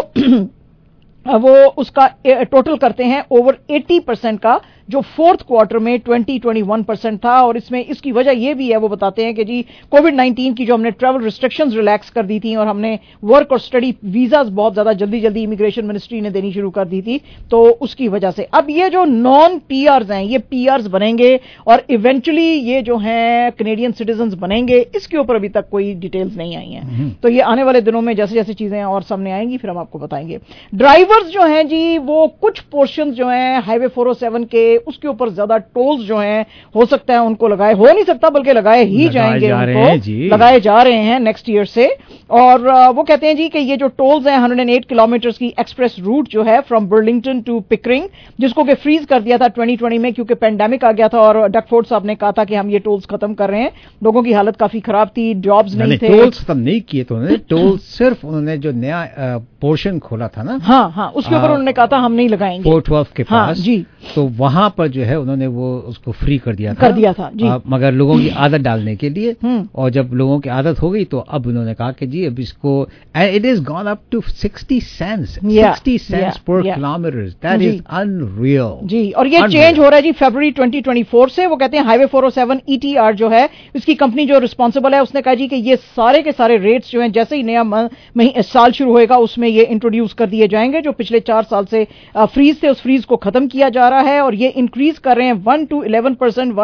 वो 1.27 1.55
उसका 1.79 2.07
टोटल 2.27 2.77
करते 2.77 3.05
हैं 3.05 3.25
ओवर 3.31 3.59
80 3.73 4.01
परसेंट 4.01 4.41
का 4.41 4.61
जो 4.89 5.01
फोर्थ 5.17 5.43
क्वार्टर 5.43 5.79
में 5.79 5.99
20-21 6.01 6.85
परसेंट 6.85 7.19
था 7.25 7.41
और 7.43 7.57
इसमें 7.57 7.85
इसकी 7.85 8.13
वजह 8.13 8.31
यह 8.39 8.55
भी 8.55 8.69
है 8.71 8.77
वो 8.77 8.89
बताते 8.89 9.25
हैं 9.25 9.35
कि 9.35 9.45
जी 9.45 9.61
कोविड 9.93 10.15
19 10.15 10.57
की 10.57 10.67
जो 10.67 10.75
हमने 10.75 10.91
ट्रैवल 10.93 11.23
रिस्ट्रिक्शंस 11.25 11.75
रिलैक्स 11.75 12.11
कर 12.11 12.27
दी 12.27 12.39
थी 12.41 12.55
और 12.57 12.67
हमने 12.67 12.99
वर्क 13.25 13.53
और 13.53 13.61
स्टडी 13.61 13.95
वीजाज 14.07 14.49
बहुत 14.51 14.73
ज़्यादा 14.73 14.93
जल्दी 14.95 15.21
जल्दी 15.21 15.43
इमिग्रेशन 15.43 15.85
मिनिस्ट्री 15.85 16.21
ने 16.21 16.31
देनी 16.31 16.53
शुरू 16.53 16.71
कर 16.71 16.85
दी 16.85 17.01
थी 17.03 17.21
तो 17.51 17.63
उसकी 17.83 18.09
वजह 18.09 18.31
से। 18.31 18.49
अब 18.55 18.71
ये 18.71 18.89
जो 18.91 19.05
नॉन 19.05 19.59
पीआरस 19.69 20.11
हैं 20.11 20.23
ये 20.25 20.39
पीआरस 20.41 20.87
बनेंगे 20.89 21.39
और 21.67 21.85
इवेंचुअली 21.91 22.43
ये 22.43 22.83
जो 22.83 22.97
हैं 22.99 23.53
कनेडियन 23.53 23.93
सिटीजन 23.93 24.35
बनेंगे 24.39 24.79
इसके 24.97 25.17
ऊपर 25.17 25.37
अभी 25.37 25.49
तक 25.49 25.69
कोई 25.71 25.93
डिटेल्स 25.97 26.37
नहीं 26.37 26.57
आई 26.57 26.67
हैं। 26.67 27.11
तो 27.23 27.29
ये 27.29 27.41
आने 27.43 27.63
वाले 27.63 27.81
दिनों 27.81 28.01
में 28.01 28.15
जैसे 28.17 28.35
जैसे 28.35 28.55
चीज़ें 28.55 28.83
और 28.85 29.03
सामने 29.05 29.33
आएँगी 29.33 29.57
फिर 29.59 29.71
हम 29.71 29.79
आपको 29.79 29.99
बताएँगे। 29.99 30.39
ड्राइवर्स 30.75 31.29
जो 31.29 31.43
हैं 31.45 31.67
जी 31.69 31.99
वो 32.01 32.27
कुछ 32.41 32.61
पोर्शन 32.63 33.11
जो 33.13 33.29
हैं 33.29 33.61
हाईवे 33.63 33.89
407 33.91 34.45
के 34.47 34.74
उसके 34.79 35.09
ऊपर 35.09 35.31
ज़्यादा 35.31 35.57
टोल्स 35.59 36.05
जो 36.07 36.19
हैं 36.19 36.45
हो 36.75 36.85
सकता 36.87 37.15
है 37.15 37.21
उनको 37.21 37.49
लगाए 37.49 37.73
हो 37.73 37.85
नहीं 37.85 38.05
सकता 38.05 38.31
बल्कि 38.31 38.53
लगाए 38.53 38.85
ही 38.85 39.05
लगाए 39.05 39.41
जाएँगे 39.41 39.49
जा 39.49 39.61
उनको। 39.61 40.35
लगाए 40.35 40.61
जा 40.61 40.83
रहे 40.83 40.99
हैं 41.01 41.19
नेक्स्ट 41.21 41.49
ईयर 41.51 41.65
से। 41.67 41.87
और 42.33 42.69
वो 42.95 43.03
कहते 43.03 43.27
हैं 43.27 43.37
जी 43.37 43.49
कि 43.49 43.59
ये 43.61 43.77
जो 43.77 43.89
टोल्स 43.99 44.27
हैं 44.27 44.39
108 44.39 44.85
किलोमीटर 44.85 45.31
की 45.31 45.53
एक्सप्रेस 45.61 45.97
रूट 46.01 46.29
जो 46.29 46.43
है 46.43 46.61
फ्रॉम 46.61 46.87
बर्लिंगटन 46.89 47.41
टू 47.41 47.59
पिकरिंग 47.71 48.05
जिसको 48.41 48.65
कि 48.65 48.75
फ्रीज 48.75 49.05
कर 49.05 49.21
दिया 49.23 49.39
था 49.39 49.49
2020 49.55 49.99
में 49.99 50.13
क्योंकि 50.15 50.35
पेंडेमिक 50.35 50.85
आ 50.85 50.93
गया 50.93 51.09
था 51.09 51.21
और 51.21 51.39
डकफोर्ड 51.49 51.87
साहब 51.87 52.07
ने 52.07 52.15
कहा 52.15 52.33
था 52.33 52.45
कि 52.45 52.55
हम 52.55 52.71
ये 52.71 52.79
टोल्स 52.79 53.07
खत्म 53.07 53.35
कर 53.35 53.51
रहे 53.51 53.61
हैं। 53.61 53.71
लोगों 54.03 54.23
की 54.23 54.33
हालत 54.33 54.57
काफ़ी 54.57 54.81
खराब 54.81 55.09
थी 55.09 55.33
जॉब्स 55.41 55.75
नहीं 55.77 55.99
थे। 55.99 56.09
टोल 56.09 56.31
खत्म 56.31 56.57
नहीं 56.59 56.81
किए 56.81 57.05
तो 57.05 57.15
उन्होंने 57.15 57.37
टोल 57.51 57.77
सिर्फ़ 57.79 58.27
उन्होंने 58.27 58.57
जो 58.59 58.73
नया 58.73 59.39
पोर्शन 59.61 59.99
खोला 59.99 60.29
था 60.29 60.43
ना 60.43 60.59
हाँ 60.63 60.91
हाँ 60.95 61.09
उसके 61.11 61.35
ऊपर 61.35 61.45
उन्होंने 61.45 61.73
कहा 61.73 61.87
था 61.87 61.99
हम 61.99 62.13
नहीं 62.13 62.29
लगाएँगे। 62.29 62.63
फोर 62.63 62.81
ट्वेल्व 62.83 63.07
के 63.17 63.23
हाँ, 63.23 63.47
पास। 63.47 63.59
जी। 63.59 63.77
तो 64.15 64.23
वहाँ 64.39 64.64
पर 64.69 64.89
जो 64.89 65.03
है 65.03 65.21
उन्होंने 65.21 65.47
वो 65.47 65.79
उसको 65.79 66.13
फ्री 66.13 66.39
कर 66.39 66.55
दिया 66.55 66.75
था। 66.75 66.81
कर 66.81 66.93
दिया 66.93 67.13
था, 67.13 67.31
जी। 67.35 67.47
आ, 67.47 67.59
मगर 67.67 67.93
लोगों 67.93 68.19
की 68.19 68.29
आदत 68.29 68.61
डालने 68.61 68.97
के 68.97 69.11
लिए 69.11 69.37
हम्म। 69.43 69.69
और 69.75 69.91
जब 69.91 70.11
लोगों 70.13 70.39
की 70.41 70.49
आदत 70.49 70.83
हो 70.83 70.91
गई 70.91 71.05
तो 71.05 71.19
अब 71.19 71.47
उन्होंने 71.47 71.75
कहा 71.75 71.93
कि 71.93 72.07
जी 72.07 72.27
अब 72.27 72.41
इसको 72.41 72.89
it 73.17 73.45
is 73.45 73.63
gone 73.63 73.87
up 73.87 74.01
to 74.11 74.21
60 74.21 74.81
cents 74.83 75.39
Yeah, 75.45 75.75
60 75.75 75.99
cents 75.99 76.37
yeah, 76.37 76.39
per 76.39 76.63
kilometre 76.63 77.17
that 77.19 77.63
is 77.63 77.83
unreal 77.91 78.87
जी 78.87 79.11
और 79.11 79.27
ये 79.27 79.49
चेंज 79.49 79.79
हो 79.79 79.85
रहा 79.85 79.97
है 79.97 80.03
जी 80.03 80.13
फरवरी 80.13 80.53
2024 80.53 81.31
से 81.31 81.47
वो 81.47 81.57
कहते 81.57 81.77
हैं 81.77 81.85
हाईवे 81.85 82.07
407 82.07 82.61
ईटीआर 82.69 83.13
E 83.13 83.17
जो 83.17 83.29
है 83.29 83.49
इसकी 83.77 83.95
कंपनी 83.95 84.27
जो 84.27 84.39
रिस्पॉन्सिबल 84.39 84.95
है 84.95 85.03
उसने 85.03 85.23
कहा 85.23 85.35
जी 85.35 85.49
कि 85.49 85.57
ये 85.57 85.77
सारे 85.77 86.23
के 86.23 86.33
सारे 86.33 86.57
रेट्स 86.57 86.91
जो 86.91 87.01
हैं 87.01 87.13
जैसे 87.13 87.37
ही 87.37 87.43
नया 87.43 87.89
साल 88.19 88.73
शुरू 88.73 88.93
होएगा 88.93 89.17
उसमें 89.17 89.49
ये 89.49 89.65
इंट्रोड्यूस 89.65 90.13
कर 90.13 90.27
दिए 90.27 90.49
जाएँगे 90.49 90.81
जो 90.81 90.93
पिछले 90.93 91.21
चार 91.21 91.43
साल 91.43 91.65
से 91.65 91.87
फ्रीज 92.17 92.63
थे 92.63 92.69
उस 92.69 92.81
फ्रीज 92.81 93.05
को 93.05 93.17
खत्म 93.17 93.47
किया 93.47 93.69
जा 93.69 93.89
रहा 93.89 94.01
है 94.01 94.21
और 94.21 94.35
ये 94.35 94.49
इंक्रीज 94.57 94.99
कर 94.99 95.17
रहे 95.17 95.27
हैं 95.27 95.35
one 95.45 95.65
two 95.67 95.83
eleven 95.85 96.15
percent 96.15 96.55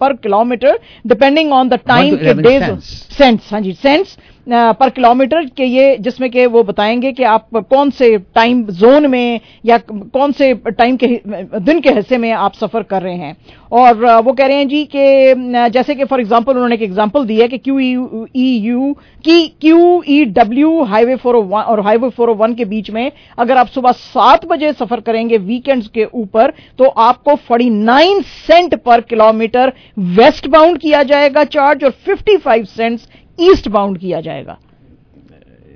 per 0.00 0.12
kilometre 0.22 0.78
depending 1.06 1.52
on 1.52 1.68
the 1.68 1.78
time 1.86 2.14
to 2.14 2.20
के 2.20 2.34
11 2.34 2.42
डेज़. 2.42 2.80
सेंट्स 3.18 3.52
हाँ 3.52 3.60
जी 3.60 3.72
सेंट्स 3.72 4.16
पर 4.50 4.90
किलोमीटर 4.90 5.44
के 5.56 5.64
ये, 5.64 5.96
जिसमें 5.96 6.30
के 6.30 6.46
वो 6.46 6.62
बताएँगे 6.62 7.12
कि 7.12 7.22
आप 7.24 7.48
कौन 7.70 7.90
से 7.90 8.16
टाइम 8.34 8.62
जोन 8.72 9.06
में 9.10 9.40
या 9.66 9.78
कौन 9.88 10.32
से 10.32 10.52
टाइम 10.68 10.96
के, 10.96 11.06
दिन 11.58 11.80
के 11.80 11.90
हिस्से 11.94 12.18
में 12.18 12.30
आप 12.32 12.54
सफ़र 12.54 12.82
कर 12.82 13.02
रहे 13.02 13.14
हैं। 13.14 13.36
और 13.72 14.04
वो 14.24 14.32
कह 14.32 14.46
रहे 14.46 14.56
हैं 14.56 14.68
जी 14.68 14.84
कि 14.94 15.70
जैसे 15.72 15.94
कि 15.94 16.04
फॉर 16.04 16.20
एग्जांपल 16.20 16.52
उन्होंने 16.52 16.74
एक 16.74 16.82
एग्जांपल 16.82 17.24
दी 17.26 17.36
है 17.40 17.48
कि 17.48 17.58
क्यू 17.58 17.78
ई 17.78 18.46
यू 18.58 18.92
की 19.24 19.46
क्यू 19.60 20.02
ई 20.08 20.24
डब्ल्यू 20.38 20.82
हाईवे 20.84 21.16
401 21.16 21.64
और 21.64 21.80
हाईवे 21.86 22.10
401 22.10 22.56
के 22.56 22.64
बीच 22.64 22.90
में 22.90 23.10
अगर 23.38 23.56
आप 23.56 23.66
सुबह 23.68 23.92
सात 23.92 24.46
बजे 24.46 24.72
सफ़र 24.72 25.00
करेंगे 25.00 25.38
वीकेंड्स 25.38 25.88
के 25.94 26.04
ऊपर 26.14 26.52
तो 26.78 26.88
आपको 27.06 27.36
49 27.50 28.22
सेंट 28.46 28.74
पर 28.84 29.00
किलोमीटर 29.10 29.72
वेस्ट 30.18 30.48
बाउंड 30.48 30.78
किया 30.78 31.02
जाएगा 31.02 31.44
चार्ज 31.46 31.84
और 31.84 31.94
55 32.08 32.64
सेंट्स 32.66 33.08
ईस्ट 33.40 33.68
बाउंड 33.68 33.98
किया 33.98 34.20
जाएगा। 34.20 34.58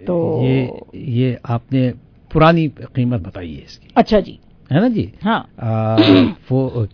तो 0.07 0.41
ये 0.43 0.81
ये 0.95 1.39
आपने 1.47 1.91
पुरानी 2.33 2.69
कीमत 2.69 3.21
बताई 3.21 3.53
है 3.53 3.65
इसकी। 3.65 3.89
अच्छा 3.97 4.21
जी। 4.21 4.39
है 4.73 4.81
ना 4.81 4.89
जी? 4.89 5.11
हाँ। 5.23 5.47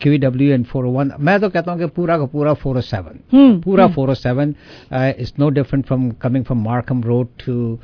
Q 0.03 0.19
W 0.19 0.53
and 0.55 0.65
four 0.67 0.85
one 0.85 1.11
मैं 1.21 1.39
तो 1.41 1.49
कहता 1.49 1.73
हूँ 1.73 1.81
कि 1.81 1.87
पूरा 1.97 2.17
का 2.19 2.25
पूरा 2.33 2.53
फोर 2.63 2.77
ओ 2.79 2.81
सेवन 2.81 3.61
पूरा। 3.65 3.87
Four 3.97 4.11
o 4.11 4.15
seven 4.15 4.55
is 4.95 5.33
no 5.41 5.49
different 5.59 5.85
from 5.87 6.11
coming 6.23 6.45
from 6.45 6.63
Markham 6.65 7.03
road 7.05 7.29
to. 7.45 7.79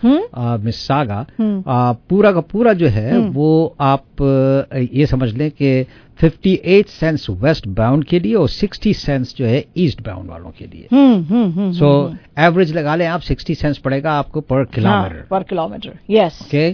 Mississauga 0.65 1.25
hmm. 1.39 1.63
पूरा 2.11 2.33
का 2.33 2.41
पूरा 2.53 2.73
जो 2.83 2.89
है 2.89 3.11
हम्म। 3.15 3.31
वो 3.33 3.75
आप 3.81 4.23
ये 4.95 5.07
समझ 5.07 5.33
लें 5.35 5.51
कि 5.51 5.85
58 6.21 6.89
सेंस 6.89 7.27
वेस्ट 7.43 7.67
बाउंड 7.79 8.05
के 8.11 8.19
लिए 8.21 8.35
और 8.35 8.49
60 8.51 8.93
सेंस 8.97 9.35
जो 9.39 9.47
है 9.47 9.65
ईस्ट 9.85 10.03
बाउंड 10.07 10.31
वालों 10.31 10.51
के 10.59 10.65
लिए। 10.67 10.89
हम्म 10.93 11.23
हम्म 11.31 11.71
सो 11.79 11.91
हम्म, 11.93 12.17
एवरेज 12.45 12.75
लगा 12.77 12.95
लें 12.97 13.07
आप 13.07 13.21
60 13.23 13.55
सेंस 13.61 13.79
पड़ेगा 13.85 14.13
आपको 14.19 14.41
पर 14.41 14.65
किलोमीटर 14.75 15.25
पर 15.31 15.43
किलोमीटर 15.49 15.99
यस 16.11 16.39
ओके 16.43 16.71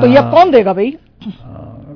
तो 0.00 0.06
ये 0.06 0.20
कौन 0.30 0.50
देगा 0.50 0.72
भाई? 0.72 0.94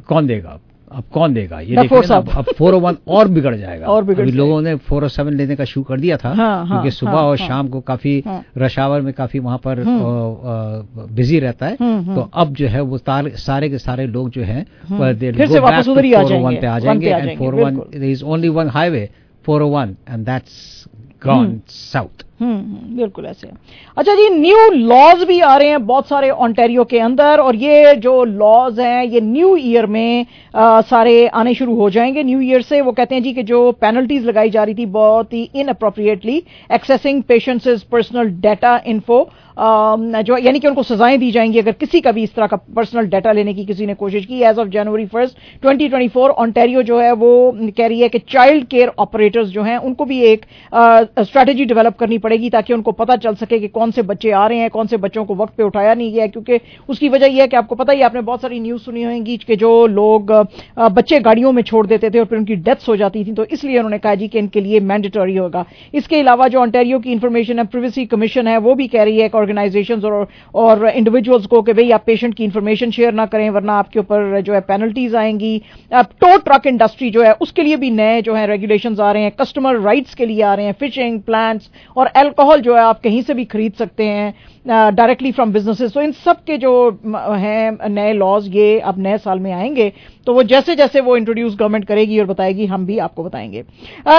कौन 0.08 0.26
देगा 0.26 0.58
अब 0.92 1.04
कौन 1.12 1.32
देगा 1.34 1.58
ये 1.60 1.76
देखिए 1.76 2.00
ना। 2.10 2.16
अब 2.16 2.46
401 2.58 2.96
और 3.08 3.28
बिगड़ 3.28 3.54
जाएगा 3.56 3.86
और 3.86 4.04
बिगड़ 4.04 4.22
अभी 4.22 4.30
जाएगा। 4.30 4.44
लोगों 4.44 4.60
ने 4.62 4.74
407 4.76 5.32
लेने 5.34 5.56
का 5.56 5.64
शुरू 5.64 5.84
कर 5.84 6.00
दिया 6.00 6.16
था 6.16 6.28
हाँ, 6.28 6.36
हाँ, 6.36 6.66
क्योंकि 6.68 6.90
सुबह 6.90 7.12
हाँ, 7.12 7.22
और 7.22 7.38
हाँ। 7.38 7.48
शाम 7.48 7.68
को 7.68 7.80
काफ़ी 7.80 8.22
हाँ। 8.26 8.44
रश 8.58 8.78
आवर 8.78 9.00
में 9.00 9.12
काफ़ी 9.14 9.38
वहाँ 9.38 9.58
पर 9.58 9.80
हम्म। 9.80 11.06
बिज़ी 11.14 11.40
रहता 11.40 11.66
है 11.66 11.76
हम्म, 11.80 11.98
हम्म। 12.00 12.14
तो 12.14 12.30
अब 12.34 12.54
जो 12.54 12.68
है 12.68 12.80
वो 12.80 12.98
सारे 12.98 13.68
के 13.70 13.78
सारे 13.78 14.06
लोग 14.06 14.30
जो 14.30 14.42
है 14.42 14.66
हम्म। 14.88 15.12
फिर 15.14 15.46
से 15.48 15.58
वापस 15.58 15.88
उधर 15.88 16.04
ही 16.04 16.12
आ 16.12 16.22
जाएँगे, 16.22 16.56
पे 16.60 16.66
आ 16.66 16.74
वन 16.74 16.80
जाएँगे 16.80 17.06
पे 17.06 17.12
आ 17.12 17.18
जाएँगे, 17.18 17.36
401 17.36 17.74
बिल्कुल। 17.74 18.00
there 18.00 18.12
is 18.16 18.22
only 18.24 18.54
one 18.56 18.74
highway 18.76 19.06
401 19.44 19.94
and 20.08 20.26
that's 20.28 20.86
gone 21.26 21.58
south 21.68 22.24
hmm 22.40 22.54
hmm, 22.54 22.96
बिल्कुल 22.96 23.26
ऐसे। 23.26 23.48
अच्छा 23.96 24.14
जी 24.14 24.28
न्यू 24.30 24.56
लॉज 24.88 25.22
भी 25.28 25.38
आ 25.40 25.56
रहे 25.56 25.68
हैं 25.68 25.84
बहुत 25.86 26.08
सारे 26.08 26.30
ऑन्टेरियो 26.30 26.84
के 26.84 26.98
अंदर 26.98 27.40
और 27.40 27.56
ये 27.56 27.94
जो 27.96 28.24
लॉज 28.24 28.80
हैं 28.80 29.04
ये 29.04 29.20
न्यू 29.20 29.54
ईयर 29.56 29.86
में 29.86 30.26
आ, 30.54 30.80
सारे 30.80 31.26
आने 31.26 31.54
शुरू 31.54 31.74
हो 31.74 31.88
जाएँगे। 31.90 32.22
न्यू 32.22 32.40
ईयर 32.40 32.62
से 32.62 32.80
वो 32.80 32.92
कहते 32.92 33.14
हैं 33.14 33.22
जी 33.22 33.32
कि 33.32 33.42
जो 33.42 33.70
पेनल्टीज 33.80 34.26
लगाई 34.26 34.50
जा 34.50 34.64
रही 34.64 34.74
थी 34.74 34.86
बहुत 34.98 35.32
ही 35.32 35.42
inappropriately 35.68 36.42
accessing 36.72 37.22
patients 37.22 37.82
personal 37.82 38.30
data 38.40 38.80
info 38.86 39.28
जो 39.56 40.36
यानी 40.38 40.58
कि 40.60 40.68
उनको 40.68 40.82
सजाएँ 40.82 41.16
दी 41.18 41.30
जाएँगी 41.32 41.58
अगर 41.58 41.72
किसी 41.74 42.00
का 42.00 42.12
भी 42.12 42.22
इस 42.22 42.34
तरह 42.34 42.46
का 42.46 42.56
पर्सनल 42.76 43.06
डाटा 43.08 43.32
लेने 43.32 43.54
की 43.54 43.64
किसी 43.66 43.86
ने 43.86 43.94
कोशिश 43.94 44.24
की 44.26 44.40
as 44.40 44.58
of 44.58 44.68
January 44.68 45.06
first 45.06 45.36
2024 45.64 46.16
Ontario 46.16 46.82
जो 46.82 46.98
है, 47.00 47.12
वो 47.12 47.52
कह 47.76 47.86
रही 47.86 48.00
है 48.00 48.08
कि 48.08 48.18
चाइल्ड 48.28 48.66
केयर 48.68 48.92
ऑपरेटर्स 48.98 49.48
जो 49.48 49.62
हैं, 49.62 49.76
उनको 49.78 50.04
भी 50.04 50.20
एक 50.22 50.44
स्ट्रैटेजी 50.72 51.64
डेवलप 51.64 51.96
करनी 51.98 52.18
पड़ेगी 52.18 52.50
ताकि 52.50 52.72
उनको 52.74 52.92
पता 52.94 53.16
चल 53.16 53.34
सके 53.34 53.58
कि 53.58 53.68
कौन 53.68 53.90
से 53.90 54.02
बच्चे 54.02 54.30
आ 54.32 54.46
रहे 54.46 54.58
हैं, 54.58 54.70
कौन 54.70 54.86
से 54.86 54.96
बच्चों 54.96 55.24
को 55.24 55.34
वक्त 55.34 55.54
पे 55.56 55.62
उठाया 55.62 55.94
नहीं 55.94 56.12
गया 56.12 56.26
क्योंकि 56.26 56.60
उसकी 56.88 57.08
वजह 57.08 57.26
यह 57.26 57.42
है 57.42 57.48
कि 57.48 57.56
आपको 57.56 57.74
पता 57.74 57.92
ही 57.92 58.02
आपने 58.02 58.20
बहुत 58.22 58.42
सारी 58.42 58.60
न्यूज़ 58.60 58.82
सुनी 58.82 59.02
होंगी 59.02 59.36
कि 59.38 59.56
जो 59.56 59.86
लोग 59.88 60.32
बच्चे 60.78 61.20
गाड़ियों 61.20 61.52
में 61.52 61.62
छोड़ 61.62 61.86
देते 61.86 62.10
थे 62.10 62.18
और 62.18 62.24
फिर 62.26 62.38
उनकी 62.38 62.56
डेथ्स 62.58 62.88
हो 62.88 62.96
जाती 62.96 63.24
थी 63.24 63.32
तो 63.34 63.44
इसलिए 63.46 63.76
उन्होंने 63.76 63.98
कहा 63.98 64.14
जी 64.14 64.28
कि 64.28 64.38
इनके 64.38 64.60
लिए 64.60 64.80
मैंडेटरी 64.82 65.36
होगा। 65.36 65.64
इसके 65.94 66.20
अलावा 66.20 66.48
जो 66.48 66.60
ऑन्टेरियो 66.60 66.98
की 66.98 67.12
इंफॉर्मेशन 67.12 67.58
है 67.58 67.64
प्रिवेसी 67.66 68.04
कमीशन 68.06 68.48
है, 68.48 68.56
वो 68.58 68.74
भी 68.74 68.86
कह 68.88 69.02
रही 69.02 69.18
है 69.18 69.28
कि 69.28 69.44
ऑर्गेनाइजेशन 69.46 70.00
और 70.02 70.26
और 70.56 70.86
इंडिविजुअल्स 70.88 71.46
को 71.46 71.62
कि 71.62 71.72
भाई 71.72 71.90
आप 71.90 72.02
पेशेंट 72.06 72.34
की 72.34 72.44
इंफॉर्मेशन 72.44 72.90
शेयर 72.90 73.12
ना 73.14 73.26
करें, 73.26 73.48
वरना 73.50 73.72
आपके 73.74 73.98
ऊपर 73.98 74.40
जो 74.40 74.54
है 74.54 74.60
पेनल्टीज 74.62 75.14
आएँगी। 75.16 75.60
अब 75.92 76.06
टो 76.20 76.36
ट्रक 76.38 76.66
इंडस्ट्री 76.66 77.10
जो 77.10 77.22
है, 77.22 77.32
उसके 77.32 77.62
लिए 77.62 77.76
भी 77.76 77.90
नए 77.92 78.20
जो 78.22 78.34
है 78.34 78.46
रेगुलेशन 78.46 78.96
आ 78.96 79.10
रहे 79.12 79.22
हैं 79.22 79.32
कस्टमर 79.40 79.78
राइट्स 79.80 80.14
के 80.14 80.26
लिए 80.26 80.42
आ 80.42 80.54
रहे 80.54 80.66
हैं 80.66 80.72
फिशिंग 80.80 81.20
प्लांट्स 81.22 81.70
और 81.96 82.10
एल्कोहल 82.16 82.60
जो 82.60 82.74
है 82.74 82.82
आप 82.82 83.00
कहीं 83.02 83.22
से 83.22 83.34
भी 83.34 83.44
खरीद 83.46 83.72
सकते 83.78 84.04
हैं। 84.04 84.34
डायरेक्टली 84.66 85.30
फ्रॉम 85.32 85.52
बिजनेसेस 85.52 85.92
तो 85.92 86.00
इन 86.02 86.12
सब 86.14 86.42
के 86.44 86.56
जो 86.58 86.70
हैं, 87.02 87.88
नए 87.88 88.12
लॉज 88.14 88.48
ये 88.48 88.78
अब 88.80 88.98
नए 88.98 89.18
साल 89.18 89.38
में 89.38 89.52
आएँगे 89.52 89.92
तो 90.26 90.34
वो 90.34 90.42
जैसे 90.44 90.74
जैसे 90.76 91.00
वो 91.00 91.16
इंट्रोड्यूस 91.16 91.54
गवर्नमेंट 91.54 91.84
करेगी 91.84 92.18
और 92.20 92.26
बताएगी, 92.26 92.66
हम 92.66 92.86
भी 92.86 92.98
आपको 92.98 93.24
बताएँगे। 93.24 93.58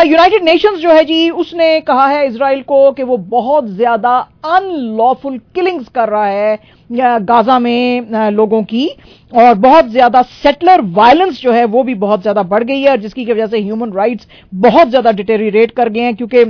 यूनाइटेड 0.06 0.44
नेशंस 0.44 0.80
जो 0.80 0.92
है 0.92 1.04
जी, 1.04 1.30
उसने 1.32 1.80
कहा 1.82 2.08
है 2.08 2.26
इसराइल 2.28 2.62
को 2.64 2.92
कि 2.92 3.04
वो 3.04 3.18
बहुत 3.18 3.68
ज़्यादा 3.68 4.18
अनलॉफुल 4.48 5.38
किलिंग्स 5.56 5.88
कर 5.90 6.10
रहा 6.10 6.26
है 6.26 6.60
गाजा 6.90 7.58
में 7.60 8.32
लोगों 8.32 8.62
की, 8.64 8.88
और 9.34 9.54
बहुत 9.56 9.88
ज़्यादा 9.88 10.22
सेटलर 10.22 10.82
वायलेंस 10.94 11.42
जो 11.42 11.52
है, 11.52 11.66
वो 11.66 11.84
भी 11.84 11.94
बहुत 11.98 12.22
ज़्यादा 12.22 12.44
बढ़ 12.46 12.64
गई 12.64 12.82
है, 12.82 12.90
और 12.92 12.98
जिसकी 12.98 13.26
वजह 13.26 13.48
से 13.48 13.60
ह्यूमन 13.60 13.92
राइट्स 13.94 14.28
बहुत 14.56 14.90
ज़्यादा 14.90 15.12
डिटेरिएट 15.12 15.72
कर 15.72 15.90
गए 15.90 16.02
हैं, 16.02 16.16
क्योंकि 16.16 16.44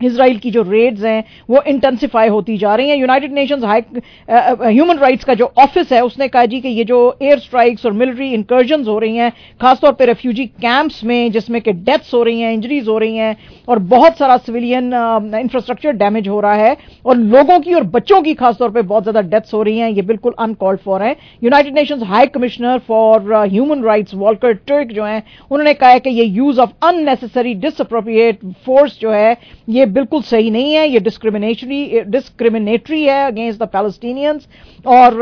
इसराइल 0.00 0.38
की 0.38 0.50
जो 0.50 0.62
रेड्स 0.62 1.02
हैं, 1.02 1.24
वो 1.50 1.62
इंटेंसिफाई 1.66 2.28
होती 2.28 2.56
जा 2.58 2.74
रही 2.74 2.88
हैं। 2.88 2.96
United 2.96 3.32
nations 3.34 3.64
high 3.64 3.82
human 4.30 4.98
rights 4.98 5.24
का 5.24 5.34
जो 5.34 5.52
ऑफ़िस 5.58 5.92
है, 5.92 6.00
उसने 6.02 6.28
कहा 6.28 6.44
जी 6.46 6.60
कि 6.60 6.68
ये 6.68 6.84
जो 6.84 6.98
एयर 7.22 7.38
स्ट्राइक्स 7.38 7.86
और 7.86 7.92
मिलिट्री 7.94 8.30
इंकर्जन 8.34 8.84
हो 8.84 8.98
रही 8.98 9.16
हैं, 9.16 9.30
खासतौर 9.60 9.92
पे 9.92 10.06
रेफ्यूजी 10.06 10.46
कैंप्स 10.46 11.02
में, 11.04 11.30
जिसमें 11.32 11.60
कि 11.62 11.72
डेथ्स 11.72 12.12
हो 12.14 12.22
रही 12.22 12.40
हैं 12.40 12.52
इंजरीज 12.52 12.88
हो 12.88 12.98
रही 12.98 13.16
हैं, 13.16 13.36
और 13.68 13.78
बहुत 13.88 14.18
सारा 14.18 14.36
सिविलियन 14.38 14.92
इंफ्रास्ट्रक्चर 15.36 15.92
डैमेज 15.94 16.28
हो 16.28 16.40
रहा 16.40 16.54
है, 16.54 16.76
और 17.06 17.16
लोगों 17.16 17.58
की 17.60 17.74
और 17.74 17.84
बच्चों 17.90 18.20
की 18.22 18.34
खासतौर 18.34 18.70
पर 18.70 18.82
बहुत 18.84 19.02
ज़्यादा 19.02 19.20
डेथ्स 19.28 19.54
हो 19.54 19.62
रही 19.62 19.78
हैं, 19.78 19.90
ये 19.90 20.02
बिल्कुल 20.04 20.34
अनकॉल्ड 20.38 20.80
फॉर 20.80 21.02
है। 21.02 21.14
United 21.42 21.74
Nations 21.74 22.02
High 22.04 22.26
Commissioner 22.28 22.78
for 22.88 23.34
Human 23.36 23.82
Rights 23.84 24.14
Volker 24.16 24.52
Turk 24.52 24.92
जो 24.92 25.04
है, 25.04 25.22
उन्होंने 25.50 25.74
कहा 25.74 25.90
है 25.90 26.00
कि 26.00 26.10
ये 26.10 26.24
use 26.24 26.60
of 26.60 26.70
unnecessary 26.84 27.54
disappropriate 27.56 28.38
force 28.66 28.98
जो 29.00 29.10
है, 29.12 29.36
ये 29.68 29.85
बिल्कुल 29.88 30.22
सही 30.24 30.50
नहीं 30.50 30.72
है, 30.74 30.88
ये 30.88 31.00
डिस्क्रिमिनेटरी 31.00 32.00
डिस्क्रिमिनेटरी 32.08 33.02
है 33.04 33.24
अगेंस्ट 33.26 33.60
द 33.60 33.68
पैलेस्टीनियंस 33.68 34.46
और 34.86 35.14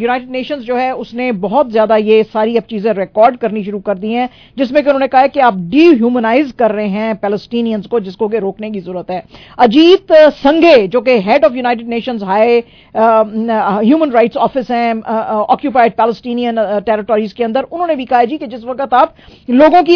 यूनाइटेड 0.00 0.30
नेशंस 0.30 0.62
जो 0.64 0.76
है 0.76 0.90
उसने 0.94 1.30
बहुत 1.40 1.70
ज़्यादा 1.70 1.96
ये 1.98 2.22
सारी 2.24 2.56
अब 2.56 2.62
चीज़ें 2.70 2.92
रिकॉर्ड 2.94 3.36
करनी 3.36 3.64
शुरू 3.64 3.78
कर 3.80 3.98
दी 3.98 4.12
हैं, 4.12 4.28
जिसमें 4.56 4.82
कि 4.82 4.88
उन्होंने 4.88 5.08
कहा 5.08 5.20
है 5.20 5.28
कि 5.28 5.40
आप 5.40 5.58
डीह्यूमनाइज 5.70 6.52
कर 6.58 6.70
रहे 6.72 6.88
हैं 6.88 7.14
पैलेस्टीनियंस 7.16 7.86
को, 7.86 8.00
जिसको 8.00 8.28
कि 8.28 8.38
रोकने 8.38 8.70
की 8.70 8.80
ज़रूरत 8.80 9.10
है। 9.10 9.22
अजीत 9.58 10.12
संघे, 10.12 10.86
जो 10.88 11.00
कि 11.00 11.18
head 11.20 11.44
of 11.44 11.54
united 11.54 11.88
nations 11.88 12.22
high 12.22 12.62
human 12.94 14.10
rights 14.10 14.36
office 14.38 14.70
हैं 14.70 15.00
ऑक्यूपाइड 15.00 15.92
पैलेस्टीनियन 15.94 16.56
टेरिटोरीज 16.86 17.32
के 17.32 17.44
अंदर, 17.44 17.62
उन्होंने 17.62 17.94
भी 17.96 18.04
कहा 18.04 18.24
जी 18.24 18.38
कि 18.38 18.46
जिस 18.46 18.64
वक्त 18.64 18.94
आप 18.94 19.14
लोगों 19.48 19.82
की 19.82 19.92